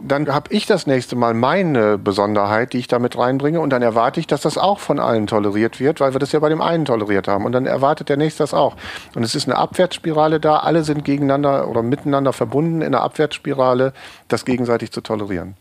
Dann 0.03 0.33
habe 0.33 0.51
ich 0.51 0.65
das 0.65 0.87
nächste 0.87 1.15
Mal 1.15 1.33
meine 1.33 1.97
Besonderheit, 1.97 2.73
die 2.73 2.79
ich 2.79 2.87
da 2.87 2.99
mit 2.99 3.17
reinbringe 3.17 3.61
und 3.61 3.69
dann 3.69 3.81
erwarte 3.81 4.19
ich, 4.19 4.27
dass 4.27 4.41
das 4.41 4.57
auch 4.57 4.79
von 4.79 4.99
allen 4.99 5.27
toleriert 5.27 5.79
wird, 5.79 5.99
weil 5.99 6.13
wir 6.13 6.19
das 6.19 6.31
ja 6.31 6.39
bei 6.39 6.49
dem 6.49 6.61
einen 6.61 6.85
toleriert 6.85 7.27
haben 7.27 7.45
und 7.45 7.51
dann 7.51 7.65
erwartet 7.65 8.09
der 8.09 8.17
nächste 8.17 8.41
das 8.41 8.53
auch. 8.53 8.75
Und 9.15 9.23
es 9.23 9.35
ist 9.35 9.47
eine 9.47 9.57
Abwärtsspirale 9.57 10.39
da, 10.39 10.57
alle 10.57 10.83
sind 10.83 11.05
gegeneinander 11.05 11.67
oder 11.67 11.83
miteinander 11.83 12.33
verbunden 12.33 12.81
in 12.81 12.87
einer 12.87 13.01
Abwärtsspirale, 13.01 13.93
das 14.27 14.45
gegenseitig 14.45 14.91
zu 14.91 15.01
tolerieren. 15.01 15.55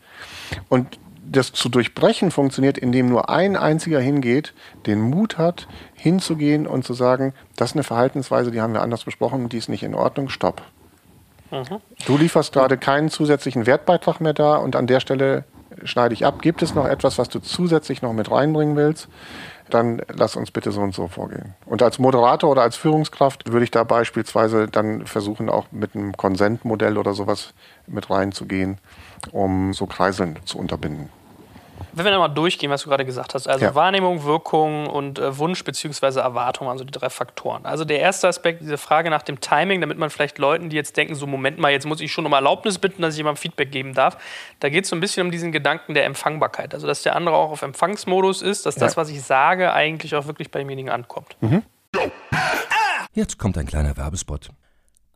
Und 0.68 0.98
das 1.22 1.52
zu 1.52 1.68
durchbrechen 1.68 2.30
funktioniert, 2.30 2.76
indem 2.76 3.08
nur 3.08 3.30
ein 3.30 3.56
einziger 3.56 4.00
hingeht, 4.00 4.52
den 4.86 5.00
Mut 5.00 5.38
hat, 5.38 5.68
hinzugehen 5.94 6.66
und 6.66 6.84
zu 6.84 6.94
sagen, 6.94 7.34
das 7.56 7.70
ist 7.70 7.76
eine 7.76 7.84
Verhaltensweise, 7.84 8.50
die 8.50 8.60
haben 8.60 8.72
wir 8.72 8.82
anders 8.82 9.04
besprochen, 9.04 9.48
die 9.48 9.58
ist 9.58 9.68
nicht 9.68 9.84
in 9.84 9.94
Ordnung, 9.94 10.28
stopp. 10.28 10.62
Mhm. 11.50 11.80
Du 12.06 12.16
lieferst 12.16 12.52
gerade 12.52 12.78
keinen 12.78 13.10
zusätzlichen 13.10 13.66
Wertbeitrag 13.66 14.20
mehr 14.20 14.34
da 14.34 14.56
und 14.56 14.76
an 14.76 14.86
der 14.86 15.00
Stelle 15.00 15.44
schneide 15.84 16.14
ich 16.14 16.26
ab. 16.26 16.42
Gibt 16.42 16.62
es 16.62 16.74
noch 16.74 16.86
etwas, 16.86 17.18
was 17.18 17.28
du 17.28 17.40
zusätzlich 17.40 18.02
noch 18.02 18.12
mit 18.12 18.30
reinbringen 18.30 18.76
willst? 18.76 19.08
Dann 19.68 20.02
lass 20.12 20.34
uns 20.34 20.50
bitte 20.50 20.72
so 20.72 20.80
und 20.80 20.94
so 20.94 21.06
vorgehen. 21.06 21.54
Und 21.64 21.82
als 21.82 21.98
Moderator 21.98 22.50
oder 22.50 22.62
als 22.62 22.76
Führungskraft 22.76 23.52
würde 23.52 23.64
ich 23.64 23.70
da 23.70 23.84
beispielsweise 23.84 24.66
dann 24.66 25.06
versuchen, 25.06 25.48
auch 25.48 25.66
mit 25.70 25.94
einem 25.94 26.16
Konsentmodell 26.16 26.98
oder 26.98 27.14
sowas 27.14 27.54
mit 27.86 28.10
reinzugehen, 28.10 28.78
um 29.30 29.72
so 29.72 29.86
Kreiseln 29.86 30.38
zu 30.44 30.58
unterbinden. 30.58 31.08
Wenn 31.92 32.04
wir 32.04 32.12
nochmal 32.12 32.32
durchgehen, 32.32 32.70
was 32.70 32.82
du 32.82 32.88
gerade 32.88 33.04
gesagt 33.04 33.34
hast, 33.34 33.48
also 33.48 33.64
ja. 33.64 33.74
Wahrnehmung, 33.74 34.24
Wirkung 34.24 34.86
und 34.86 35.18
äh, 35.18 35.36
Wunsch 35.36 35.64
bzw. 35.64 36.20
Erwartung, 36.20 36.68
also 36.68 36.84
die 36.84 36.92
drei 36.92 37.10
Faktoren. 37.10 37.66
Also 37.66 37.84
der 37.84 38.00
erste 38.00 38.28
Aspekt, 38.28 38.62
diese 38.62 38.78
Frage 38.78 39.10
nach 39.10 39.22
dem 39.22 39.40
Timing, 39.40 39.80
damit 39.80 39.98
man 39.98 40.10
vielleicht 40.10 40.38
Leuten, 40.38 40.70
die 40.70 40.76
jetzt 40.76 40.96
denken, 40.96 41.14
so 41.14 41.26
Moment 41.26 41.58
mal, 41.58 41.72
jetzt 41.72 41.86
muss 41.86 42.00
ich 42.00 42.12
schon 42.12 42.26
um 42.26 42.32
Erlaubnis 42.32 42.78
bitten, 42.78 43.02
dass 43.02 43.14
ich 43.14 43.18
jemandem 43.18 43.40
Feedback 43.40 43.72
geben 43.72 43.94
darf, 43.94 44.16
da 44.60 44.68
geht 44.68 44.84
es 44.84 44.90
so 44.90 44.96
ein 44.96 45.00
bisschen 45.00 45.26
um 45.26 45.32
diesen 45.32 45.52
Gedanken 45.52 45.94
der 45.94 46.04
Empfangbarkeit. 46.04 46.74
Also 46.74 46.86
dass 46.86 47.02
der 47.02 47.16
andere 47.16 47.36
auch 47.36 47.50
auf 47.50 47.62
Empfangsmodus 47.62 48.42
ist, 48.42 48.66
dass 48.66 48.76
ja. 48.76 48.80
das, 48.80 48.96
was 48.96 49.10
ich 49.10 49.22
sage, 49.22 49.72
eigentlich 49.72 50.14
auch 50.14 50.26
wirklich 50.26 50.50
bei 50.50 50.60
demjenigen 50.60 50.90
ankommt. 50.90 51.36
Mhm. 51.40 51.62
Jetzt 53.12 53.38
kommt 53.38 53.58
ein 53.58 53.66
kleiner 53.66 53.96
Werbespot. 53.96 54.50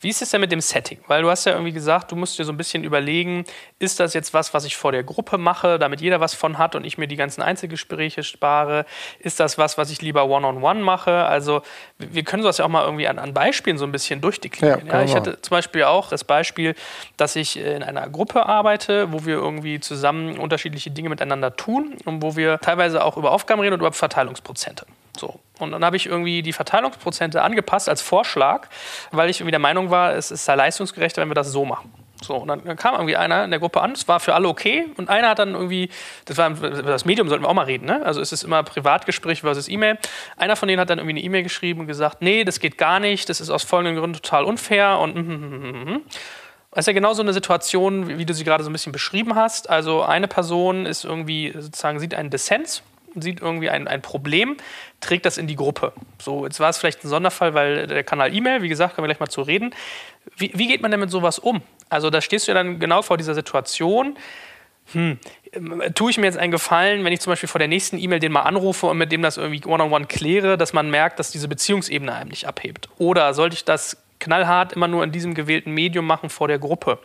Wie 0.00 0.10
ist 0.10 0.20
es 0.20 0.30
denn 0.30 0.42
mit 0.42 0.52
dem 0.52 0.60
Setting? 0.60 0.98
Weil 1.06 1.22
du 1.22 1.30
hast 1.30 1.46
ja 1.46 1.52
irgendwie 1.52 1.72
gesagt, 1.72 2.12
du 2.12 2.16
musst 2.16 2.38
dir 2.38 2.44
so 2.44 2.52
ein 2.52 2.58
bisschen 2.58 2.84
überlegen, 2.84 3.44
ist 3.78 3.98
das 3.98 4.12
jetzt 4.12 4.34
was, 4.34 4.52
was 4.52 4.66
ich 4.66 4.76
vor 4.76 4.92
der 4.92 5.02
Gruppe 5.02 5.38
mache, 5.38 5.78
damit 5.78 6.02
jeder 6.02 6.20
was 6.20 6.34
von 6.34 6.58
hat 6.58 6.74
und 6.74 6.84
ich 6.84 6.98
mir 6.98 7.08
die 7.08 7.16
ganzen 7.16 7.40
Einzelgespräche 7.40 8.22
spare? 8.22 8.84
Ist 9.18 9.40
das 9.40 9.56
was, 9.56 9.78
was 9.78 9.90
ich 9.90 10.02
lieber 10.02 10.26
one-on-one 10.26 10.58
-on 10.58 10.80
-one 10.80 10.84
mache? 10.84 11.24
Also 11.24 11.62
wir 11.98 12.24
können 12.24 12.42
sowas 12.42 12.58
ja 12.58 12.66
auch 12.66 12.68
mal 12.68 12.84
irgendwie 12.84 13.08
an, 13.08 13.18
an 13.18 13.32
Beispielen 13.32 13.78
so 13.78 13.86
ein 13.86 13.92
bisschen 13.92 14.20
durchdeklinieren. 14.20 14.86
Ja, 14.86 14.98
ja, 14.98 15.04
ich 15.04 15.14
hatte 15.14 15.40
zum 15.40 15.56
Beispiel 15.56 15.84
auch 15.84 16.10
das 16.10 16.24
Beispiel, 16.24 16.74
dass 17.16 17.34
ich 17.34 17.58
in 17.58 17.82
einer 17.82 18.06
Gruppe 18.10 18.44
arbeite, 18.44 19.12
wo 19.12 19.24
wir 19.24 19.36
irgendwie 19.36 19.80
zusammen 19.80 20.38
unterschiedliche 20.38 20.90
Dinge 20.90 21.08
miteinander 21.08 21.56
tun 21.56 21.96
und 22.04 22.22
wo 22.22 22.36
wir 22.36 22.58
teilweise 22.58 23.02
auch 23.02 23.16
über 23.16 23.30
Aufgaben 23.30 23.62
reden 23.62 23.74
und 23.74 23.80
über 23.80 23.92
Verteilungsprozente. 23.92 24.84
So. 25.18 25.40
Und 25.58 25.72
dann 25.72 25.84
habe 25.84 25.96
ich 25.96 26.06
irgendwie 26.06 26.42
die 26.42 26.52
Verteilungsprozente 26.52 27.42
angepasst 27.42 27.88
als 27.88 28.02
Vorschlag, 28.02 28.68
weil 29.10 29.30
ich 29.30 29.40
irgendwie 29.40 29.52
der 29.52 29.60
Meinung 29.60 29.90
war, 29.90 30.14
es 30.14 30.30
ist 30.30 30.44
sehr 30.44 30.56
leistungsgerechter, 30.56 31.22
wenn 31.22 31.30
wir 31.30 31.34
das 31.34 31.50
so 31.50 31.64
machen. 31.64 31.92
So, 32.22 32.36
und 32.36 32.48
dann 32.48 32.76
kam 32.76 32.94
irgendwie 32.94 33.16
einer 33.16 33.44
in 33.44 33.50
der 33.50 33.60
Gruppe 33.60 33.82
an, 33.82 33.92
es 33.92 34.08
war 34.08 34.20
für 34.20 34.34
alle 34.34 34.48
okay, 34.48 34.86
und 34.96 35.10
einer 35.10 35.28
hat 35.28 35.38
dann 35.38 35.52
irgendwie, 35.52 35.90
das 36.24 36.38
war 36.38 36.50
das 36.50 37.04
Medium, 37.04 37.28
sollten 37.28 37.44
wir 37.44 37.48
auch 37.48 37.54
mal 37.54 37.66
reden, 37.66 37.84
ne? 37.84 38.04
Also 38.04 38.22
es 38.22 38.32
ist 38.32 38.42
immer 38.42 38.62
Privatgespräch 38.62 39.42
versus 39.42 39.68
E-Mail. 39.68 39.98
Einer 40.38 40.56
von 40.56 40.66
denen 40.66 40.80
hat 40.80 40.88
dann 40.88 40.98
irgendwie 40.98 41.18
eine 41.18 41.22
E-Mail 41.22 41.42
geschrieben 41.42 41.80
und 41.80 41.86
gesagt, 41.86 42.22
nee, 42.22 42.44
das 42.44 42.58
geht 42.58 42.78
gar 42.78 43.00
nicht, 43.00 43.28
das 43.28 43.40
ist 43.40 43.50
aus 43.50 43.64
folgenden 43.64 43.98
Gründen 43.98 44.14
total 44.14 44.44
unfair 44.44 44.98
und 44.98 45.14
mm, 45.14 45.20
mm, 45.20 45.92
mm, 45.92 46.02
das 46.70 46.82
ist 46.82 46.86
ja 46.88 46.92
genau 46.92 47.14
so 47.14 47.22
eine 47.22 47.32
Situation, 47.32 48.18
wie 48.18 48.26
du 48.26 48.34
sie 48.34 48.44
gerade 48.44 48.62
so 48.64 48.70
ein 48.70 48.72
bisschen 48.72 48.92
beschrieben 48.92 49.34
hast. 49.34 49.70
Also 49.70 50.02
eine 50.02 50.28
Person 50.28 50.84
ist 50.84 51.04
irgendwie 51.04 51.52
sozusagen 51.54 52.00
sieht 52.00 52.14
einen 52.14 52.30
Dissens 52.30 52.82
sieht 53.22 53.40
irgendwie 53.40 53.70
ein, 53.70 53.88
ein 53.88 54.02
Problem, 54.02 54.56
trägt 55.00 55.26
das 55.26 55.38
in 55.38 55.46
die 55.46 55.56
Gruppe. 55.56 55.92
So, 56.20 56.44
jetzt 56.44 56.60
war 56.60 56.70
es 56.70 56.78
vielleicht 56.78 57.04
ein 57.04 57.08
Sonderfall, 57.08 57.54
weil 57.54 57.86
der 57.86 58.04
Kanal 58.04 58.34
E-Mail, 58.34 58.62
wie 58.62 58.68
gesagt, 58.68 58.94
können 58.94 59.04
wir 59.04 59.08
gleich 59.08 59.20
mal 59.20 59.28
zu 59.28 59.42
reden. 59.42 59.74
Wie, 60.36 60.50
wie 60.54 60.66
geht 60.66 60.82
man 60.82 60.90
denn 60.90 61.00
mit 61.00 61.10
sowas 61.10 61.38
um? 61.38 61.62
Also 61.88 62.10
da 62.10 62.20
stehst 62.20 62.46
du 62.46 62.52
ja 62.52 62.54
dann 62.54 62.78
genau 62.78 63.02
vor 63.02 63.16
dieser 63.16 63.34
Situation. 63.34 64.16
Hm, 64.92 65.18
tue 65.94 66.10
ich 66.10 66.18
mir 66.18 66.26
jetzt 66.26 66.38
einen 66.38 66.52
Gefallen, 66.52 67.04
wenn 67.04 67.12
ich 67.12 67.20
zum 67.20 67.32
Beispiel 67.32 67.48
vor 67.48 67.58
der 67.58 67.68
nächsten 67.68 67.98
E-Mail 67.98 68.20
den 68.20 68.32
mal 68.32 68.42
anrufe 68.42 68.86
und 68.86 68.98
mit 68.98 69.10
dem 69.10 69.22
das 69.22 69.36
irgendwie 69.36 69.64
one-on-one 69.64 70.04
-on 70.04 70.06
-one 70.06 70.06
kläre, 70.06 70.56
dass 70.56 70.72
man 70.72 70.90
merkt, 70.90 71.18
dass 71.18 71.30
diese 71.30 71.48
Beziehungsebene 71.48 72.14
einem 72.14 72.30
nicht 72.30 72.46
abhebt? 72.46 72.88
Oder 72.98 73.34
sollte 73.34 73.54
ich 73.54 73.64
das 73.64 73.96
knallhart 74.18 74.72
immer 74.72 74.88
nur 74.88 75.04
in 75.04 75.12
diesem 75.12 75.34
gewählten 75.34 75.72
Medium 75.72 76.06
machen 76.06 76.30
vor 76.30 76.48
der 76.48 76.58
Gruppe? 76.58 76.98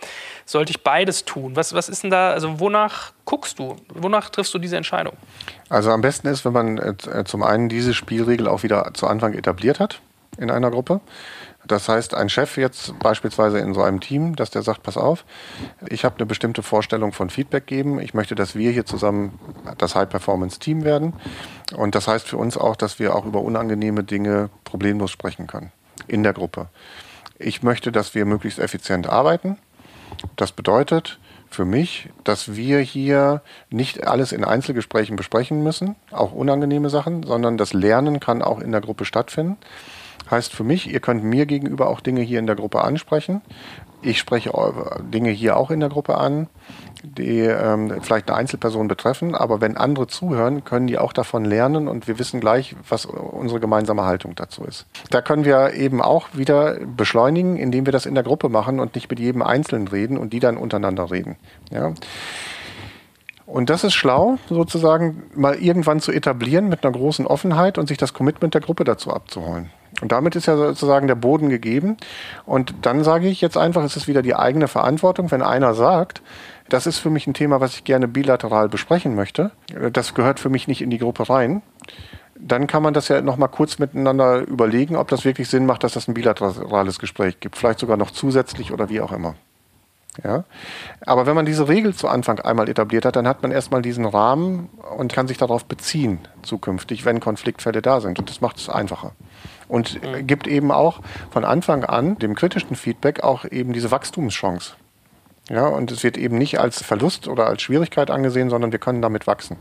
Sollte 0.46 0.72
ich 0.72 0.84
beides 0.84 1.26
tun? 1.26 1.56
Was, 1.56 1.74
was 1.74 1.90
ist 1.90 2.04
denn 2.04 2.12
da, 2.12 2.32
also 2.32 2.60
wonach 2.60 3.14
guckst 3.26 3.60
du? 3.60 3.76
Wonach 3.94 4.30
triffst 4.30 4.54
du 4.54 4.60
diese 4.60 4.78
Entscheidung? 4.78 5.14
Also 5.70 5.92
am 5.92 6.02
besten 6.02 6.28
ist, 6.28 6.46
wenn 6.46 6.54
man 6.54 6.78
äh, 6.78 7.24
zum 7.26 7.44
einen 7.44 7.70
diese 7.70 7.94
Spielregel 7.94 8.48
auch 8.48 8.64
wieder 8.64 8.92
zu 8.94 9.08
Anfang 9.08 9.34
etabliert 9.34 9.80
hat 9.80 10.02
in 10.38 10.50
einer 10.52 10.72
Gruppe. 10.72 11.02
Das 11.68 11.88
heißt, 11.88 12.16
ein 12.16 12.30
Chef 12.30 12.58
jetzt 12.58 12.98
beispielsweise 13.00 13.60
in 13.60 13.74
so 13.74 13.84
einem 13.84 14.00
Team, 14.00 14.36
dass 14.36 14.50
der 14.50 14.64
sagt, 14.64 14.82
pass 14.82 14.98
auf, 14.98 15.26
ich 15.88 16.04
habe 16.04 16.16
eine 16.18 16.26
bestimmte 16.26 16.64
Vorstellung 16.64 17.14
von 17.14 17.30
Feedback 17.30 17.68
geben. 17.68 18.00
Ich 18.00 18.14
möchte, 18.14 18.34
dass 18.34 18.56
wir 18.56 18.72
hier 18.72 18.86
zusammen 18.86 19.40
das 19.78 19.96
High-Performance-Team 19.96 20.84
werden. 20.84 21.14
Und 21.76 21.94
das 21.94 22.08
heißt 22.08 22.28
für 22.28 22.38
uns 22.38 22.58
auch, 22.58 22.76
dass 22.76 22.98
wir 22.98 23.16
auch 23.16 23.26
über 23.26 23.42
unangenehme 23.42 24.04
Dinge 24.04 24.50
problemlos 24.64 25.12
sprechen 25.12 25.48
können 25.48 25.72
in 26.08 26.24
der 26.24 26.34
Gruppe. 26.34 26.68
Ich 27.40 27.64
möchte, 27.64 27.92
dass 27.92 28.16
wir 28.16 28.26
möglichst 28.26 28.60
effizient 28.60 29.08
arbeiten. 29.08 29.58
Das 30.36 30.52
bedeutet 30.52 31.20
für 31.50 31.66
mich, 31.66 32.10
dass 32.24 32.56
wir 32.56 32.80
hier 32.80 33.42
nicht 33.70 34.08
alles 34.08 34.32
in 34.32 34.46
Einzelgesprächen 34.46 35.16
besprechen 35.16 35.64
müssen, 35.64 35.96
auch 36.12 36.32
unangenehme 36.32 36.90
Sachen, 36.90 37.24
sondern 37.24 37.58
das 37.58 37.74
Lernen 37.74 38.20
kann 38.20 38.42
auch 38.42 38.60
in 38.60 38.72
der 38.72 38.82
Gruppe 38.82 39.06
stattfinden. 39.06 39.58
Heißt 40.30 40.54
für 40.54 40.64
mich, 40.64 40.90
ihr 40.90 41.02
könnt 41.02 41.24
mir 41.24 41.46
gegenüber 41.46 41.90
auch 41.90 42.00
Dinge 42.00 42.22
hier 42.22 42.40
in 42.40 42.48
der 42.48 42.56
Gruppe 42.56 42.82
ansprechen. 42.82 43.42
Ich 44.02 44.20
spreche 44.20 44.52
Dinge 45.14 45.30
hier 45.30 45.58
auch 45.58 45.72
in 45.72 45.80
der 45.80 45.90
Gruppe 45.90 46.18
an 46.18 46.48
die 47.04 47.40
ähm, 47.40 48.02
vielleicht 48.02 48.30
eine 48.30 48.38
Einzelperson 48.38 48.88
betreffen, 48.88 49.36
aber 49.36 49.62
wenn 49.62 49.78
andere 49.78 50.08
zuhören, 50.08 50.64
können 50.64 50.88
die 50.88 50.98
auch 50.98 51.14
davon 51.14 51.46
lernen 51.46 51.88
und 51.88 52.08
wir 52.08 52.20
wissen 52.20 52.40
gleich, 52.40 52.76
was 52.88 53.06
unsere 53.06 53.60
gemeinsame 53.60 54.04
Haltung 54.04 54.36
dazu 54.36 54.64
ist. 54.64 54.86
Da 55.10 55.22
können 55.22 55.46
wir 55.46 55.74
eben 55.74 56.02
auch 56.02 56.28
wieder 56.34 56.78
beschleunigen, 56.86 57.58
indem 57.58 57.86
wir 57.86 57.94
das 57.94 58.06
in 58.06 58.16
der 58.16 58.24
Gruppe 58.24 58.50
machen 58.50 58.80
und 58.80 58.96
nicht 58.96 59.10
mit 59.10 59.20
jedem 59.20 59.42
Einzelnen 59.42 59.88
reden 59.88 60.18
und 60.18 60.34
die 60.34 60.40
dann 60.40 60.58
untereinander 60.58 61.10
reden. 61.12 61.38
Ja. 61.72 61.94
Und 63.48 63.70
das 63.70 63.84
ist 63.84 63.94
schlau, 63.94 64.38
sozusagen 64.48 65.24
mal 65.36 65.56
irgendwann 65.56 66.00
zu 66.00 66.12
etablieren 66.12 66.70
mit 66.70 66.86
einer 66.86 66.94
großen 66.94 67.28
Offenheit 67.28 67.78
und 67.78 67.88
sich 67.88 67.98
das 67.98 68.14
Commitment 68.14 68.54
der 68.54 68.62
Gruppe 68.62 68.84
dazu 68.84 69.12
abzuholen. 69.12 69.72
Und 70.02 70.12
damit 70.12 70.36
ist 70.36 70.48
ja 70.48 70.58
sozusagen 70.58 71.08
der 71.08 71.16
Boden 71.16 71.50
gegeben. 71.50 71.98
Und 72.46 72.74
dann 72.82 73.04
sage 73.04 73.28
ich 73.28 73.40
jetzt 73.40 73.58
einfach, 73.58 73.84
es 73.84 73.96
ist 73.96 74.08
wieder 74.08 74.22
die 74.22 74.36
eigene 74.36 74.68
Verantwortung, 74.68 75.32
wenn 75.32 75.42
einer 75.42 75.74
sagt, 75.74 76.22
das 76.70 76.88
ist 76.88 77.00
für 77.00 77.10
mich 77.10 77.28
ein 77.28 77.34
Thema, 77.34 77.62
was 77.62 77.74
ich 77.74 77.84
gerne 77.84 78.08
bilateral 78.08 78.70
besprechen 78.70 79.16
möchte. 79.16 79.52
Das 79.94 80.14
gehört 80.14 80.40
für 80.40 80.50
mich 80.50 80.68
nicht 80.68 80.82
in 80.82 80.90
die 80.90 80.98
Gruppe 80.98 81.30
rein. 81.30 81.62
Dann 82.36 82.66
kann 82.66 82.82
man 82.82 82.94
das 82.94 83.08
ja 83.08 83.22
nochmal 83.22 83.50
kurz 83.50 83.78
miteinander 83.78 84.40
überlegen, 84.48 84.96
ob 84.96 85.08
das 85.10 85.26
wirklich 85.26 85.48
Sinn 85.48 85.66
macht, 85.66 85.84
dass 85.84 85.94
das 85.94 86.08
ein 86.08 86.16
bilaterales 86.16 86.98
Gespräch 86.98 87.40
gibt. 87.40 87.56
Vielleicht 87.56 87.80
sogar 87.80 87.98
noch 87.98 88.12
zusätzlich 88.12 88.72
oder 88.72 88.90
wie 88.90 89.02
auch 89.02 89.12
immer. 89.12 89.36
Ja? 90.24 90.44
Aber 91.06 91.26
wenn 91.26 91.36
man 91.36 91.46
diese 91.46 91.68
Regel 91.68 91.94
zu 91.94 92.08
Anfang 92.08 92.40
einmal 92.40 92.70
etabliert 92.70 93.06
hat, 93.06 93.16
dann 93.16 93.28
hat 93.28 93.42
man 93.42 93.52
erstmal 93.52 93.82
diesen 93.82 94.06
Rahmen 94.06 94.70
und 94.98 95.14
kann 95.14 95.28
sich 95.28 95.38
darauf 95.38 95.66
beziehen 95.66 96.20
zukünftig, 96.42 97.06
wenn 97.06 97.20
Konfliktfälle 97.20 97.82
da 97.82 98.02
sind. 98.02 98.20
Und 98.20 98.30
das 98.30 98.42
macht 98.42 98.58
es 98.58 98.70
einfacher. 98.70 99.12
Und 99.72 100.04
mhm. 100.04 100.28
gibt 100.28 100.48
eben 100.48 100.70
auch 100.70 101.00
von 101.30 101.46
Anfang 101.46 101.86
an 101.86 102.20
dem 102.20 102.36
kritischen 102.36 102.76
Feedback 102.76 103.24
auch 103.24 103.46
eben 103.46 103.72
diese 103.72 103.90
Wachstumschance. 103.90 104.74
Ja, 105.50 105.66
und 105.68 105.92
es 105.92 106.04
wird 106.04 106.18
eben 106.18 106.38
nicht 106.38 106.60
als 106.60 106.84
Verlust 106.84 107.30
oder 107.30 107.48
als 107.48 107.62
Schwierigkeit 107.62 108.12
angesehen, 108.12 108.50
sondern 108.50 108.74
wir 108.74 108.80
können 108.80 109.02
damit 109.02 109.28
wachsen. 109.28 109.56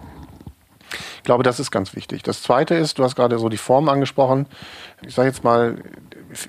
Ich 1.18 1.22
glaube, 1.22 1.44
das 1.44 1.60
ist 1.60 1.70
ganz 1.70 1.94
wichtig. 1.94 2.24
Das 2.24 2.42
Zweite 2.42 2.74
ist, 2.74 2.98
du 2.98 3.04
hast 3.04 3.14
gerade 3.14 3.38
so 3.38 3.48
die 3.48 3.56
Form 3.56 3.88
angesprochen. 3.88 4.46
Ich 5.06 5.14
sage 5.14 5.28
jetzt 5.28 5.44
mal, 5.44 5.76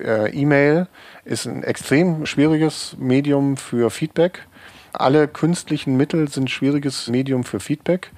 äh, 0.03 0.31
E-Mail 0.31 0.87
ist 1.23 1.45
ein 1.45 1.61
extrem 1.61 2.25
schwieriges 2.25 2.95
Medium 2.97 3.57
für 3.57 3.91
Feedback. 3.91 4.47
Alle 4.91 5.27
künstlichen 5.27 5.97
Mittel 5.97 6.27
sind 6.29 6.45
ein 6.45 6.47
schwieriges 6.47 7.07
Medium 7.09 7.43
für 7.43 7.59
Feedback, 7.59 8.11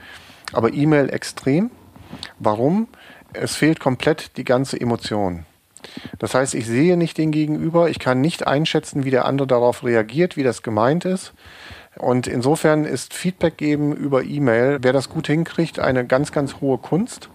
aber 0.54 0.74
E-Mail 0.74 1.10
extrem. 1.10 1.70
Warum? 2.40 2.88
Es 3.34 3.56
fehlt 3.56 3.80
komplett 3.80 4.38
die 4.38 4.44
ganze 4.44 4.80
Emotion. 4.80 5.46
Das 6.20 6.34
heißt, 6.34 6.56
ich 6.56 6.66
sehe 6.66 6.98
nicht 6.98 7.18
den 7.18 7.32
Gegenüber, 7.32 7.90
ich 7.90 8.00
kann 8.00 8.22
nicht 8.22 8.48
einschätzen, 8.48 9.04
wie 9.04 9.12
der 9.12 9.26
andere 9.26 9.48
darauf 9.48 9.84
reagiert, 9.84 10.38
wie 10.38 10.44
das 10.44 10.64
gemeint 10.64 11.06
ist. 11.06 11.34
Und 11.98 12.26
insofern 12.28 12.86
ist 12.86 13.14
Feedback 13.14 13.58
geben 13.58 13.96
über 13.96 14.24
E-Mail, 14.24 14.80
wer 14.82 14.94
das 14.94 15.10
gut 15.10 15.28
hinkriegt, 15.28 15.80
eine 15.80 16.06
ganz, 16.06 16.32
ganz 16.32 16.56
hohe 16.62 16.78
Kunst. 16.78 17.30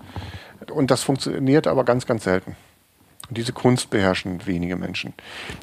Und 0.72 0.90
das 0.90 1.02
funktioniert 1.02 1.66
aber 1.66 1.84
ganz, 1.84 2.06
ganz 2.06 2.24
selten. 2.24 2.56
Und 3.28 3.36
diese 3.36 3.52
Kunst 3.52 3.90
beherrschen 3.90 4.46
wenige 4.46 4.76
Menschen. 4.76 5.12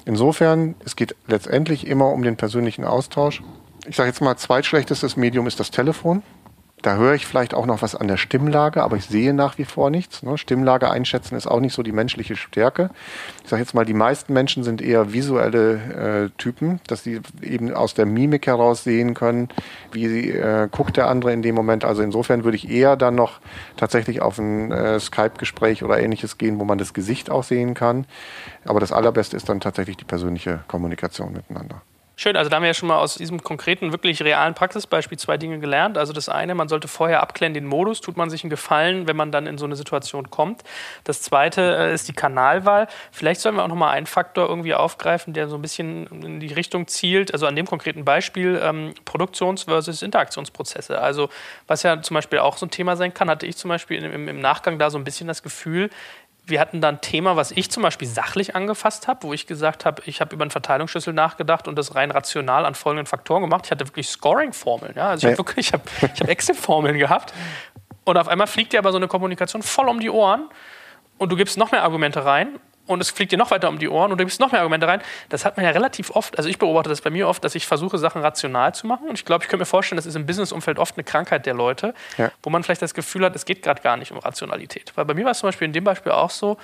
Insofern, 0.05 0.75
es 0.85 0.95
geht 0.95 1.15
letztendlich 1.27 1.87
immer 1.87 2.09
um 2.11 2.23
den 2.23 2.37
persönlichen 2.37 2.85
Austausch. 2.85 3.41
Ich 3.87 3.95
sage 3.95 4.09
jetzt 4.09 4.21
mal, 4.21 4.37
zweitschlechtestes 4.37 5.17
Medium 5.17 5.47
ist 5.47 5.59
das 5.59 5.71
Telefon. 5.71 6.23
Da 6.81 6.97
höre 6.97 7.15
ich 7.15 7.25
vielleicht 7.25 7.55
auch 7.55 7.65
noch 7.65 7.81
was 7.81 7.95
an 7.95 8.07
der 8.07 8.17
Stimmlage, 8.17 8.83
aber 8.83 8.95
ich 8.97 9.05
sehe 9.05 9.33
nach 9.33 9.57
wie 9.57 9.65
vor 9.65 9.89
nichts. 9.89 10.21
Ne? 10.21 10.37
Stimmlage 10.37 10.89
einschätzen 10.91 11.35
ist 11.35 11.47
auch 11.47 11.59
nicht 11.59 11.73
so 11.73 11.81
die 11.81 11.91
menschliche 11.91 12.35
Stärke. 12.35 12.91
Ich 13.43 13.49
sage 13.49 13.61
jetzt 13.61 13.73
mal, 13.73 13.85
die 13.85 13.95
meisten 13.95 14.33
Menschen 14.33 14.63
sind 14.63 14.83
eher 14.83 15.11
visuelle 15.11 16.25
äh, 16.25 16.29
Typen, 16.37 16.79
dass 16.85 17.03
sie 17.03 17.21
eben 17.41 17.73
aus 17.73 17.95
der 17.95 18.05
Mimik 18.05 18.45
heraus 18.45 18.83
sehen 18.83 19.15
können, 19.15 19.49
wie 19.93 20.29
äh, 20.29 20.67
guckt 20.69 20.97
der 20.97 21.07
andere 21.07 21.33
in 21.33 21.41
dem 21.41 21.55
Moment. 21.55 21.85
Also 21.85 22.03
insofern 22.03 22.43
würde 22.43 22.57
ich 22.57 22.69
eher 22.69 22.97
dann 22.97 23.15
noch 23.15 23.39
tatsächlich 23.77 24.21
auf 24.21 24.37
ein 24.37 24.71
äh, 24.71 24.99
Skype-Gespräch 24.99 25.81
oder 25.83 25.99
ähnliches 25.99 26.37
gehen, 26.37 26.59
wo 26.59 26.65
man 26.65 26.77
das 26.77 26.93
Gesicht 26.93 27.31
auch 27.31 27.43
sehen 27.43 27.73
kann. 27.73 28.05
Aber 28.65 28.79
das 28.79 28.91
Allerbeste 28.91 29.37
ist 29.37 29.49
dann 29.49 29.59
tatsächlich 29.59 29.97
die 29.97 30.05
persönliche 30.05 30.59
Kommunikation 30.67 31.33
miteinander. 31.33 31.81
Schön, 32.17 32.37
also 32.37 32.49
da 32.49 32.55
haben 32.55 32.63
wir 32.63 32.67
ja 32.67 32.73
schon 32.73 32.87
mal 32.87 32.97
aus 32.97 33.15
diesem 33.15 33.43
konkreten, 33.43 33.91
wirklich 33.91 34.21
realen 34.23 34.53
Praxisbeispiel 34.53 35.19
zwei 35.19 35.37
Dinge 35.37 35.59
gelernt. 35.59 35.97
Also 35.97 36.13
das 36.13 36.29
eine, 36.29 36.55
man 36.55 36.69
sollte 36.69 36.87
vorher 36.87 37.21
abklären 37.21 37.53
den 37.53 37.65
Modus, 37.65 37.99
tut 37.99 38.15
man 38.15 38.29
sich 38.29 38.43
einen 38.43 38.49
Gefallen, 38.49 39.05
wenn 39.05 39.17
man 39.17 39.33
dann 39.33 39.47
in 39.47 39.57
so 39.57 39.65
eine 39.65 39.75
Situation 39.75 40.29
kommt. 40.29 40.63
Das 41.03 41.21
zweite 41.21 41.75
äh, 41.75 41.93
ist 41.93 42.07
die 42.07 42.13
Kanalwahl. 42.13 42.87
Vielleicht 43.11 43.41
sollen 43.41 43.55
wir 43.55 43.63
auch 43.63 43.67
noch 43.67 43.75
mal 43.75 43.91
einen 43.91 44.05
Faktor 44.05 44.47
irgendwie 44.47 44.73
aufgreifen, 44.73 45.33
der 45.33 45.49
so 45.49 45.55
ein 45.55 45.61
bisschen 45.61 46.07
in 46.23 46.39
die 46.39 46.53
Richtung 46.53 46.87
zielt. 46.87 47.33
Also 47.33 47.47
an 47.47 47.55
dem 47.57 47.65
konkreten 47.65 48.05
Beispiel 48.05 48.61
ähm, 48.63 48.93
Produktions- 49.03 49.63
versus 49.65 50.01
Interaktionsprozesse. 50.01 50.99
Also 50.99 51.27
was 51.67 51.83
ja 51.83 52.01
zum 52.01 52.13
Beispiel 52.13 52.39
auch 52.39 52.55
so 52.55 52.65
ein 52.65 52.71
Thema 52.71 52.95
sein 52.95 53.13
kann, 53.13 53.29
hatte 53.29 53.45
ich 53.45 53.57
zum 53.57 53.67
Beispiel 53.67 54.01
im, 54.01 54.29
im 54.29 54.39
Nachgang 54.39 54.79
da 54.79 54.89
so 54.89 54.97
ein 54.97 55.03
bisschen 55.03 55.27
das 55.27 55.43
Gefühl, 55.43 55.89
wir 56.47 56.59
hatten 56.59 56.79
da 56.79 56.89
ein 56.89 57.01
Thema, 57.01 57.35
was 57.35 57.51
ich 57.51 57.71
zum 57.71 57.83
Beispiel 57.83 58.07
sachlich 58.07 58.55
angefasst 58.55 59.07
habe, 59.07 59.23
wo 59.23 59.33
ich 59.33 59.47
gesagt 59.47 59.85
habe, 59.85 60.01
ich 60.05 60.21
habe 60.21 60.35
über 60.35 60.43
einen 60.43 60.51
Verteilungsschlüssel 60.51 61.13
nachgedacht 61.13 61.67
und 61.67 61.75
das 61.75 61.95
rein 61.95 62.11
rational 62.11 62.65
an 62.65 62.75
folgenden 62.75 63.07
Faktoren 63.07 63.41
gemacht. 63.41 63.65
Ich 63.65 63.71
hatte 63.71 63.87
wirklich 63.87 64.09
Scoring-Formeln. 64.09 64.93
Ja? 64.95 65.09
Also 65.09 65.27
ich 65.27 65.31
habe 65.31 65.37
wirklich, 65.39 65.67
ich 65.67 65.73
habe 65.73 65.83
hab 66.01 66.27
Excel-Formeln 66.27 66.97
gehabt. 66.97 67.33
Und 68.03 68.17
auf 68.17 68.27
einmal 68.27 68.47
fliegt 68.47 68.73
dir 68.73 68.79
aber 68.79 68.91
so 68.91 68.97
eine 68.97 69.07
Kommunikation 69.07 69.63
voll 69.63 69.89
um 69.89 69.99
die 69.99 70.11
Ohren 70.11 70.49
und 71.17 71.31
du 71.31 71.35
gibst 71.35 71.57
noch 71.57 71.71
mehr 71.71 71.83
Argumente 71.83 72.23
rein 72.23 72.59
und 72.87 73.01
es 73.01 73.09
fliegt 73.09 73.31
dir 73.31 73.37
noch 73.37 73.51
weiter 73.51 73.69
um 73.69 73.79
die 73.79 73.89
Ohren 73.89 74.11
und 74.11 74.17
du 74.19 74.23
gibst 74.25 74.39
noch 74.39 74.51
mehr 74.51 74.61
Argumente 74.61 74.87
rein. 74.87 75.01
Das 75.29 75.45
hat 75.45 75.57
man 75.57 75.65
ja 75.65 75.71
relativ 75.71 76.11
oft, 76.11 76.37
also 76.37 76.49
ich 76.49 76.59
beobachte 76.59 76.89
das 76.89 77.01
bei 77.01 77.09
mir 77.09 77.27
oft, 77.27 77.43
dass 77.43 77.55
ich 77.55 77.65
versuche, 77.65 77.97
Sachen 77.97 78.21
rational 78.21 78.73
zu 78.75 78.87
machen. 78.87 79.07
Und 79.07 79.15
ich 79.15 79.25
glaube, 79.25 79.43
ich 79.43 79.49
könnte 79.49 79.61
mir 79.61 79.65
vorstellen, 79.65 79.97
das 79.97 80.05
ist 80.05 80.15
im 80.15 80.25
Businessumfeld 80.25 80.79
oft 80.79 80.95
eine 80.95 81.03
Krankheit 81.03 81.45
der 81.45 81.53
Leute, 81.53 81.93
ja. 82.17 82.31
wo 82.43 82.49
man 82.49 82.63
vielleicht 82.63 82.81
das 82.81 82.93
Gefühl 82.93 83.25
hat, 83.25 83.35
es 83.35 83.45
geht 83.45 83.61
gerade 83.61 83.81
gar 83.81 83.97
nicht 83.97 84.11
um 84.11 84.17
Rationalität. 84.17 84.91
Weil 84.95 85.05
bei 85.05 85.13
mir 85.13 85.25
war 85.25 85.31
es 85.31 85.39
zum 85.39 85.47
Beispiel 85.47 85.65
in 85.65 85.73
dem 85.73 85.83
Beispiel 85.83 86.11
auch 86.11 86.29
so, 86.29 86.57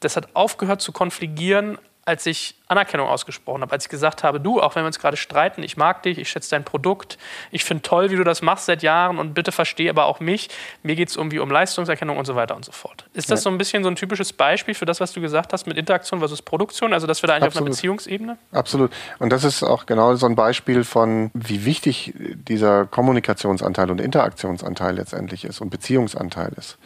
das 0.00 0.16
hat 0.16 0.34
aufgehört 0.34 0.80
zu 0.80 0.92
konfligieren, 0.92 1.78
als 2.04 2.24
ich 2.26 2.54
Anerkennung 2.68 3.08
ausgesprochen 3.08 3.62
habe, 3.62 3.72
als 3.72 3.84
ich 3.84 3.90
gesagt 3.90 4.24
habe, 4.24 4.40
du, 4.40 4.60
auch 4.60 4.74
wenn 4.74 4.82
wir 4.82 4.88
uns 4.88 4.98
gerade 4.98 5.16
streiten, 5.16 5.62
ich 5.62 5.76
mag 5.76 6.02
dich, 6.02 6.18
ich 6.18 6.28
schätze 6.28 6.50
dein 6.50 6.64
Produkt, 6.64 7.16
ich 7.52 7.64
finde 7.64 7.82
toll, 7.82 8.10
wie 8.10 8.16
du 8.16 8.24
das 8.24 8.42
machst 8.42 8.66
seit 8.66 8.82
Jahren 8.82 9.18
und 9.18 9.34
bitte 9.34 9.52
verstehe 9.52 9.88
aber 9.88 10.06
auch 10.06 10.18
mich, 10.18 10.48
mir 10.82 10.96
geht 10.96 11.08
es 11.08 11.16
irgendwie 11.16 11.38
um 11.38 11.48
Leistungserkennung 11.48 12.16
und 12.16 12.24
so 12.24 12.34
weiter 12.34 12.56
und 12.56 12.64
so 12.64 12.72
fort. 12.72 13.04
Ist 13.14 13.30
das 13.30 13.40
ja. 13.40 13.44
so 13.44 13.50
ein 13.50 13.58
bisschen 13.58 13.84
so 13.84 13.88
ein 13.88 13.94
typisches 13.94 14.32
Beispiel 14.32 14.74
für 14.74 14.84
das, 14.84 15.00
was 15.00 15.12
du 15.12 15.20
gesagt 15.20 15.52
hast 15.52 15.68
mit 15.68 15.76
Interaktion 15.76 16.18
versus 16.18 16.42
Produktion, 16.42 16.92
also 16.92 17.06
dass 17.06 17.22
wir 17.22 17.28
da 17.28 17.34
eigentlich 17.34 17.46
Absolut. 17.46 17.62
auf 17.62 17.66
einer 17.66 17.74
Beziehungsebene? 17.76 18.38
Absolut. 18.50 18.92
Und 19.20 19.30
das 19.30 19.44
ist 19.44 19.62
auch 19.62 19.86
genau 19.86 20.16
so 20.16 20.26
ein 20.26 20.34
Beispiel 20.34 20.82
von, 20.82 21.30
wie 21.34 21.64
wichtig 21.64 22.14
dieser 22.16 22.86
Kommunikationsanteil 22.86 23.92
und 23.92 24.00
Interaktionsanteil 24.00 24.96
letztendlich 24.96 25.44
ist 25.44 25.60
und 25.60 25.70
Beziehungsanteil 25.70 26.52
ist. 26.56 26.78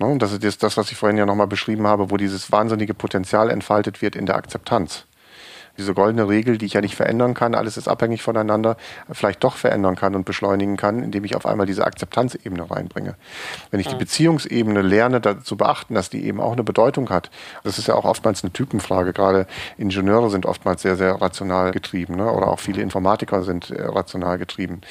Ne? 0.00 0.06
Und 0.06 0.22
das 0.22 0.32
ist 0.32 0.62
das, 0.64 0.76
was 0.76 0.90
ich 0.90 0.98
vorhin 0.98 1.18
ja 1.18 1.26
nochmal 1.26 1.46
beschrieben 1.46 1.86
habe, 1.86 2.10
wo 2.10 2.16
dieses 2.16 2.50
wahnsinnige 2.50 2.94
Potenzial 2.94 3.48
entfaltet 3.48 4.02
wird 4.02 4.16
in 4.16 4.26
der 4.26 4.34
Akzeptanz 4.34 5.04
diese 5.80 5.94
goldene 5.94 6.28
Regel, 6.28 6.58
die 6.58 6.66
ich 6.66 6.74
ja 6.74 6.80
nicht 6.80 6.94
verändern 6.94 7.34
kann, 7.34 7.54
alles 7.54 7.76
ist 7.76 7.88
abhängig 7.88 8.22
voneinander, 8.22 8.76
vielleicht 9.10 9.42
doch 9.42 9.56
verändern 9.56 9.96
kann 9.96 10.14
und 10.14 10.24
beschleunigen 10.24 10.76
kann, 10.76 11.02
indem 11.02 11.24
ich 11.24 11.34
auf 11.34 11.46
einmal 11.46 11.66
diese 11.66 11.84
Akzeptanzebene 11.84 12.70
reinbringe. 12.70 13.16
Wenn 13.70 13.80
ich 13.80 13.88
die 13.88 13.96
Beziehungsebene 13.96 14.82
lerne, 14.82 15.20
zu 15.42 15.56
beachten, 15.56 15.94
dass 15.94 16.10
die 16.10 16.24
eben 16.24 16.40
auch 16.40 16.52
eine 16.52 16.64
Bedeutung 16.64 17.10
hat. 17.10 17.30
Das 17.64 17.78
ist 17.78 17.88
ja 17.88 17.94
auch 17.94 18.04
oftmals 18.04 18.42
eine 18.44 18.52
Typenfrage. 18.52 19.12
Gerade 19.12 19.46
Ingenieure 19.78 20.30
sind 20.30 20.46
oftmals 20.46 20.82
sehr, 20.82 20.96
sehr 20.96 21.20
rational 21.20 21.72
getrieben 21.72 22.16
ne? 22.16 22.30
oder 22.30 22.48
auch 22.48 22.60
viele 22.60 22.82
Informatiker 22.82 23.42
sind 23.42 23.70
äh, 23.70 23.82
rational 23.82 24.38
getrieben. 24.38 24.82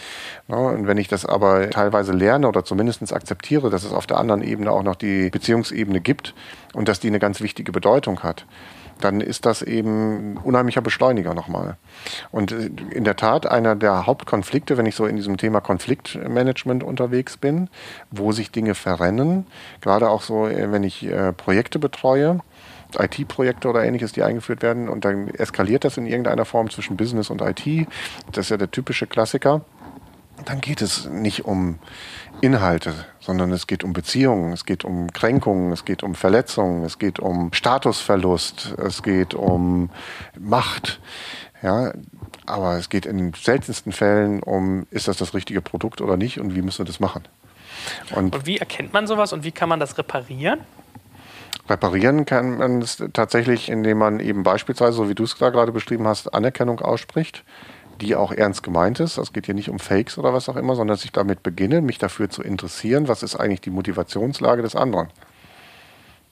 Ne? 0.47 0.57
Und 0.57 0.87
wenn 0.87 0.97
ich 0.97 1.07
das 1.07 1.25
aber 1.25 1.69
teilweise 1.69 2.13
lerne 2.13 2.47
oder 2.47 2.65
zumindest 2.65 3.13
akzeptiere, 3.13 3.69
dass 3.69 3.83
es 3.83 3.93
auf 3.93 4.07
der 4.07 4.17
anderen 4.17 4.41
Ebene 4.41 4.71
auch 4.71 4.83
noch 4.83 4.95
die 4.95 5.29
Beziehungsebene 5.29 6.01
gibt 6.01 6.33
und 6.73 6.87
dass 6.87 6.99
die 6.99 7.07
eine 7.07 7.19
ganz 7.19 7.41
wichtige 7.41 7.71
Bedeutung 7.71 8.23
hat, 8.23 8.45
dann 8.99 9.21
ist 9.21 9.45
das 9.45 9.61
eben 9.61 10.33
ein 10.33 10.37
unheimlicher 10.37 10.81
Beschleuniger 10.81 11.33
nochmal. 11.33 11.77
Und 12.31 12.51
äh, 12.51 12.69
in 12.91 13.03
der 13.03 13.15
Tat 13.15 13.47
einer 13.47 13.75
der 13.75 14.05
Hauptkonflikte, 14.05 14.77
wenn 14.77 14.85
ich 14.85 14.95
so 14.95 15.05
in 15.05 15.15
diesem 15.15 15.37
Thema 15.37 15.61
Konfliktmanagement 15.61 16.83
unterwegs 16.83 17.37
bin, 17.37 17.69
wo 18.11 18.31
sich 18.31 18.51
Dinge 18.51 18.75
verrennen, 18.75 19.47
gerade 19.81 20.09
auch 20.09 20.21
so, 20.21 20.47
äh, 20.47 20.71
wenn 20.71 20.83
ich 20.83 21.05
äh, 21.05 21.33
Projekte 21.33 21.79
betreue, 21.79 22.39
IT-Projekte 22.97 23.67
oder 23.67 23.83
ähnliches, 23.83 24.13
die 24.13 24.23
eingeführt 24.23 24.63
werden 24.63 24.89
und 24.89 25.05
dann 25.05 25.27
eskaliert 25.29 25.83
das 25.83 25.97
in 25.97 26.07
irgendeiner 26.07 26.45
Form 26.45 26.69
zwischen 26.69 26.97
Business 26.97 27.29
und 27.29 27.41
IT. 27.41 27.87
Das 28.31 28.45
ist 28.45 28.49
ja 28.49 28.57
der 28.57 28.71
typische 28.71 29.05
Klassiker. 29.05 29.61
Dann 30.45 30.61
geht 30.61 30.81
es 30.81 31.05
nicht 31.05 31.45
um 31.45 31.79
Inhalte, 32.41 32.93
sondern 33.29 33.51
es 33.51 33.67
geht 33.67 33.83
um 33.83 33.93
Beziehungen, 33.93 34.53
es 34.53 34.65
geht 34.65 34.83
um 34.83 35.13
Kränkungen, 35.13 35.71
es 35.71 35.85
geht 35.85 36.01
um 36.01 36.15
Verletzungen, 36.15 36.83
es 36.83 36.97
geht 36.97 37.19
um 37.19 37.53
Statusverlust, 37.53 38.73
es 38.79 39.03
geht 39.03 39.35
um 39.35 39.91
Macht. 40.39 40.99
Ja, 41.61 41.93
aber 42.47 42.79
es 42.79 42.89
geht 42.89 43.05
in 43.05 43.19
den 43.19 43.33
seltensten 43.35 43.91
Fällen 43.91 44.41
um, 44.41 44.87
ist 44.89 45.07
das 45.07 45.17
das 45.17 45.35
richtige 45.35 45.61
Produkt 45.61 46.01
oder 46.01 46.17
nicht 46.17 46.39
und 46.39 46.55
wie 46.55 46.63
müssen 46.63 46.79
wir 46.79 46.85
das 46.85 46.99
machen. 46.99 47.27
Und, 48.15 48.33
und 48.33 48.47
wie 48.47 48.57
erkennt 48.57 48.93
man 48.93 49.05
sowas 49.05 49.31
und 49.31 49.43
wie 49.43 49.51
kann 49.51 49.69
man 49.69 49.79
das 49.79 49.95
reparieren? 49.99 50.61
Reparieren 51.69 52.25
kann 52.25 52.57
man 52.57 52.81
es 52.81 52.97
tatsächlich, 53.13 53.69
indem 53.69 53.99
man 53.99 54.19
eben 54.19 54.41
beispielsweise, 54.41 54.93
so 54.93 55.07
wie 55.07 55.13
du 55.13 55.25
es 55.25 55.35
gerade 55.35 55.71
beschrieben 55.71 56.07
hast, 56.07 56.33
Anerkennung 56.33 56.79
ausspricht 56.79 57.43
die 57.99 58.15
auch 58.15 58.31
ernst 58.31 58.63
gemeint 58.63 58.99
ist. 58.99 59.17
Es 59.17 59.33
geht 59.33 59.45
hier 59.45 59.55
nicht 59.55 59.69
um 59.69 59.79
Fakes 59.79 60.17
oder 60.17 60.33
was 60.33 60.49
auch 60.49 60.55
immer, 60.55 60.75
sondern 60.75 60.95
dass 60.95 61.05
ich 61.05 61.11
damit 61.11 61.43
beginne, 61.43 61.81
mich 61.81 61.99
dafür 61.99 62.29
zu 62.29 62.41
interessieren, 62.41 63.07
was 63.07 63.23
ist 63.23 63.35
eigentlich 63.35 63.61
die 63.61 63.69
Motivationslage 63.69 64.61
des 64.61 64.75
anderen. 64.75 65.09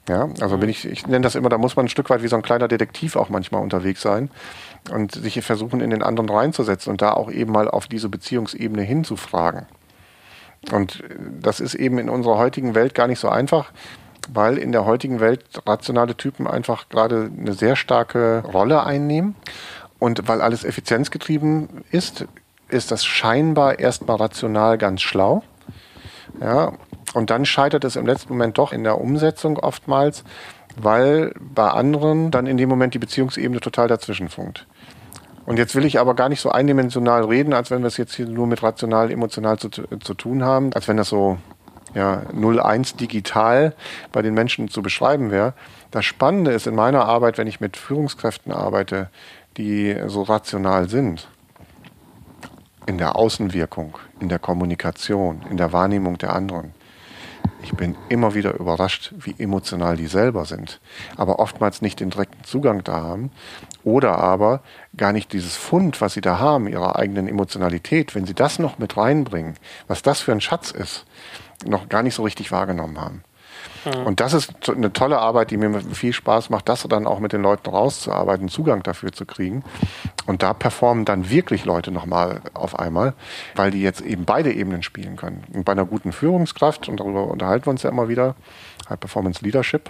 Ja, 0.09 0.29
also 0.39 0.55
mhm. 0.55 0.61
bin 0.61 0.69
ich, 0.69 0.85
ich 0.85 1.05
nenne 1.05 1.23
das 1.23 1.35
immer, 1.35 1.49
da 1.49 1.57
muss 1.57 1.75
man 1.75 1.85
ein 1.85 1.89
Stück 1.89 2.09
weit 2.09 2.23
wie 2.23 2.27
so 2.27 2.35
ein 2.35 2.41
kleiner 2.41 2.67
Detektiv 2.67 3.15
auch 3.15 3.29
manchmal 3.29 3.61
unterwegs 3.61 4.01
sein 4.01 4.29
und 4.91 5.11
sich 5.11 5.43
versuchen, 5.43 5.81
in 5.81 5.89
den 5.89 6.01
anderen 6.01 6.29
reinzusetzen 6.29 6.91
und 6.91 7.01
da 7.01 7.13
auch 7.13 7.29
eben 7.29 7.51
mal 7.51 7.69
auf 7.69 7.87
diese 7.87 8.07
Beziehungsebene 8.07 8.83
hinzufragen. 8.83 9.65
Und 10.71 11.03
das 11.41 11.59
ist 11.59 11.75
eben 11.75 11.97
in 11.99 12.09
unserer 12.09 12.37
heutigen 12.37 12.73
Welt 12.73 12.95
gar 12.95 13.07
nicht 13.07 13.19
so 13.19 13.29
einfach, 13.29 13.71
weil 14.29 14.57
in 14.57 14.71
der 14.71 14.85
heutigen 14.85 15.19
Welt 15.19 15.43
rationale 15.65 16.15
Typen 16.15 16.47
einfach 16.47 16.89
gerade 16.89 17.29
eine 17.37 17.53
sehr 17.53 17.75
starke 17.75 18.43
Rolle 18.45 18.83
einnehmen 18.83 19.35
und 19.99 20.27
weil 20.27 20.41
alles 20.41 20.63
effizienzgetrieben 20.63 21.83
ist, 21.91 22.25
ist 22.69 22.91
das 22.91 23.05
scheinbar 23.05 23.79
erstmal 23.79 24.17
rational 24.17 24.77
ganz 24.77 25.01
schlau. 25.01 25.43
Ja, 26.41 26.73
und 27.13 27.29
dann 27.29 27.45
scheitert 27.45 27.83
es 27.83 27.95
im 27.95 28.05
letzten 28.05 28.33
Moment 28.33 28.57
doch 28.57 28.73
in 28.73 28.83
der 28.83 28.99
Umsetzung 28.99 29.57
oftmals, 29.57 30.23
weil 30.75 31.33
bei 31.39 31.69
anderen 31.69 32.31
dann 32.31 32.47
in 32.47 32.57
dem 32.57 32.69
Moment 32.69 32.93
die 32.93 32.99
Beziehungsebene 32.99 33.59
total 33.59 33.87
dazwischen 33.87 34.29
funkt. 34.29 34.67
Und 35.45 35.57
jetzt 35.57 35.75
will 35.75 35.85
ich 35.85 35.99
aber 35.99 36.13
gar 36.13 36.27
nicht 36.27 36.41
so 36.41 36.51
eindimensional 36.51 37.23
reden, 37.23 37.53
als 37.53 37.71
wenn 37.71 37.81
wir 37.81 37.87
es 37.87 37.95
jetzt 37.95 38.13
hier 38.13 38.27
nur 38.27 38.47
mit 38.47 38.61
rational, 38.61 39.09
emotional 39.09 39.57
zu, 39.57 39.69
zu 39.69 40.13
tun 40.13 40.43
haben, 40.43 40.73
als 40.73 40.89
wenn 40.89 40.97
das 40.97 41.07
so 41.07 41.37
ja, 41.93 42.23
0-1 42.33 42.97
digital 42.97 43.73
bei 44.11 44.21
den 44.21 44.33
Menschen 44.33 44.67
zu 44.67 44.81
beschreiben 44.81 45.31
wäre. 45.31 45.53
Das 45.89 46.05
Spannende 46.05 46.51
ist 46.51 46.67
in 46.67 46.75
meiner 46.75 47.05
Arbeit, 47.05 47.37
wenn 47.37 47.47
ich 47.47 47.61
mit 47.61 47.77
Führungskräften 47.77 48.51
arbeite, 48.51 49.09
die 49.57 49.95
so 50.07 50.21
rational 50.21 50.87
sind, 50.89 51.27
in 52.85 52.97
der 52.97 53.15
Außenwirkung, 53.15 53.97
in 54.19 54.29
der 54.29 54.39
Kommunikation, 54.39 55.41
in 55.49 55.57
der 55.57 55.73
Wahrnehmung 55.73 56.17
der 56.17 56.33
anderen. 56.33 56.73
Ich 57.63 57.73
bin 57.73 57.95
immer 58.07 58.33
wieder 58.33 58.53
überrascht, 58.53 59.13
wie 59.17 59.35
emotional 59.37 59.97
die 59.97 60.07
selber 60.07 60.45
sind, 60.45 60.79
aber 61.17 61.39
oftmals 61.39 61.81
nicht 61.81 61.99
den 61.99 62.11
direkten 62.11 62.43
Zugang 62.43 62.83
da 62.83 63.01
haben 63.01 63.31
oder 63.83 64.19
aber 64.19 64.61
gar 64.95 65.11
nicht 65.11 65.33
dieses 65.33 65.55
Fund, 65.55 65.99
was 65.99 66.13
sie 66.13 66.21
da 66.21 66.39
haben, 66.39 66.67
ihrer 66.67 66.97
eigenen 66.97 67.27
Emotionalität, 67.27 68.15
wenn 68.15 68.25
sie 68.25 68.35
das 68.35 68.59
noch 68.59 68.77
mit 68.77 68.95
reinbringen, 68.95 69.55
was 69.87 70.01
das 70.01 70.21
für 70.21 70.31
ein 70.31 70.41
Schatz 70.41 70.71
ist, 70.71 71.05
noch 71.65 71.89
gar 71.89 72.03
nicht 72.03 72.15
so 72.15 72.23
richtig 72.23 72.51
wahrgenommen 72.51 73.01
haben. 73.01 73.23
Mhm. 73.85 74.05
Und 74.05 74.19
das 74.19 74.33
ist 74.33 74.69
eine 74.69 74.93
tolle 74.93 75.19
Arbeit, 75.19 75.51
die 75.51 75.57
mir 75.57 75.81
viel 75.81 76.13
Spaß 76.13 76.49
macht, 76.49 76.69
das 76.69 76.83
dann 76.87 77.07
auch 77.07 77.19
mit 77.19 77.33
den 77.33 77.41
Leuten 77.41 77.69
rauszuarbeiten, 77.69 78.49
Zugang 78.49 78.83
dafür 78.83 79.11
zu 79.11 79.25
kriegen. 79.25 79.63
Und 80.25 80.43
da 80.43 80.53
performen 80.53 81.05
dann 81.05 81.29
wirklich 81.29 81.65
Leute 81.65 81.91
nochmal 81.91 82.41
auf 82.53 82.77
einmal, 82.77 83.13
weil 83.55 83.71
die 83.71 83.81
jetzt 83.81 84.01
eben 84.01 84.25
beide 84.25 84.51
Ebenen 84.53 84.83
spielen 84.83 85.15
können. 85.15 85.43
Und 85.53 85.65
bei 85.65 85.71
einer 85.71 85.85
guten 85.85 86.11
Führungskraft, 86.11 86.89
und 86.89 86.99
darüber 86.99 87.27
unterhalten 87.27 87.65
wir 87.65 87.71
uns 87.71 87.83
ja 87.83 87.89
immer 87.89 88.09
wieder, 88.09 88.35
High 88.89 88.99
Performance 88.99 89.43
Leadership, 89.43 89.89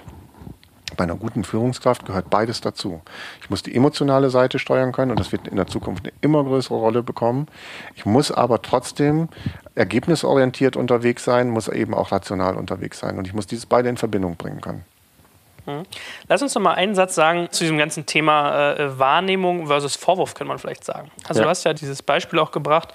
bei 0.95 1.03
einer 1.03 1.15
guten 1.15 1.43
Führungskraft 1.43 2.05
gehört 2.05 2.29
beides 2.29 2.61
dazu. 2.61 3.01
Ich 3.41 3.49
muss 3.49 3.61
die 3.61 3.75
emotionale 3.75 4.29
Seite 4.29 4.57
steuern 4.57 4.93
können 4.93 5.11
und 5.11 5.19
das 5.19 5.31
wird 5.31 5.47
in 5.47 5.57
der 5.57 5.67
Zukunft 5.67 6.05
eine 6.05 6.13
immer 6.21 6.43
größere 6.43 6.75
Rolle 6.75 7.03
bekommen. 7.03 7.47
Ich 7.95 8.05
muss 8.05 8.31
aber 8.31 8.61
trotzdem 8.61 9.27
ergebnisorientiert 9.75 10.77
unterwegs 10.77 11.23
sein, 11.25 11.49
muss 11.49 11.67
eben 11.67 11.93
auch 11.93 12.11
rational 12.11 12.55
unterwegs 12.55 12.99
sein 12.99 13.17
und 13.17 13.27
ich 13.27 13.33
muss 13.33 13.47
dieses 13.47 13.65
beide 13.65 13.89
in 13.89 13.97
Verbindung 13.97 14.37
bringen 14.37 14.61
können. 14.61 14.85
Mhm. 15.67 15.83
Lass 16.29 16.41
uns 16.41 16.55
noch 16.55 16.61
mal 16.61 16.73
einen 16.75 16.95
Satz 16.95 17.13
sagen 17.13 17.49
zu 17.51 17.63
diesem 17.63 17.77
ganzen 17.77 18.05
Thema 18.05 18.75
äh, 18.75 18.97
Wahrnehmung 18.97 19.67
versus 19.67 19.95
Vorwurf, 19.95 20.33
könnte 20.33 20.47
man 20.47 20.59
vielleicht 20.59 20.85
sagen. 20.85 21.11
Also 21.27 21.41
ja. 21.41 21.43
du 21.43 21.49
hast 21.49 21.65
ja 21.65 21.73
dieses 21.73 22.01
Beispiel 22.01 22.39
auch 22.39 22.51
gebracht, 22.51 22.93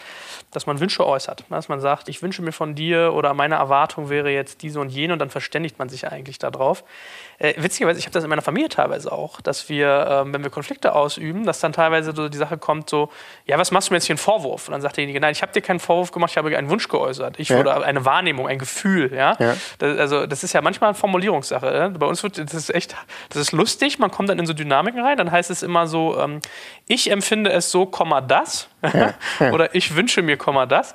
dass 0.53 0.67
man 0.67 0.81
Wünsche 0.81 1.07
äußert. 1.07 1.45
Dass 1.51 1.69
man 1.69 1.81
sagt, 1.81 2.09
ich 2.09 2.23
wünsche 2.23 2.43
mir 2.43 2.53
von 2.53 2.75
dir 2.75 3.13
oder 3.15 3.35
meine 3.35 3.57
Erwartung 3.57 4.09
wäre 4.09 4.31
jetzt 4.31 4.63
diese 4.63 4.81
und 4.81 4.89
jene 4.89 5.13
und 5.13 5.19
dann 5.19 5.31
verständigt 5.31 5.79
man 5.79 5.91
sich 5.91 6.09
eigentlich 6.09 6.39
darauf. 6.39 6.83
Äh, 7.43 7.55
witzigerweise, 7.57 7.99
ich 7.99 8.05
habe 8.05 8.13
das 8.13 8.23
in 8.23 8.31
meiner 8.31 8.41
Familie 8.41 8.69
teilweise 8.69 9.11
auch, 9.11 9.41
dass 9.41 9.69
wir, 9.69 10.07
ähm, 10.09 10.33
wenn 10.33 10.45
wir 10.45 10.51
Konflikte 10.51 10.95
ausüben, 10.95 11.45
dass 11.45 11.59
dann 11.59 11.73
teilweise 11.73 12.15
so 12.15 12.29
die 12.29 12.39
Sache 12.39 12.57
kommt 12.57 12.89
so, 12.89 13.11
ja, 13.47 13.59
was 13.59 13.73
machst 13.73 13.89
du 13.89 13.95
mir 13.95 13.97
jetzt 13.97 14.07
hier 14.07 14.15
einen 14.15 14.19
Vorwurf? 14.19 14.69
Und 14.69 14.73
dann 14.73 14.81
sagt 14.81 14.97
derjenige, 14.97 15.19
nein, 15.19 15.33
ich 15.33 15.43
habe 15.43 15.51
dir 15.51 15.61
keinen 15.61 15.81
Vorwurf 15.81 16.13
gemacht, 16.13 16.31
ich 16.31 16.37
habe 16.37 16.57
einen 16.57 16.71
Wunsch 16.71 16.87
geäußert. 16.87 17.41
Ich 17.41 17.49
ja. 17.49 17.59
oder 17.59 17.83
eine 17.83 18.05
Wahrnehmung, 18.05 18.47
ein 18.47 18.59
Gefühl, 18.59 19.13
ja. 19.13 19.37
ja. 19.41 19.57
Das, 19.79 19.99
also 19.99 20.27
das 20.27 20.45
ist 20.45 20.53
ja 20.53 20.63
manchmal 20.63 20.91
eine 20.91 20.95
Formulierungssache. 20.95 21.67
Ja? 21.75 21.89
Bei 21.89 22.07
uns 22.07 22.23
wird 22.23 22.39
das 22.39 22.55
ist 22.55 22.73
echt, 22.73 22.95
das 23.31 23.41
ist 23.41 23.51
lustig, 23.51 23.99
man 23.99 24.13
kommt 24.13 24.29
dann 24.29 24.39
in 24.39 24.47
so 24.47 24.53
Dynamiken 24.53 25.01
rein, 25.01 25.17
dann 25.19 25.33
heißt 25.33 25.51
es 25.51 25.65
immer 25.65 25.89
so, 25.89 26.17
ähm, 26.21 26.39
ich 26.87 27.11
empfinde 27.11 27.51
es 27.51 27.73
so, 27.73 27.87
Komma 27.87 28.21
das. 28.21 28.69
oder 29.53 29.75
ich 29.75 29.97
wünsche 29.97 30.23
mir, 30.23 30.37
Komma 30.37 30.67
das. 30.67 30.95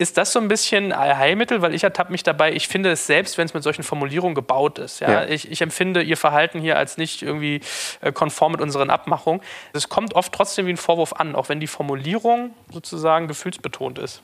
Ist 0.00 0.16
das 0.16 0.32
so 0.32 0.38
ein 0.38 0.46
bisschen 0.46 0.96
Heilmittel? 0.96 1.60
Weil 1.60 1.74
ich 1.74 1.82
ertappe 1.82 2.12
mich 2.12 2.22
dabei, 2.22 2.52
ich 2.52 2.68
finde 2.68 2.92
es 2.92 3.08
selbst, 3.08 3.36
wenn 3.36 3.46
es 3.46 3.54
mit 3.54 3.64
solchen 3.64 3.82
Formulierungen 3.82 4.36
gebaut 4.36 4.78
ist. 4.78 5.00
Ja? 5.00 5.10
ja. 5.10 5.24
Ich, 5.24 5.50
ich, 5.50 5.60
empfinde 5.60 6.02
Ihr 6.02 6.16
Verhalten 6.16 6.60
hier 6.60 6.78
als 6.78 6.98
nicht 6.98 7.22
irgendwie 7.22 7.60
äh, 8.00 8.12
konform 8.12 8.52
mit 8.52 8.60
unseren 8.60 8.90
Abmachungen. 8.90 9.40
Es 9.72 9.88
kommt 9.88 10.14
oft 10.14 10.32
trotzdem 10.32 10.66
wie 10.66 10.70
ein 10.70 10.76
Vorwurf 10.76 11.14
an, 11.14 11.34
auch 11.34 11.48
wenn 11.48 11.58
die 11.58 11.66
Formulierung 11.66 12.50
sozusagen 12.72 13.26
gefühlsbetont 13.26 13.98
ist. 13.98 14.22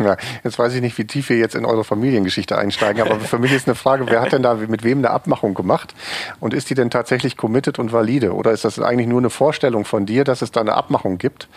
Ja, 0.00 0.16
jetzt 0.42 0.58
weiß 0.58 0.74
ich 0.74 0.80
nicht, 0.80 0.98
wie 0.98 1.06
tief 1.06 1.28
wir 1.28 1.38
jetzt 1.38 1.54
in 1.54 1.64
eure 1.64 1.84
Familiengeschichte 1.84 2.58
einsteigen, 2.58 3.00
aber 3.00 3.20
für 3.20 3.38
mich 3.38 3.52
ist 3.52 3.68
eine 3.68 3.76
Frage, 3.76 4.06
wer 4.08 4.20
hat 4.20 4.32
denn 4.32 4.42
da 4.42 4.54
mit 4.54 4.82
wem 4.82 4.98
eine 4.98 5.10
Abmachung 5.10 5.54
gemacht 5.54 5.94
und 6.40 6.52
ist 6.52 6.70
die 6.70 6.74
denn 6.74 6.90
tatsächlich 6.90 7.36
committed 7.36 7.78
und 7.78 7.92
valide 7.92 8.34
oder 8.34 8.50
ist 8.50 8.64
das 8.64 8.80
eigentlich 8.80 9.06
nur 9.06 9.20
eine 9.20 9.30
Vorstellung 9.30 9.84
von 9.84 10.06
dir, 10.06 10.24
dass 10.24 10.42
es 10.42 10.50
da 10.50 10.60
eine 10.60 10.74
Abmachung 10.74 11.18
gibt 11.18 11.48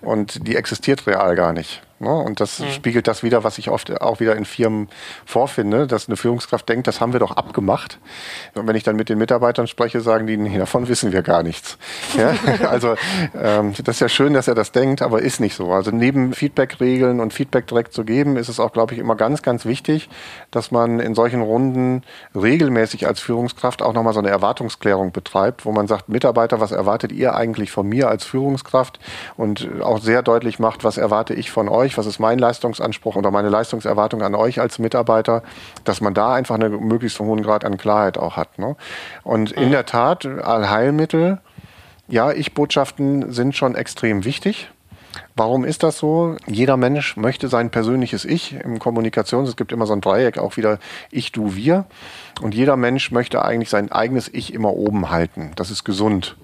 und 0.00 0.46
die 0.48 0.56
existiert 0.56 1.06
real 1.06 1.36
gar 1.36 1.52
nicht? 1.52 1.82
Ne? 2.02 2.12
Und 2.12 2.40
das 2.40 2.58
mhm. 2.58 2.70
spiegelt 2.70 3.06
das 3.06 3.22
wieder, 3.22 3.44
was 3.44 3.58
ich 3.58 3.70
oft 3.70 4.00
auch 4.00 4.18
wieder 4.18 4.34
in 4.34 4.44
Firmen 4.44 4.88
vorfinde, 5.24 5.86
dass 5.86 6.08
eine 6.08 6.16
Führungskraft 6.16 6.68
denkt, 6.68 6.88
das 6.88 7.00
haben 7.00 7.12
wir 7.12 7.20
doch 7.20 7.30
abgemacht. 7.30 7.98
Und 8.54 8.66
wenn 8.66 8.74
ich 8.74 8.82
dann 8.82 8.96
mit 8.96 9.08
den 9.08 9.18
Mitarbeitern 9.18 9.68
spreche, 9.68 10.00
sagen 10.00 10.26
die, 10.26 10.36
nee, 10.36 10.58
davon 10.58 10.88
wissen 10.88 11.12
wir 11.12 11.22
gar 11.22 11.42
nichts. 11.42 11.78
Ja? 12.18 12.34
Also 12.68 12.94
ähm, 13.34 13.72
das 13.84 13.96
ist 13.96 14.00
ja 14.00 14.08
schön, 14.08 14.34
dass 14.34 14.46
er 14.46 14.54
das 14.54 14.70
denkt, 14.70 15.00
aber 15.00 15.22
ist 15.22 15.40
nicht 15.40 15.56
so. 15.56 15.72
Also 15.72 15.90
neben 15.90 16.34
Feedback-Regeln 16.34 17.20
und 17.20 17.32
Feedback 17.32 17.66
direkt 17.66 17.94
zu 17.94 18.04
geben, 18.04 18.36
ist 18.36 18.48
es 18.48 18.60
auch, 18.60 18.72
glaube 18.72 18.92
ich, 18.92 19.00
immer 19.00 19.16
ganz, 19.16 19.42
ganz 19.42 19.64
wichtig, 19.64 20.10
dass 20.50 20.70
man 20.70 21.00
in 21.00 21.14
solchen 21.14 21.40
Runden 21.40 22.02
regelmäßig 22.34 23.06
als 23.06 23.20
Führungskraft 23.20 23.82
auch 23.82 23.94
nochmal 23.94 24.12
so 24.12 24.18
eine 24.18 24.28
Erwartungsklärung 24.28 25.12
betreibt, 25.12 25.64
wo 25.64 25.72
man 25.72 25.86
sagt, 25.86 26.08
Mitarbeiter, 26.08 26.60
was 26.60 26.72
erwartet 26.72 27.12
ihr 27.12 27.34
eigentlich 27.34 27.70
von 27.70 27.88
mir 27.88 28.08
als 28.08 28.24
Führungskraft? 28.24 28.98
Und 29.36 29.68
auch 29.80 30.00
sehr 30.00 30.22
deutlich 30.22 30.58
macht, 30.58 30.84
was 30.84 30.98
erwarte 30.98 31.34
ich 31.34 31.50
von 31.50 31.68
euch? 31.68 31.91
Euch, 31.92 31.98
was 31.98 32.06
ist 32.06 32.18
mein 32.18 32.38
Leistungsanspruch 32.38 33.16
oder 33.16 33.30
meine 33.30 33.48
Leistungserwartung 33.48 34.22
an 34.22 34.34
euch 34.34 34.60
als 34.60 34.78
Mitarbeiter, 34.78 35.42
dass 35.84 36.00
man 36.00 36.14
da 36.14 36.34
einfach 36.34 36.54
einen 36.54 36.86
möglichst 36.86 37.18
hohen 37.20 37.42
Grad 37.42 37.64
an 37.64 37.76
Klarheit 37.76 38.18
auch 38.18 38.36
hat. 38.36 38.58
Ne? 38.58 38.76
Und 39.22 39.52
in 39.52 39.68
mhm. 39.68 39.72
der 39.72 39.86
Tat, 39.86 40.26
Allheilmittel, 40.26 41.38
ja, 42.08 42.32
Ich-Botschaften 42.32 43.32
sind 43.32 43.56
schon 43.56 43.74
extrem 43.74 44.24
wichtig. 44.24 44.70
Warum 45.36 45.64
ist 45.64 45.82
das 45.82 45.98
so? 45.98 46.36
Jeder 46.46 46.78
Mensch 46.78 47.16
möchte 47.16 47.48
sein 47.48 47.70
persönliches 47.70 48.24
Ich 48.24 48.54
im 48.54 48.78
Kommunikations. 48.78 49.48
Es 49.48 49.56
gibt 49.56 49.72
immer 49.72 49.86
so 49.86 49.92
ein 49.92 50.00
Dreieck, 50.00 50.38
auch 50.38 50.56
wieder 50.56 50.78
Ich, 51.10 51.32
Du, 51.32 51.54
Wir. 51.54 51.84
Und 52.40 52.54
jeder 52.54 52.76
Mensch 52.76 53.10
möchte 53.10 53.44
eigentlich 53.44 53.68
sein 53.68 53.92
eigenes 53.92 54.28
Ich 54.32 54.54
immer 54.54 54.72
oben 54.72 55.10
halten. 55.10 55.52
Das 55.56 55.70
ist 55.70 55.84
gesund. 55.84 56.36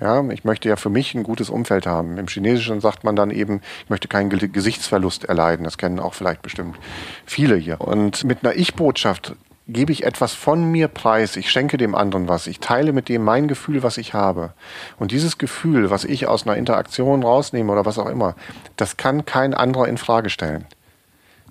Ja, 0.00 0.22
ich 0.30 0.44
möchte 0.44 0.68
ja 0.68 0.76
für 0.76 0.90
mich 0.90 1.14
ein 1.14 1.24
gutes 1.24 1.50
Umfeld 1.50 1.86
haben. 1.86 2.18
Im 2.18 2.28
Chinesischen 2.28 2.80
sagt 2.80 3.02
man 3.02 3.16
dann 3.16 3.30
eben, 3.30 3.60
ich 3.84 3.90
möchte 3.90 4.06
keinen 4.06 4.30
Gesichtsverlust 4.30 5.24
erleiden. 5.24 5.64
Das 5.64 5.78
kennen 5.78 5.98
auch 5.98 6.14
vielleicht 6.14 6.42
bestimmt 6.42 6.78
viele 7.26 7.56
hier. 7.56 7.80
Und 7.80 8.22
mit 8.24 8.44
einer 8.44 8.54
Ich-Botschaft 8.54 9.34
gebe 9.66 9.92
ich 9.92 10.04
etwas 10.04 10.32
von 10.32 10.64
mir 10.70 10.88
preis, 10.88 11.36
ich 11.36 11.50
schenke 11.50 11.76
dem 11.76 11.94
anderen 11.94 12.26
was, 12.26 12.46
ich 12.46 12.58
teile 12.58 12.92
mit 12.92 13.08
dem 13.08 13.22
mein 13.22 13.48
Gefühl, 13.48 13.82
was 13.82 13.98
ich 13.98 14.14
habe. 14.14 14.54
Und 14.98 15.12
dieses 15.12 15.36
Gefühl, 15.36 15.90
was 15.90 16.04
ich 16.04 16.26
aus 16.26 16.46
einer 16.46 16.56
Interaktion 16.56 17.22
rausnehme 17.22 17.70
oder 17.70 17.84
was 17.84 17.98
auch 17.98 18.08
immer, 18.08 18.34
das 18.76 18.96
kann 18.96 19.26
kein 19.26 19.52
anderer 19.52 19.86
in 19.88 19.98
Frage 19.98 20.30
stellen. 20.30 20.64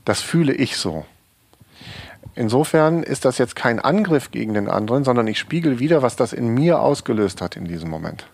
Das 0.04 0.22
fühle 0.22 0.54
ich 0.54 0.78
so. 0.78 1.06
Insofern 2.34 3.04
ist 3.04 3.26
das 3.26 3.38
jetzt 3.38 3.56
kein 3.56 3.80
Angriff 3.80 4.32
gegen 4.32 4.54
den 4.54 4.70
anderen, 4.70 5.04
sondern 5.04 5.28
ich 5.28 5.38
spiegel 5.38 5.80
wieder, 5.80 6.02
was 6.02 6.16
das 6.16 6.34
in 6.34 6.48
mir 6.50 6.82
ausgelöst 6.82 7.42
hat 7.42 7.56
in 7.56 7.66
diesem 7.66 7.90
Moment. 7.90 8.28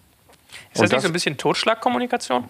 Ist 0.72 0.82
das, 0.82 0.90
das 0.90 0.92
nicht 0.92 1.02
so 1.02 1.08
ein 1.08 1.14
bisschen 1.14 1.38
Totschlagkommunikation? 1.38 2.46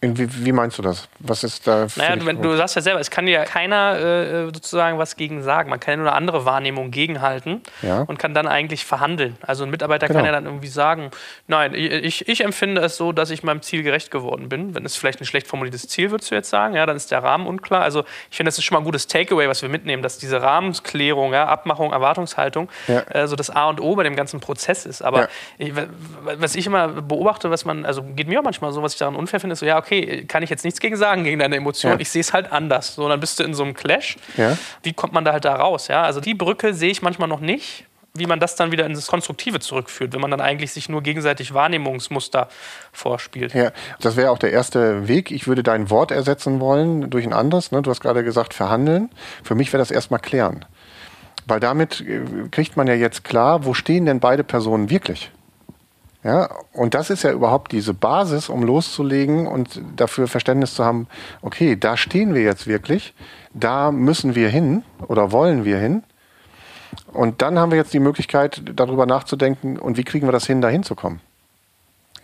Wie, 0.00 0.44
wie, 0.44 0.52
meinst 0.52 0.78
du 0.78 0.82
das? 0.82 1.08
Was 1.18 1.42
ist 1.42 1.66
da? 1.66 1.88
Naja, 1.96 2.14
du, 2.14 2.32
du 2.32 2.56
sagst 2.56 2.76
ja 2.76 2.82
selber, 2.82 3.00
es 3.00 3.10
kann 3.10 3.26
ja 3.26 3.44
keiner 3.44 3.98
äh, 3.98 4.44
sozusagen 4.44 4.96
was 4.96 5.16
gegen 5.16 5.42
sagen. 5.42 5.70
Man 5.70 5.80
kann 5.80 5.92
ja 5.92 5.96
nur 5.96 6.06
eine 6.06 6.14
andere 6.14 6.44
Wahrnehmung 6.44 6.92
gegenhalten 6.92 7.62
ja. 7.82 8.02
und 8.02 8.16
kann 8.16 8.32
dann 8.32 8.46
eigentlich 8.46 8.84
verhandeln. 8.84 9.36
Also 9.40 9.64
ein 9.64 9.70
Mitarbeiter 9.70 10.06
genau. 10.06 10.20
kann 10.20 10.26
ja 10.26 10.32
dann 10.32 10.44
irgendwie 10.44 10.68
sagen, 10.68 11.10
nein, 11.48 11.74
ich, 11.74 12.28
ich 12.28 12.44
empfinde 12.44 12.80
es 12.80 12.96
so, 12.96 13.10
dass 13.10 13.30
ich 13.30 13.42
meinem 13.42 13.60
Ziel 13.60 13.82
gerecht 13.82 14.12
geworden 14.12 14.48
bin. 14.48 14.72
Wenn 14.76 14.84
es 14.84 14.96
vielleicht 14.96 15.20
ein 15.20 15.24
schlecht 15.24 15.48
formuliertes 15.48 15.88
Ziel, 15.88 16.12
würdest 16.12 16.30
du 16.30 16.36
jetzt 16.36 16.50
sagen, 16.50 16.76
ja, 16.76 16.86
dann 16.86 16.96
ist 16.96 17.10
der 17.10 17.24
Rahmen 17.24 17.48
unklar. 17.48 17.82
Also 17.82 18.04
ich 18.30 18.36
finde, 18.36 18.48
das 18.48 18.58
ist 18.58 18.64
schon 18.64 18.76
mal 18.76 18.82
ein 18.82 18.84
gutes 18.84 19.08
Takeaway, 19.08 19.48
was 19.48 19.62
wir 19.62 19.68
mitnehmen, 19.68 20.04
dass 20.04 20.18
diese 20.18 20.40
Rahmenklärung, 20.40 21.32
ja, 21.32 21.46
Abmachung, 21.46 21.90
Erwartungshaltung 21.90 22.68
ja. 22.86 23.00
äh, 23.10 23.26
so 23.26 23.34
das 23.34 23.50
A 23.50 23.68
und 23.68 23.80
O 23.80 23.96
bei 23.96 24.04
dem 24.04 24.14
ganzen 24.14 24.38
Prozess 24.38 24.86
ist. 24.86 25.02
Aber 25.02 25.28
ich, 25.58 25.72
was 26.36 26.54
ich 26.54 26.66
immer 26.66 26.86
beobachte, 26.86 27.50
was 27.50 27.64
man, 27.64 27.84
also 27.84 28.04
geht 28.04 28.28
mir 28.28 28.38
auch 28.38 28.44
manchmal 28.44 28.70
so, 28.70 28.80
was 28.80 28.92
ich 28.92 28.98
daran 29.00 29.16
unfair 29.16 29.40
finde, 29.40 29.54
ist 29.54 29.58
so, 29.58 29.66
ja, 29.66 29.77
okay, 29.78 29.98
okay, 29.98 30.24
kann 30.24 30.42
ich 30.42 30.50
jetzt 30.50 30.64
nichts 30.64 30.80
gegen 30.80 30.96
sagen, 30.96 31.24
gegen 31.24 31.38
deine 31.38 31.56
Emotionen. 31.56 31.94
Ja. 31.94 32.00
Ich 32.00 32.10
sehe 32.10 32.20
es 32.20 32.32
halt 32.32 32.52
anders. 32.52 32.94
So, 32.94 33.08
dann 33.08 33.20
bist 33.20 33.38
du 33.38 33.44
in 33.44 33.54
so 33.54 33.62
einem 33.62 33.74
Clash. 33.74 34.16
Ja. 34.36 34.56
Wie 34.82 34.92
kommt 34.92 35.12
man 35.12 35.24
da 35.24 35.32
halt 35.32 35.44
da 35.44 35.56
raus? 35.56 35.88
Ja? 35.88 36.02
Also 36.02 36.20
die 36.20 36.34
Brücke 36.34 36.74
sehe 36.74 36.90
ich 36.90 37.02
manchmal 37.02 37.28
noch 37.28 37.40
nicht, 37.40 37.84
wie 38.14 38.26
man 38.26 38.40
das 38.40 38.56
dann 38.56 38.72
wieder 38.72 38.86
ins 38.86 39.06
Konstruktive 39.06 39.60
zurückführt, 39.60 40.12
wenn 40.12 40.20
man 40.20 40.30
dann 40.30 40.40
eigentlich 40.40 40.72
sich 40.72 40.88
nur 40.88 41.02
gegenseitig 41.02 41.54
Wahrnehmungsmuster 41.54 42.48
vorspielt. 42.92 43.54
Ja, 43.54 43.72
das 44.00 44.16
wäre 44.16 44.30
auch 44.30 44.38
der 44.38 44.52
erste 44.52 45.08
Weg. 45.08 45.30
Ich 45.30 45.46
würde 45.46 45.62
dein 45.62 45.90
Wort 45.90 46.10
ersetzen 46.10 46.60
wollen 46.60 47.10
durch 47.10 47.26
ein 47.26 47.32
anderes. 47.32 47.70
Ne? 47.70 47.82
Du 47.82 47.90
hast 47.90 48.00
gerade 48.00 48.24
gesagt, 48.24 48.54
verhandeln. 48.54 49.10
Für 49.44 49.54
mich 49.54 49.72
wäre 49.72 49.80
das 49.80 49.90
erstmal 49.90 50.20
klären. 50.20 50.64
Weil 51.46 51.60
damit 51.60 52.00
äh, 52.00 52.20
kriegt 52.50 52.76
man 52.76 52.86
ja 52.86 52.94
jetzt 52.94 53.24
klar, 53.24 53.64
wo 53.64 53.74
stehen 53.74 54.06
denn 54.06 54.20
beide 54.20 54.44
Personen 54.44 54.90
wirklich? 54.90 55.30
Ja, 56.24 56.48
und 56.72 56.94
das 56.94 57.10
ist 57.10 57.22
ja 57.22 57.30
überhaupt 57.30 57.70
diese 57.70 57.94
Basis, 57.94 58.48
um 58.48 58.64
loszulegen 58.64 59.46
und 59.46 59.80
dafür 59.94 60.26
Verständnis 60.26 60.74
zu 60.74 60.84
haben, 60.84 61.06
okay, 61.42 61.76
da 61.76 61.96
stehen 61.96 62.34
wir 62.34 62.42
jetzt 62.42 62.66
wirklich, 62.66 63.14
da 63.54 63.92
müssen 63.92 64.34
wir 64.34 64.48
hin 64.48 64.82
oder 65.06 65.30
wollen 65.30 65.64
wir 65.64 65.78
hin. 65.78 66.02
Und 67.12 67.40
dann 67.40 67.58
haben 67.58 67.70
wir 67.70 67.78
jetzt 67.78 67.94
die 67.94 68.00
Möglichkeit, 68.00 68.62
darüber 68.74 69.06
nachzudenken, 69.06 69.78
und 69.78 69.96
wie 69.96 70.04
kriegen 70.04 70.26
wir 70.26 70.32
das 70.32 70.46
hin, 70.46 70.60
da 70.60 70.68
hinzukommen. 70.68 71.20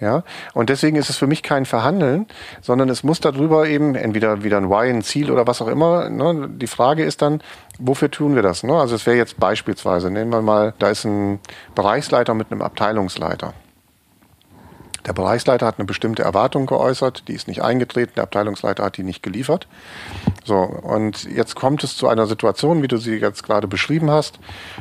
Ja, 0.00 0.24
und 0.54 0.70
deswegen 0.70 0.96
ist 0.96 1.08
es 1.08 1.16
für 1.16 1.28
mich 1.28 1.44
kein 1.44 1.64
Verhandeln, 1.64 2.26
sondern 2.60 2.88
es 2.88 3.04
muss 3.04 3.20
darüber 3.20 3.68
eben 3.68 3.94
entweder 3.94 4.42
wieder 4.42 4.56
ein 4.56 4.68
Why, 4.68 4.90
ein 4.90 5.02
Ziel 5.02 5.30
oder 5.30 5.46
was 5.46 5.62
auch 5.62 5.68
immer. 5.68 6.10
Ne? 6.10 6.48
Die 6.50 6.66
Frage 6.66 7.04
ist 7.04 7.22
dann, 7.22 7.40
wofür 7.78 8.10
tun 8.10 8.34
wir 8.34 8.42
das? 8.42 8.64
Ne? 8.64 8.74
Also 8.74 8.96
es 8.96 9.06
wäre 9.06 9.16
jetzt 9.16 9.38
beispielsweise, 9.38 10.10
nehmen 10.10 10.32
wir 10.32 10.42
mal, 10.42 10.74
da 10.80 10.90
ist 10.90 11.04
ein 11.04 11.38
Bereichsleiter 11.76 12.34
mit 12.34 12.50
einem 12.50 12.60
Abteilungsleiter. 12.60 13.54
Der 15.06 15.12
Bereichsleiter 15.12 15.66
hat 15.66 15.78
eine 15.78 15.84
bestimmte 15.84 16.22
Erwartung 16.22 16.66
geäußert, 16.66 17.28
die 17.28 17.34
ist 17.34 17.46
nicht 17.46 17.62
eingetreten, 17.62 18.12
der 18.16 18.24
Abteilungsleiter 18.24 18.84
hat 18.84 18.96
die 18.96 19.02
nicht 19.02 19.22
geliefert. 19.22 19.68
So, 20.44 20.56
und 20.56 21.24
jetzt 21.24 21.56
kommt 21.56 21.84
es 21.84 21.96
zu 21.96 22.08
einer 22.08 22.26
Situation, 22.26 22.82
wie 22.82 22.88
du 22.88 22.96
sie 22.96 23.16
jetzt 23.16 23.42
gerade 23.42 23.68
beschrieben 23.68 24.10
hast, 24.10 24.38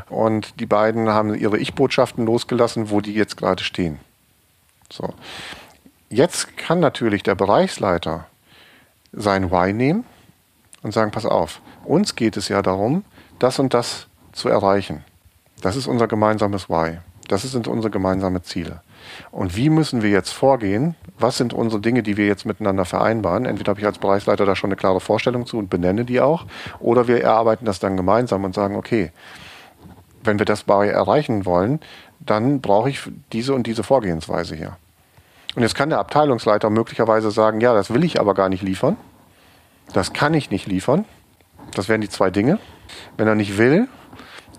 und 0.10 0.60
die 0.60 0.66
beiden 0.66 1.10
haben 1.10 1.36
ihre 1.36 1.58
Ich-Botschaften 1.58 2.26
losgelassen, 2.26 2.90
wo 2.90 3.02
die 3.02 3.14
jetzt 3.14 3.36
gerade 3.36 3.64
stehen. 3.64 4.00
So. 4.90 5.14
Jetzt 6.10 6.58
kann 6.58 6.80
natürlich 6.80 7.24
der 7.24 7.36
Bereichsleiter 7.36 8.28
sein 9.12 9.52
Why 9.52 9.74
nehmen 9.74 10.06
und 10.84 10.94
sagen, 10.94 11.12
pass 11.12 11.26
auf, 11.26 11.60
uns 11.84 12.16
geht 12.16 12.38
es 12.38 12.48
ja 12.48 12.62
darum, 12.62 13.04
das 13.40 13.60
und 13.60 13.74
das 13.74 14.08
zu 14.32 14.48
erreichen. 14.48 15.04
Das 15.62 15.76
ist 15.76 15.88
unser 15.88 16.08
gemeinsames 16.08 16.70
Why. 16.70 17.00
Das 17.28 17.44
sind 17.44 17.68
unsere 17.68 17.90
gemeinsamen 17.90 18.44
Ziele. 18.44 18.82
Und 19.32 19.56
wie 19.56 19.70
müssen 19.70 20.02
wir 20.02 20.10
jetzt 20.10 20.32
vorgehen? 20.32 20.96
Was 21.18 21.38
sind 21.38 21.54
unsere 21.54 21.82
Dinge, 21.82 22.04
die 22.04 22.18
wir 22.18 22.28
jetzt 22.28 22.46
miteinander 22.46 22.86
vereinbaren? 22.86 23.46
Entweder 23.46 23.72
habe 23.72 23.80
ich 23.80 23.86
als 23.86 24.00
Bereichsleiter 24.00 24.46
da 24.46 24.56
schon 24.56 24.70
eine 24.70 24.76
klare 24.76 25.00
Vorstellung 25.00 25.46
zu 25.46 25.58
und 25.58 25.70
benenne 25.70 26.06
die 26.06 26.22
auch, 26.22 26.46
oder 26.80 27.08
wir 27.08 27.22
erarbeiten 27.22 27.66
das 27.66 27.80
dann 27.80 27.98
gemeinsam 27.98 28.44
und 28.44 28.56
sagen, 28.56 28.76
okay, 28.76 29.12
wenn 30.24 30.40
wir 30.40 30.46
das 30.46 30.64
bei 30.64 30.88
erreichen 30.88 31.46
wollen, 31.46 31.80
dann 32.20 32.62
brauche 32.62 32.90
ich 32.90 33.02
diese 33.32 33.54
und 33.54 33.68
diese 33.68 33.84
Vorgehensweise 33.84 34.56
hier. 34.56 34.78
Und 35.56 35.62
jetzt 35.62 35.76
kann 35.76 35.90
der 35.90 36.00
Abteilungsleiter 36.00 36.70
möglicherweise 36.70 37.30
sagen, 37.30 37.62
ja, 37.62 37.74
das 37.74 37.94
will 37.94 38.04
ich 38.04 38.20
aber 38.20 38.34
gar 38.34 38.50
nicht 38.50 38.64
liefern. 38.64 38.98
Das 39.94 40.14
kann 40.14 40.34
ich 40.34 40.50
nicht 40.50 40.66
liefern. 40.66 41.06
Das 41.76 41.90
wären 41.90 42.02
die 42.02 42.10
zwei 42.10 42.32
Dinge. 42.32 42.60
Wenn 43.18 43.28
er 43.28 43.36
nicht 43.36 43.58
will, 43.58 43.88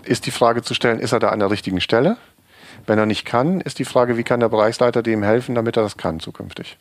ist 0.03 0.25
die 0.25 0.31
Frage 0.31 0.61
zu 0.61 0.73
stellen, 0.73 0.99
ist 0.99 1.11
er 1.11 1.19
da 1.19 1.29
an 1.29 1.39
der 1.39 1.49
richtigen 1.49 1.81
Stelle? 1.81 2.17
Wenn 2.87 2.99
er 2.99 3.05
nicht 3.05 3.25
kann, 3.25 3.61
ist 3.61 3.79
die 3.79 3.85
Frage, 3.85 4.17
wie 4.17 4.23
kann 4.23 4.39
der 4.39 4.49
Bereichsleiter 4.49 5.01
dem 5.01 5.23
helfen, 5.23 5.55
damit 5.55 5.77
er 5.77 5.83
das 5.83 5.97
kann 5.97 6.19
zukünftig. 6.19 6.77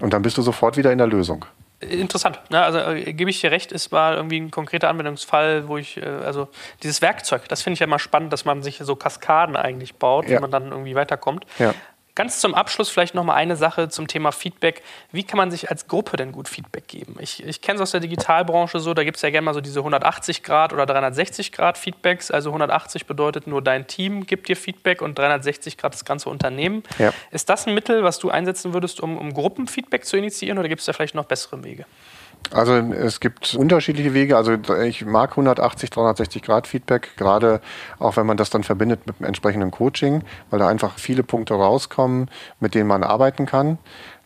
Und 0.00 0.12
dann 0.12 0.22
bist 0.22 0.38
du 0.38 0.42
sofort 0.42 0.76
wieder 0.76 0.92
in 0.92 0.98
der 0.98 1.06
Lösung. 1.06 1.44
Interessant. 1.80 2.40
Ja, 2.50 2.62
also 2.62 2.78
äh, 2.78 3.12
gebe 3.12 3.30
ich 3.30 3.40
dir 3.40 3.50
recht, 3.50 3.72
es 3.72 3.92
war 3.92 4.16
irgendwie 4.16 4.40
ein 4.40 4.50
konkreter 4.50 4.88
Anwendungsfall, 4.88 5.68
wo 5.68 5.76
ich, 5.76 5.98
äh, 5.98 6.04
also 6.04 6.48
dieses 6.82 7.02
Werkzeug, 7.02 7.48
das 7.48 7.62
finde 7.62 7.74
ich 7.74 7.80
ja 7.80 7.86
immer 7.86 7.98
spannend, 7.98 8.32
dass 8.32 8.44
man 8.44 8.62
sich 8.62 8.78
so 8.78 8.96
Kaskaden 8.96 9.56
eigentlich 9.56 9.94
baut, 9.96 10.28
ja. 10.28 10.36
wie 10.36 10.40
man 10.40 10.50
dann 10.50 10.70
irgendwie 10.70 10.94
weiterkommt. 10.94 11.44
Ja. 11.58 11.74
Ganz 12.16 12.38
zum 12.38 12.54
Abschluss 12.54 12.90
vielleicht 12.90 13.14
noch 13.14 13.24
mal 13.24 13.34
eine 13.34 13.56
Sache 13.56 13.88
zum 13.88 14.06
Thema 14.06 14.30
Feedback. 14.30 14.82
Wie 15.10 15.24
kann 15.24 15.36
man 15.36 15.50
sich 15.50 15.70
als 15.70 15.88
Gruppe 15.88 16.16
denn 16.16 16.30
gut 16.30 16.48
Feedback 16.48 16.86
geben? 16.86 17.16
Ich, 17.18 17.44
ich 17.44 17.60
kenne 17.60 17.76
es 17.76 17.82
aus 17.82 17.90
der 17.90 17.98
Digitalbranche 17.98 18.78
so, 18.78 18.94
da 18.94 19.02
gibt 19.02 19.16
es 19.16 19.22
ja 19.22 19.30
gerne 19.30 19.44
mal 19.46 19.54
so 19.54 19.60
diese 19.60 19.80
180 19.80 20.44
Grad 20.44 20.72
oder 20.72 20.86
360 20.86 21.50
Grad 21.50 21.76
Feedbacks. 21.76 22.30
Also 22.30 22.50
180 22.50 23.06
bedeutet 23.06 23.48
nur 23.48 23.62
dein 23.62 23.88
Team 23.88 24.26
gibt 24.26 24.48
dir 24.48 24.56
Feedback 24.56 25.02
und 25.02 25.18
360 25.18 25.76
Grad 25.76 25.92
das 25.94 26.04
ganze 26.04 26.30
Unternehmen. 26.30 26.84
Ja. 26.98 27.12
Ist 27.32 27.48
das 27.48 27.66
ein 27.66 27.74
Mittel, 27.74 28.04
was 28.04 28.20
du 28.20 28.30
einsetzen 28.30 28.74
würdest, 28.74 29.00
um, 29.00 29.18
um 29.18 29.34
Gruppenfeedback 29.34 30.04
zu 30.04 30.16
initiieren 30.16 30.58
oder 30.58 30.68
gibt 30.68 30.80
es 30.80 30.86
da 30.86 30.92
vielleicht 30.92 31.16
noch 31.16 31.24
bessere 31.24 31.64
Wege? 31.64 31.84
Also 32.52 32.74
es 32.74 33.20
gibt 33.20 33.54
unterschiedliche 33.54 34.14
Wege. 34.14 34.36
Also 34.36 34.52
ich 34.82 35.04
mag 35.04 35.30
180, 35.30 35.90
360 35.90 36.42
Grad 36.42 36.66
Feedback, 36.66 37.10
gerade 37.16 37.60
auch 37.98 38.16
wenn 38.16 38.26
man 38.26 38.36
das 38.36 38.50
dann 38.50 38.62
verbindet 38.62 39.06
mit 39.06 39.16
einem 39.18 39.26
entsprechenden 39.26 39.70
Coaching, 39.70 40.22
weil 40.50 40.58
da 40.58 40.68
einfach 40.68 40.98
viele 40.98 41.22
Punkte 41.22 41.54
rauskommen, 41.54 42.30
mit 42.60 42.74
denen 42.74 42.88
man 42.88 43.02
arbeiten 43.02 43.46
kann. 43.46 43.78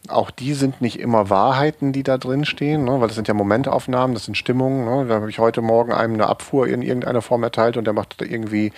Auch 0.08 0.30
die 0.30 0.54
sind 0.54 0.80
nicht 0.80 1.00
immer 1.00 1.28
Wahrheiten, 1.28 1.92
die 1.92 2.02
da 2.02 2.18
drin 2.18 2.44
stehen, 2.44 2.84
ne? 2.84 3.00
weil 3.00 3.08
das 3.08 3.16
sind 3.16 3.28
ja 3.28 3.34
Momentaufnahmen, 3.34 4.14
das 4.14 4.24
sind 4.24 4.36
Stimmungen. 4.36 4.84
Ne? 4.84 5.06
Da 5.06 5.16
habe 5.16 5.30
ich 5.30 5.38
heute 5.38 5.60
Morgen 5.60 5.92
einem 5.92 6.14
eine 6.14 6.28
Abfuhr 6.28 6.68
in 6.68 6.82
irgendeiner 6.82 7.20
Form 7.20 7.42
erteilt 7.42 7.76
und 7.76 7.84
der 7.84 7.94
macht 7.94 8.22
irgendwie 8.22 8.72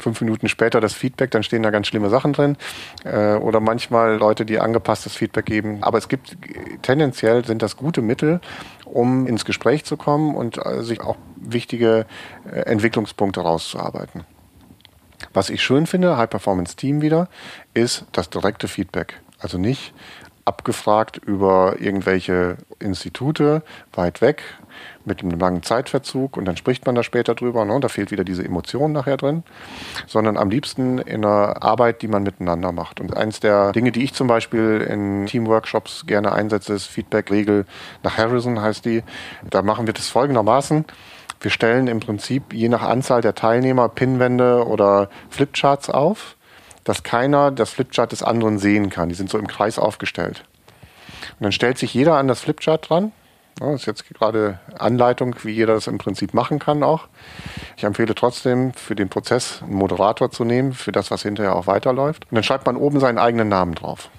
fünf 0.00 0.20
Minuten 0.20 0.48
später 0.48 0.80
das 0.80 0.92
Feedback, 0.92 1.30
dann 1.30 1.42
stehen 1.42 1.62
da 1.62 1.70
ganz 1.70 1.86
schlimme 1.86 2.10
Sachen 2.10 2.32
drin. 2.32 2.56
Äh, 3.04 3.34
oder 3.34 3.60
manchmal 3.60 4.16
Leute, 4.16 4.44
die 4.44 4.58
angepasstes 4.58 5.14
Feedback 5.14 5.46
geben. 5.46 5.78
Aber 5.82 5.98
es 5.98 6.08
gibt 6.08 6.36
tendenziell 6.82 7.44
sind 7.44 7.62
das 7.62 7.76
gute 7.76 8.02
Mittel, 8.02 8.40
um 8.84 9.26
ins 9.26 9.44
Gespräch 9.44 9.84
zu 9.84 9.96
kommen 9.96 10.34
und 10.34 10.58
äh, 10.64 10.82
sich 10.82 11.00
auch 11.00 11.16
wichtige 11.36 12.06
äh, 12.50 12.60
Entwicklungspunkte 12.60 13.40
rauszuarbeiten. 13.40 14.24
Was 15.32 15.50
ich 15.50 15.62
schön 15.62 15.86
finde, 15.86 16.16
High 16.16 16.30
Performance 16.30 16.76
Team 16.76 17.02
wieder, 17.02 17.28
ist 17.74 18.06
das 18.12 18.30
direkte 18.30 18.68
Feedback. 18.68 19.20
Also 19.38 19.58
nicht 19.58 19.92
abgefragt 20.50 21.16
über 21.16 21.76
irgendwelche 21.78 22.56
Institute 22.80 23.62
weit 23.92 24.20
weg 24.20 24.42
mit 25.04 25.22
einem 25.22 25.38
langen 25.38 25.62
Zeitverzug 25.62 26.36
und 26.36 26.44
dann 26.44 26.56
spricht 26.56 26.86
man 26.86 26.96
da 26.96 27.04
später 27.04 27.36
drüber. 27.36 27.64
Ne? 27.64 27.78
Da 27.78 27.88
fehlt 27.88 28.10
wieder 28.10 28.24
diese 28.24 28.44
Emotion 28.44 28.90
nachher 28.90 29.16
drin, 29.16 29.44
sondern 30.08 30.36
am 30.36 30.50
liebsten 30.50 30.98
in 30.98 31.24
einer 31.24 31.62
Arbeit, 31.62 32.02
die 32.02 32.08
man 32.08 32.24
miteinander 32.24 32.72
macht. 32.72 32.98
Und 32.98 33.16
eins 33.16 33.38
der 33.38 33.70
Dinge, 33.70 33.92
die 33.92 34.02
ich 34.02 34.12
zum 34.12 34.26
Beispiel 34.26 34.80
in 34.80 35.26
Teamworkshops 35.26 36.04
gerne 36.06 36.32
einsetze, 36.32 36.72
ist 36.72 36.86
Feedback-Regel 36.86 37.64
nach 38.02 38.18
Harrison 38.18 38.60
heißt 38.60 38.84
die. 38.84 39.04
Da 39.48 39.62
machen 39.62 39.86
wir 39.86 39.94
das 39.94 40.08
folgendermaßen. 40.08 40.84
Wir 41.40 41.50
stellen 41.52 41.86
im 41.86 42.00
Prinzip 42.00 42.52
je 42.52 42.68
nach 42.68 42.82
Anzahl 42.82 43.20
der 43.20 43.36
Teilnehmer 43.36 43.88
Pinwände 43.88 44.66
oder 44.66 45.08
Flipcharts 45.30 45.90
auf, 45.90 46.36
dass 46.90 47.04
keiner 47.04 47.52
das 47.52 47.70
Flipchart 47.70 48.10
des 48.10 48.24
anderen 48.24 48.58
sehen 48.58 48.90
kann. 48.90 49.08
Die 49.08 49.14
sind 49.14 49.30
so 49.30 49.38
im 49.38 49.46
Kreis 49.46 49.78
aufgestellt. 49.78 50.42
Und 51.38 51.44
dann 51.44 51.52
stellt 51.52 51.78
sich 51.78 51.94
jeder 51.94 52.16
an 52.16 52.26
das 52.26 52.40
Flipchart 52.40 52.90
dran. 52.90 53.12
Das 53.60 53.74
ist 53.74 53.86
jetzt 53.86 54.12
gerade 54.12 54.58
Anleitung, 54.76 55.36
wie 55.44 55.52
jeder 55.52 55.74
das 55.74 55.86
im 55.86 55.98
Prinzip 55.98 56.34
machen 56.34 56.58
kann 56.58 56.82
auch. 56.82 57.06
Ich 57.76 57.84
empfehle 57.84 58.16
trotzdem, 58.16 58.72
für 58.72 58.96
den 58.96 59.08
Prozess 59.08 59.62
einen 59.62 59.74
Moderator 59.74 60.32
zu 60.32 60.42
nehmen, 60.42 60.72
für 60.72 60.90
das, 60.90 61.12
was 61.12 61.22
hinterher 61.22 61.54
auch 61.54 61.68
weiterläuft. 61.68 62.24
Und 62.28 62.34
dann 62.34 62.42
schreibt 62.42 62.66
man 62.66 62.74
oben 62.74 62.98
seinen 62.98 63.18
eigenen 63.18 63.48
Namen 63.48 63.76
drauf. 63.76 64.10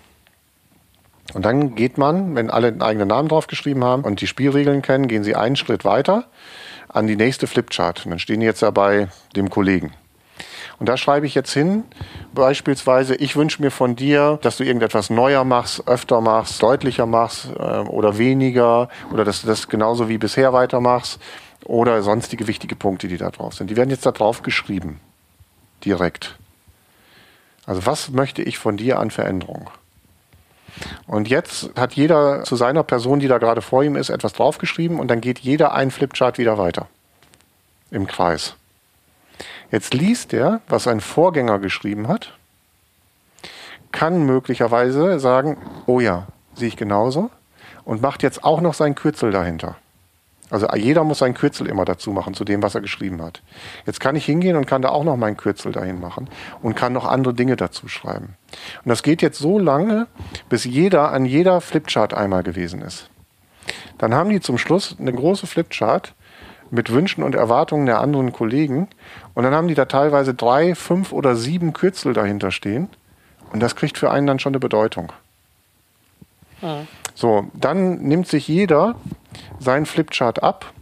Und 1.34 1.44
dann 1.44 1.76
geht 1.76 1.98
man, 1.98 2.36
wenn 2.36 2.50
alle 2.50 2.70
einen 2.70 2.82
eigenen 2.82 3.10
Namen 3.10 3.28
draufgeschrieben 3.28 3.84
haben 3.84 4.06
und 4.06 4.22
die 4.22 4.28
Spielregeln 4.28 4.82
kennen, 4.82 5.10
gehen 5.10 5.26
sie 5.26 5.36
einen 5.36 5.58
Schritt 5.58 5.84
weiter 5.84 6.24
an 6.88 7.08
die 7.08 7.18
nächste 7.18 7.48
Flipchart. 7.48 8.06
Und 8.06 8.12
dann 8.12 8.20
stehen 8.20 8.40
die 8.40 8.46
jetzt 8.46 8.62
ja 8.62 8.72
bei 8.72 9.10
dem 9.36 9.50
Kollegen. 9.50 9.92
Und 10.82 10.90
da 10.90 10.98
schreibe 10.98 11.28
ich 11.28 11.36
jetzt 11.36 11.54
hin, 11.54 11.84
beispielsweise, 12.34 13.14
ich 13.14 13.36
wünsche 13.36 13.62
mir 13.62 13.70
von 13.70 13.96
dir, 13.96 14.40
dass 14.42 14.58
du 14.58 14.64
irgendetwas 14.64 15.12
neuer 15.12 15.44
machst, 15.44 15.88
öfter 15.88 16.22
machst, 16.22 16.64
deutlicher 16.64 17.06
machst 17.06 17.50
äh, 17.56 17.82
oder 17.82 18.18
weniger 18.18 18.90
oder 19.14 19.24
dass 19.24 19.42
du 19.42 19.48
das 19.48 19.68
genauso 19.68 20.10
wie 20.10 20.18
bisher 20.18 20.54
weitermachst 20.54 21.22
oder 21.66 22.02
sonstige 22.02 22.48
wichtige 22.48 22.76
Punkte, 22.76 23.08
die 23.08 23.18
da 23.18 23.30
drauf 23.30 23.54
sind. 23.54 23.70
Die 23.70 23.76
werden 23.76 23.92
jetzt 23.92 24.08
da 24.08 24.12
drauf 24.12 24.42
geschrieben. 24.42 25.00
Direkt. 25.86 26.36
Also 27.68 27.86
was 27.86 28.10
möchte 28.10 28.42
ich 28.42 28.58
von 28.58 28.76
dir 28.76 29.00
an 29.00 29.12
Veränderung? 29.12 29.70
Und 31.06 31.30
jetzt 31.30 31.70
hat 31.76 31.94
jeder 31.94 32.44
zu 32.44 32.56
seiner 32.56 32.82
Person, 32.82 33.20
die 33.20 33.28
da 33.28 33.38
gerade 33.38 33.62
vor 33.62 33.84
ihm 33.84 33.96
ist, 33.96 34.10
etwas 34.10 34.34
draufgeschrieben 34.34 35.00
und 35.00 35.10
dann 35.10 35.22
geht 35.22 35.38
jeder 35.38 35.74
ein 35.74 35.92
Flipchart 35.92 36.40
wieder 36.40 36.58
weiter. 36.58 36.88
Im 37.92 38.08
Kreis. 38.08 38.56
Jetzt 39.72 39.94
liest 39.94 40.34
er, 40.34 40.62
was 40.68 40.88
ein 40.88 41.00
Vorgänger 41.00 41.60
geschrieben 41.60 42.08
hat, 42.08 42.34
kann 43.92 44.26
möglicherweise 44.26 45.20
sagen, 45.20 45.58
oh 45.86 46.00
ja, 46.00 46.28
sehe 46.56 46.68
ich 46.68 46.78
genauso 46.78 47.30
und 47.84 48.02
macht 48.02 48.24
jetzt 48.24 48.44
auch 48.44 48.62
noch 48.62 48.74
sein 48.74 48.96
Kürzel 48.96 49.32
dahinter. 49.32 49.78
Also 50.50 50.68
jeder 50.76 51.06
muss 51.06 51.20
sein 51.20 51.34
Kürzel 51.34 51.68
immer 51.68 51.86
dazu 51.86 52.12
machen 52.12 52.34
zu 52.34 52.44
dem, 52.44 52.62
was 52.62 52.76
er 52.76 52.82
geschrieben 52.82 53.22
hat. 53.22 53.42
Jetzt 53.86 54.02
kann 54.02 54.18
ich 54.18 54.26
hingehen 54.26 54.58
und 54.58 54.68
kann 54.68 54.82
da 54.82 54.90
auch 54.90 55.06
noch 55.06 55.16
mein 55.16 55.38
Kürzel 55.38 55.72
dahin 55.72 56.02
machen 56.02 56.30
und 56.62 56.76
kann 56.76 56.92
noch 56.92 57.06
andere 57.06 57.34
Dinge 57.34 57.56
dazu 57.56 57.88
schreiben. 57.88 58.36
Und 58.84 58.90
das 58.90 59.02
geht 59.02 59.22
jetzt 59.22 59.40
so 59.40 59.58
lange, 59.58 60.08
bis 60.50 60.66
jeder 60.66 61.12
an 61.14 61.26
jeder 61.26 61.62
Flipchart 61.62 62.14
einmal 62.14 62.44
gewesen 62.44 62.82
ist. 62.82 63.10
Dann 63.98 64.14
haben 64.14 64.30
die 64.30 64.42
zum 64.42 64.58
Schluss 64.58 64.98
eine 65.00 65.14
große 65.14 65.48
Flipchart 65.48 66.14
mit 66.72 66.92
Wünschen 66.92 67.24
und 67.24 67.36
Erwartungen 67.36 67.86
der 67.86 68.00
anderen 68.00 68.32
Kollegen. 68.32 68.88
Und 69.34 69.44
dann 69.44 69.54
haben 69.54 69.68
die 69.68 69.76
da 69.76 69.86
teilweise 69.86 70.34
drei, 70.34 70.74
fünf 70.74 71.12
oder 71.12 71.36
sieben 71.36 71.74
Kürzel 71.74 72.14
dahinter 72.14 72.52
stehen. 72.52 72.90
Und 73.52 73.60
das 73.60 73.76
kriegt 73.76 73.98
für 73.98 74.10
einen 74.10 74.28
dann 74.28 74.40
schon 74.40 74.52
eine 74.52 74.60
Bedeutung. 74.60 75.12
Mhm. 76.62 76.88
So, 77.14 77.48
dann 77.54 78.00
nimmt 78.00 78.28
sich 78.28 78.48
jeder 78.48 78.96
seinen 79.60 79.86
Flipchart 79.86 80.42
ab, 80.42 80.74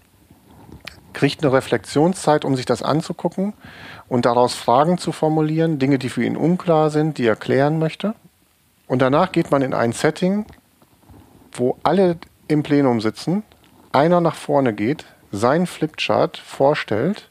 kriegt 1.14 1.44
eine 1.44 1.52
Reflexionszeit, 1.52 2.46
um 2.46 2.56
sich 2.56 2.66
das 2.66 2.84
anzugucken 2.84 3.54
und 4.08 4.26
daraus 4.26 4.54
Fragen 4.54 4.98
zu 5.00 5.12
formulieren, 5.12 5.80
Dinge, 5.80 5.98
die 5.98 6.10
für 6.10 6.24
ihn 6.24 6.38
unklar 6.38 6.92
sind, 6.92 7.18
die 7.18 7.26
er 7.26 7.36
klären 7.36 7.80
möchte. 7.80 8.14
Und 8.88 9.02
danach 9.02 9.32
geht 9.32 9.52
man 9.52 9.62
in 9.62 9.74
ein 9.74 9.92
Setting, 9.92 10.46
wo 11.52 11.78
alle 11.84 12.18
im 12.48 12.64
Plenum 12.64 13.02
sitzen, 13.02 13.44
einer 13.92 14.22
nach 14.22 14.36
vorne 14.36 14.74
geht, 14.74 15.06
sein 15.32 15.68
Flipchart 15.68 16.38
vorstellt, 16.38 17.30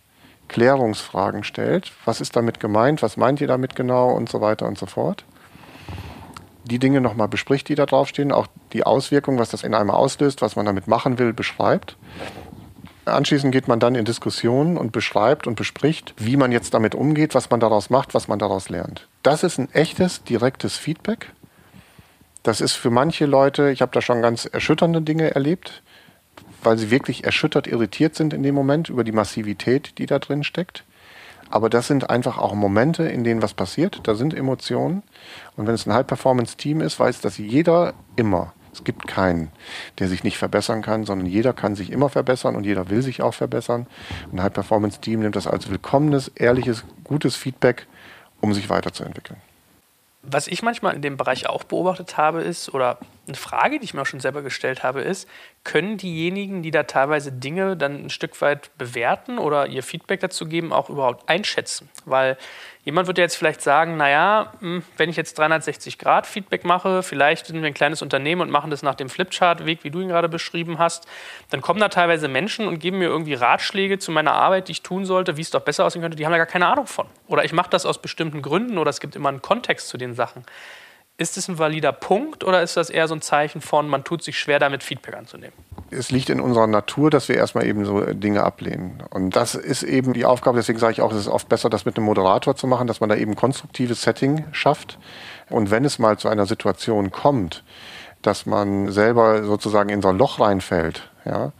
Klärungsfragen 0.49 1.44
stellt, 1.44 1.92
was 2.05 2.20
ist 2.20 2.36
damit 2.36 2.61
gemeint, 2.61 3.03
was 3.03 3.16
meint 3.16 3.40
ihr 3.40 3.49
damit 3.49 3.76
genau 3.76 4.11
und 4.11 4.28
so 4.28 4.40
weiter 4.40 4.66
und 4.66 4.78
so 4.78 4.86
fort 4.86 5.24
die 6.68 6.78
Dinge 6.78 7.01
nochmal 7.01 7.28
bespricht, 7.28 7.68
die 7.68 7.74
da 7.74 7.86
draufstehen, 7.86 8.30
auch 8.30 8.46
die 8.72 8.84
Auswirkungen, 8.84 9.38
was 9.38 9.51
das 9.51 9.64
in 9.64 9.74
einem 9.74 9.90
auslöst, 9.90 10.42
was 10.42 10.55
man 10.55 10.66
damit 10.66 10.86
machen 10.86 11.18
will, 11.18 11.32
beschreibt. 11.32 11.96
Anschließend 13.05 13.53
geht 13.53 13.68
man 13.68 13.80
dann 13.80 13.94
in 13.94 14.05
Diskussionen 14.05 14.76
und 14.76 14.92
beschreibt 14.92 15.46
und 15.46 15.55
bespricht, 15.55 16.14
wie 16.18 16.36
man 16.36 16.53
jetzt 16.53 16.74
damit 16.74 16.94
umgeht, 16.94 17.34
was 17.34 17.49
man 17.49 17.59
daraus 17.59 17.88
macht, 17.88 18.14
was 18.14 18.28
man 18.28 18.38
daraus 18.38 18.68
lernt. 18.68 19.09
Das 19.22 19.42
ist 19.42 19.59
ein 19.59 19.72
echtes, 19.72 20.22
direktes 20.24 20.76
Feedback. 20.76 21.32
Das 22.42 22.61
ist 22.61 22.74
für 22.74 22.90
manche 22.90 23.26
Leute, 23.26 23.70
ich 23.70 23.80
habe 23.80 23.92
da 23.92 24.03
schon 24.03 24.22
ganz 24.22 24.44
erschütternde 24.44 25.01
Dinge 25.01 25.34
erlebt, 25.34 25.82
weil 26.62 26.78
sie 26.78 26.90
wirklich 26.90 27.24
erschüttert, 27.24 27.66
irritiert 27.66 28.14
sind 28.14 28.32
in 28.32 28.42
dem 28.42 28.54
Moment 28.54 28.88
über 28.88 29.04
die 29.04 29.12
Massivität, 29.12 29.98
die 29.98 30.06
da 30.06 30.18
drin 30.18 30.44
steckt. 30.44 30.84
Aber 31.50 31.70
das 31.70 31.86
sind 31.86 32.11
einfach 32.11 32.38
auch 32.38 32.54
Momente, 32.54 33.04
in 33.04 33.24
denen 33.24 33.42
was 33.42 33.54
passiert. 33.54 34.00
Da 34.02 34.14
sind 34.14 34.34
Emotionen. 34.34 35.02
Und 35.56 35.66
wenn 35.66 35.74
es 35.74 35.86
ein 35.86 35.94
High-Performance-Team 35.94 36.80
ist, 36.80 37.00
weiß 37.00 37.20
das 37.20 37.38
jeder 37.38 37.94
immer. 38.16 38.52
Es 38.72 38.84
gibt 38.84 39.09
keinen, 39.09 39.50
der 39.98 40.09
sich 40.09 40.24
nicht 40.24 40.36
verbessern 40.36 40.82
kann, 40.82 41.04
sondern 41.04 41.26
jeder 41.26 41.52
kann 41.54 41.74
sich 41.74 41.90
immer 41.90 42.11
verbessern 42.11 42.54
und 42.54 42.64
jeder 42.64 42.90
will 42.90 43.02
sich 43.02 43.22
auch 43.22 43.34
verbessern. 43.34 43.86
Ein 44.30 44.42
High-Performance-Team 44.42 45.20
nimmt 45.20 45.36
das 45.36 45.46
als 45.46 45.70
willkommenes, 45.70 46.28
ehrliches, 46.28 46.84
gutes 47.02 47.34
Feedback, 47.34 47.86
um 48.40 48.52
sich 48.52 48.68
weiterzuentwickeln. 48.68 49.40
Was 50.22 50.46
ich 50.48 50.62
manchmal 50.62 50.94
in 50.94 51.02
dem 51.02 51.16
Bereich 51.16 51.48
auch 51.48 51.64
beobachtet 51.64 52.18
habe, 52.18 52.42
ist, 52.42 52.74
oder 52.74 52.98
eine 53.29 53.37
Frage, 53.37 53.79
die 53.79 53.85
ich 53.85 53.95
mir 53.95 54.03
auch 54.03 54.07
schon 54.07 54.20
selber 54.20 54.43
gestellt 54.43 54.83
habe, 54.83 55.01
ist, 55.03 55.29
können 55.64 55.97
diejenigen, 55.97 56.62
die 56.62 56.70
da 56.70 56.85
teilweise 56.85 57.31
Dinge 57.31 57.76
dann 57.76 58.07
ein 58.07 58.11
Stück 58.11 58.41
weit 58.41 58.70
bewerten 58.79 59.39
oder 59.39 59.66
ihr 59.66 59.83
Feedback 59.83 60.20
dazu 60.20 60.47
geben, 60.47 60.72
auch 60.72 60.89
überhaupt 60.89 61.29
einschätzen? 61.29 61.89
Weil 62.05 62.39
jemand 62.85 63.07
würde 63.07 63.20
jetzt 63.20 63.37
vielleicht 63.37 63.61
sagen, 63.61 63.97
naja, 63.97 64.53
hm, 64.61 64.83
wenn 64.97 65.11
ich 65.11 65.16
jetzt 65.16 65.39
360 65.39 65.99
Grad 65.99 66.26
Feedback 66.26 66.64
mache, 66.64 67.03
vielleicht 67.03 67.47
sind 67.47 67.61
wir 67.61 67.66
ein 67.66 67.74
kleines 67.74 68.03
Unternehmen 68.03 68.41
und 68.41 68.51
machen 68.51 68.70
das 68.70 68.83
nach 68.83 68.95
dem 68.95 69.09
Flipchart-Weg, 69.09 69.85
wie 69.85 69.91
du 69.91 70.01
ihn 70.01 70.09
gerade 70.09 70.29
beschrieben 70.29 70.79
hast, 70.79 71.07
dann 71.51 71.61
kommen 71.61 71.81
da 71.81 71.89
teilweise 71.89 72.29
Menschen 72.29 72.66
und 72.66 72.79
geben 72.79 72.99
mir 72.99 73.09
irgendwie 73.09 73.35
Ratschläge 73.35 73.99
zu 73.99 74.11
meiner 74.11 74.33
Arbeit, 74.33 74.68
die 74.68 74.72
ich 74.72 74.83
tun 74.83 75.05
sollte, 75.05 75.37
wie 75.37 75.43
es 75.43 75.51
doch 75.51 75.61
besser 75.61 75.85
aussehen 75.85 76.03
könnte, 76.03 76.16
die 76.16 76.24
haben 76.24 76.33
da 76.33 76.39
gar 76.39 76.47
keine 76.47 76.66
Ahnung 76.66 76.87
von. 76.87 77.07
Oder 77.26 77.45
ich 77.45 77.53
mache 77.53 77.70
das 77.70 77.85
aus 77.85 78.01
bestimmten 78.01 78.43
Gründen 78.43 78.79
oder 78.79 78.91
es 78.91 79.01
gibt 79.01 79.16
immer 79.16 79.29
einen 79.29 79.43
Kontext 79.43 79.89
zu 79.89 79.99
den 79.99 80.14
Sachen. 80.14 80.45
Ist 81.20 81.36
es 81.36 81.48
ein 81.48 81.58
valider 81.58 81.90
Punkt 81.90 82.44
oder 82.44 82.62
ist 82.62 82.76
das 82.76 82.90
eher 82.90 83.08
so 83.08 83.14
ein 83.16 83.20
Zeichen 83.20 83.60
von, 83.60 83.88
man 83.88 84.04
tut 84.04 84.22
sich 84.22 84.38
schwer 84.38 84.60
damit, 84.60 84.84
Feedback 84.84 85.16
anzunehmen? 85.16 85.52
Es 85.90 86.12
liegt 86.12 86.30
in 86.30 86.40
unserer 86.40 86.68
Natur, 86.68 87.10
dass 87.10 87.28
wir 87.28 87.34
erstmal 87.34 87.66
eben 87.66 87.84
so 87.84 88.00
Dinge 88.02 88.44
ablehnen. 88.44 89.02
Und 89.10 89.34
das 89.34 89.56
ist 89.56 89.82
eben 89.82 90.12
die 90.12 90.24
Aufgabe, 90.24 90.58
deswegen 90.58 90.78
sage 90.78 90.92
ich 90.92 91.00
auch, 91.00 91.10
es 91.10 91.18
ist 91.18 91.28
oft 91.28 91.48
besser, 91.48 91.70
das 91.70 91.84
mit 91.84 91.96
einem 91.96 92.06
Moderator 92.06 92.54
zu 92.54 92.68
machen, 92.68 92.86
dass 92.86 93.00
man 93.00 93.08
da 93.08 93.16
eben 93.16 93.34
konstruktives 93.34 94.02
Setting 94.02 94.44
schafft. 94.52 94.96
Und 95.50 95.72
wenn 95.72 95.84
es 95.84 95.98
mal 95.98 96.16
zu 96.18 96.28
einer 96.28 96.46
Situation 96.46 97.10
kommt, 97.10 97.64
dass 98.22 98.46
man 98.46 98.92
selber 98.92 99.42
sozusagen 99.42 99.88
in 99.88 100.02
so 100.02 100.08
ein 100.08 100.18
Loch 100.18 100.38
reinfällt, 100.38 101.10
ja, 101.24 101.52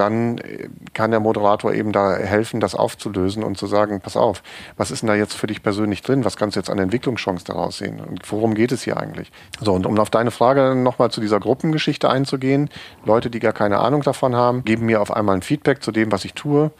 dann 0.00 0.38
äh, 0.38 0.68
kann 0.94 1.10
der 1.10 1.20
Moderator 1.20 1.72
eben 1.72 1.92
da 1.92 2.16
helfen, 2.16 2.58
das 2.58 2.74
aufzulösen 2.74 3.44
und 3.44 3.58
zu 3.58 3.66
sagen, 3.66 4.00
pass 4.00 4.16
auf, 4.16 4.42
was 4.76 4.90
ist 4.90 5.02
denn 5.02 5.08
da 5.08 5.14
jetzt 5.14 5.34
für 5.34 5.46
dich 5.46 5.62
persönlich 5.62 6.02
drin? 6.02 6.24
Was 6.24 6.36
kannst 6.36 6.56
du 6.56 6.60
jetzt 6.60 6.70
an 6.70 6.78
Entwicklungschance 6.78 7.44
daraus 7.44 7.78
sehen? 7.78 8.00
Und 8.00 8.20
worum 8.32 8.54
geht 8.54 8.72
es 8.72 8.82
hier 8.82 8.96
eigentlich? 8.96 9.30
So, 9.60 9.74
und 9.74 9.86
um 9.86 9.98
auf 9.98 10.10
deine 10.10 10.30
Frage 10.30 10.74
nochmal 10.74 11.10
zu 11.10 11.20
dieser 11.20 11.38
Gruppengeschichte 11.38 12.08
einzugehen, 12.08 12.70
Leute, 13.04 13.30
die 13.30 13.38
gar 13.38 13.52
keine 13.52 13.78
Ahnung 13.78 14.02
davon 14.02 14.34
haben, 14.34 14.64
geben 14.64 14.86
mir 14.86 15.02
auf 15.02 15.14
einmal 15.14 15.36
ein 15.36 15.42
Feedback 15.42 15.82
zu 15.82 15.92
dem, 15.92 16.10
was 16.10 16.24
ich 16.24 16.34
tue. 16.34 16.70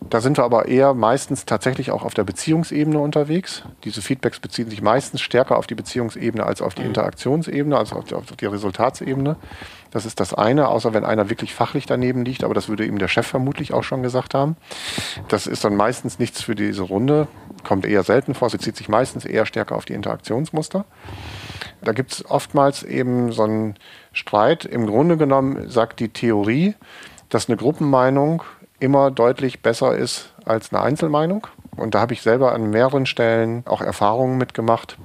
Da 0.00 0.20
sind 0.20 0.38
wir 0.38 0.44
aber 0.44 0.68
eher 0.68 0.94
meistens 0.94 1.44
tatsächlich 1.44 1.90
auch 1.90 2.02
auf 2.02 2.14
der 2.14 2.24
Beziehungsebene 2.24 2.98
unterwegs. 2.98 3.64
Diese 3.84 4.00
Feedbacks 4.00 4.40
beziehen 4.40 4.70
sich 4.70 4.80
meistens 4.80 5.20
stärker 5.20 5.58
auf 5.58 5.66
die 5.66 5.74
Beziehungsebene 5.74 6.44
als 6.44 6.62
auf 6.62 6.74
die 6.74 6.82
mhm. 6.82 6.88
Interaktionsebene, 6.88 7.76
also 7.76 7.96
auf 7.96 8.04
die, 8.04 8.14
auf 8.14 8.24
die 8.24 8.46
Resultatsebene. 8.46 9.36
Das 9.90 10.06
ist 10.06 10.20
das 10.20 10.34
eine, 10.34 10.68
außer 10.68 10.94
wenn 10.94 11.04
einer 11.04 11.30
wirklich 11.30 11.54
fachlich 11.54 11.86
daneben 11.86 12.24
liegt, 12.24 12.44
aber 12.44 12.54
das 12.54 12.68
würde 12.68 12.84
ihm 12.84 12.98
der 12.98 13.08
Chef 13.08 13.26
vermutlich 13.26 13.72
auch 13.72 13.84
schon 13.84 14.02
gesagt 14.02 14.34
haben. 14.34 14.56
Das 15.28 15.46
ist 15.46 15.64
dann 15.64 15.76
meistens 15.76 16.18
nichts 16.18 16.42
für 16.42 16.54
diese 16.54 16.82
Runde, 16.82 17.26
kommt 17.64 17.86
eher 17.86 18.02
selten 18.02 18.34
vor, 18.34 18.50
sie 18.50 18.58
zieht 18.58 18.76
sich 18.76 18.88
meistens 18.88 19.24
eher 19.24 19.46
stärker 19.46 19.76
auf 19.76 19.84
die 19.84 19.94
Interaktionsmuster. 19.94 20.84
Da 21.82 21.92
gibt 21.92 22.12
es 22.12 22.30
oftmals 22.30 22.82
eben 22.82 23.32
so 23.32 23.44
einen 23.44 23.76
Streit. 24.12 24.64
Im 24.64 24.86
Grunde 24.86 25.16
genommen 25.16 25.70
sagt 25.70 26.00
die 26.00 26.08
Theorie, 26.08 26.74
dass 27.28 27.48
eine 27.48 27.56
Gruppenmeinung 27.56 28.42
immer 28.80 29.10
deutlich 29.10 29.62
besser 29.62 29.96
ist 29.96 30.34
als 30.44 30.72
eine 30.72 30.82
Einzelmeinung. 30.82 31.46
Und 31.76 31.94
da 31.94 32.00
habe 32.00 32.12
ich 32.12 32.22
selber 32.22 32.52
an 32.52 32.70
mehreren 32.70 33.06
Stellen 33.06 33.62
auch 33.66 33.80
Erfahrungen 33.80 34.36
mitgemacht. 34.36 34.96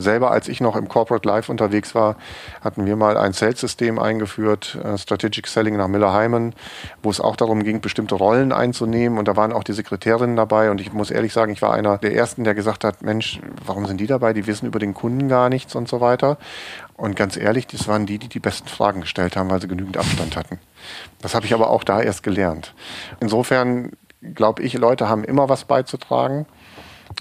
Selber, 0.00 0.30
als 0.30 0.48
ich 0.48 0.60
noch 0.60 0.76
im 0.76 0.88
Corporate 0.88 1.26
Life 1.26 1.50
unterwegs 1.50 1.94
war, 1.94 2.16
hatten 2.62 2.86
wir 2.86 2.96
mal 2.96 3.16
ein 3.16 3.32
Sales-System 3.32 3.98
eingeführt, 3.98 4.78
äh, 4.82 4.98
Strategic 4.98 5.46
Selling 5.46 5.76
nach 5.76 5.88
Miller 5.88 6.12
Hyman, 6.12 6.54
wo 7.02 7.10
es 7.10 7.20
auch 7.20 7.36
darum 7.36 7.62
ging, 7.62 7.80
bestimmte 7.80 8.14
Rollen 8.14 8.52
einzunehmen. 8.52 9.18
Und 9.18 9.28
da 9.28 9.36
waren 9.36 9.52
auch 9.52 9.64
die 9.64 9.72
Sekretärinnen 9.72 10.36
dabei. 10.36 10.70
Und 10.70 10.80
ich 10.80 10.92
muss 10.92 11.10
ehrlich 11.10 11.32
sagen, 11.32 11.52
ich 11.52 11.62
war 11.62 11.74
einer 11.74 11.98
der 11.98 12.14
Ersten, 12.14 12.44
der 12.44 12.54
gesagt 12.54 12.84
hat, 12.84 13.02
Mensch, 13.02 13.40
warum 13.64 13.86
sind 13.86 14.00
die 14.00 14.06
dabei? 14.06 14.32
Die 14.32 14.46
wissen 14.46 14.66
über 14.66 14.78
den 14.78 14.94
Kunden 14.94 15.28
gar 15.28 15.48
nichts 15.48 15.74
und 15.74 15.88
so 15.88 16.00
weiter. 16.00 16.38
Und 16.96 17.16
ganz 17.16 17.36
ehrlich, 17.36 17.66
das 17.66 17.88
waren 17.88 18.06
die, 18.06 18.18
die 18.18 18.28
die 18.28 18.40
besten 18.40 18.68
Fragen 18.68 19.00
gestellt 19.00 19.36
haben, 19.36 19.50
weil 19.50 19.60
sie 19.60 19.68
genügend 19.68 19.96
Abstand 19.96 20.36
hatten. 20.36 20.58
Das 21.22 21.34
habe 21.34 21.46
ich 21.46 21.54
aber 21.54 21.70
auch 21.70 21.84
da 21.84 22.00
erst 22.00 22.22
gelernt. 22.22 22.74
Insofern 23.20 23.92
glaube 24.34 24.62
ich, 24.62 24.74
Leute 24.74 25.08
haben 25.08 25.24
immer 25.24 25.48
was 25.48 25.64
beizutragen. 25.64 26.46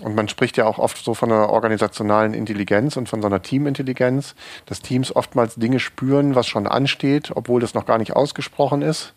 Und 0.02 0.16
man 0.16 0.28
spricht 0.28 0.58
ja 0.58 0.66
auch 0.66 0.80
oft 0.80 1.04
so 1.04 1.14
von 1.14 1.32
einer 1.32 1.50
organisationalen 1.50 2.34
Intelligenz 2.34 2.95
und 2.95 3.10
von 3.10 3.22
so 3.22 3.28
einer 3.28 3.41
Teamintelligenz, 3.41 4.36
dass 4.66 4.82
Teams 4.82 5.16
oftmals 5.16 5.56
Dinge 5.56 5.80
spüren, 5.80 6.36
was 6.36 6.47
schon 6.47 6.68
ansteht, 6.68 7.32
obwohl 7.36 7.60
das 7.60 7.74
noch 7.74 7.86
gar 7.86 7.97
nicht 7.97 8.16
ausgesprochen 8.16 8.82
ist. 8.82 9.14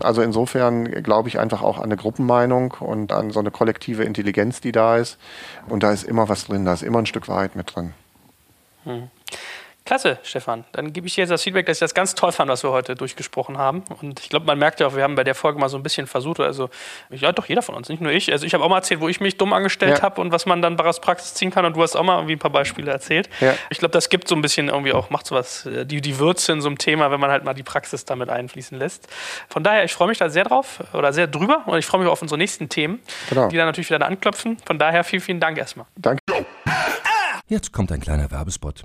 Also 0.00 0.22
insofern 0.22 0.90
glaube 1.02 1.28
ich 1.28 1.38
einfach 1.38 1.62
auch 1.62 1.78
an 1.78 1.84
eine 1.84 1.96
Gruppenmeinung 1.96 2.74
und 2.80 3.12
an 3.12 3.30
so 3.30 3.40
eine 3.40 3.50
kollektive 3.50 4.04
Intelligenz, 4.04 4.60
die 4.60 4.72
da 4.72 4.96
ist. 4.96 5.18
Und 5.68 5.82
da 5.82 5.92
ist 5.92 6.04
immer 6.04 6.28
was 6.28 6.46
drin, 6.46 6.64
da 6.64 6.72
ist 6.72 6.82
immer 6.82 6.98
ein 6.98 7.06
Stück 7.06 7.28
Wahrheit 7.28 7.56
mit 7.56 7.74
drin. 7.74 7.94
Hm. 8.84 9.10
Klasse, 9.88 10.18
Stefan. 10.22 10.66
Dann 10.72 10.92
gebe 10.92 11.06
ich 11.06 11.14
dir 11.14 11.22
jetzt 11.22 11.30
das 11.30 11.42
Feedback, 11.42 11.64
dass 11.64 11.78
ich 11.78 11.80
das 11.80 11.94
ganz 11.94 12.14
toll 12.14 12.30
fand, 12.30 12.50
was 12.50 12.62
wir 12.62 12.72
heute 12.72 12.94
durchgesprochen 12.94 13.56
haben. 13.56 13.84
Und 14.02 14.20
ich 14.20 14.28
glaube, 14.28 14.44
man 14.44 14.58
merkt 14.58 14.80
ja 14.80 14.86
auch, 14.86 14.94
wir 14.94 15.02
haben 15.02 15.14
bei 15.14 15.24
der 15.24 15.34
Folge 15.34 15.58
mal 15.58 15.70
so 15.70 15.78
ein 15.78 15.82
bisschen 15.82 16.06
versucht, 16.06 16.40
also 16.40 16.68
ja, 17.08 17.32
doch 17.32 17.46
jeder 17.46 17.62
von 17.62 17.74
uns, 17.74 17.88
nicht 17.88 18.02
nur 18.02 18.12
ich. 18.12 18.30
Also 18.30 18.44
ich 18.44 18.52
habe 18.52 18.62
auch 18.62 18.68
mal 18.68 18.76
erzählt, 18.76 19.00
wo 19.00 19.08
ich 19.08 19.22
mich 19.22 19.38
dumm 19.38 19.54
angestellt 19.54 19.96
ja. 19.96 20.02
habe 20.02 20.20
und 20.20 20.30
was 20.30 20.44
man 20.44 20.60
dann 20.60 20.76
daraus 20.76 21.00
Praxis 21.00 21.32
ziehen 21.32 21.50
kann. 21.50 21.64
Und 21.64 21.74
du 21.74 21.82
hast 21.82 21.96
auch 21.96 22.02
mal 22.02 22.16
irgendwie 22.16 22.34
ein 22.34 22.38
paar 22.38 22.50
Beispiele 22.50 22.90
erzählt. 22.90 23.30
Ja. 23.40 23.54
Ich 23.70 23.78
glaube, 23.78 23.92
das 23.92 24.10
gibt 24.10 24.28
so 24.28 24.34
ein 24.34 24.42
bisschen 24.42 24.68
irgendwie 24.68 24.92
auch, 24.92 25.08
macht 25.08 25.26
so 25.26 25.34
was, 25.34 25.64
äh, 25.64 25.86
die, 25.86 26.02
die 26.02 26.18
Würze 26.18 26.52
in 26.52 26.60
so 26.60 26.68
einem 26.68 26.76
Thema, 26.76 27.10
wenn 27.10 27.20
man 27.20 27.30
halt 27.30 27.44
mal 27.44 27.54
die 27.54 27.62
Praxis 27.62 28.04
damit 28.04 28.28
einfließen 28.28 28.78
lässt. 28.78 29.08
Von 29.48 29.64
daher, 29.64 29.84
ich 29.84 29.94
freue 29.94 30.08
mich 30.08 30.18
da 30.18 30.28
sehr 30.28 30.44
drauf 30.44 30.80
oder 30.92 31.14
sehr 31.14 31.28
drüber 31.28 31.62
und 31.64 31.78
ich 31.78 31.86
freue 31.86 32.02
mich 32.02 32.10
auf 32.10 32.20
unsere 32.20 32.36
nächsten 32.36 32.68
Themen, 32.68 33.00
genau. 33.30 33.48
die 33.48 33.56
dann 33.56 33.64
natürlich 33.64 33.88
wieder 33.88 34.00
da 34.00 34.06
anklopfen. 34.06 34.58
Von 34.66 34.78
daher, 34.78 35.02
vielen, 35.02 35.22
vielen 35.22 35.40
Dank 35.40 35.56
erstmal. 35.56 35.86
Danke. 35.96 36.20
Jetzt 37.46 37.72
kommt 37.72 37.90
ein 37.90 38.00
kleiner 38.00 38.30
Werbespot. 38.30 38.84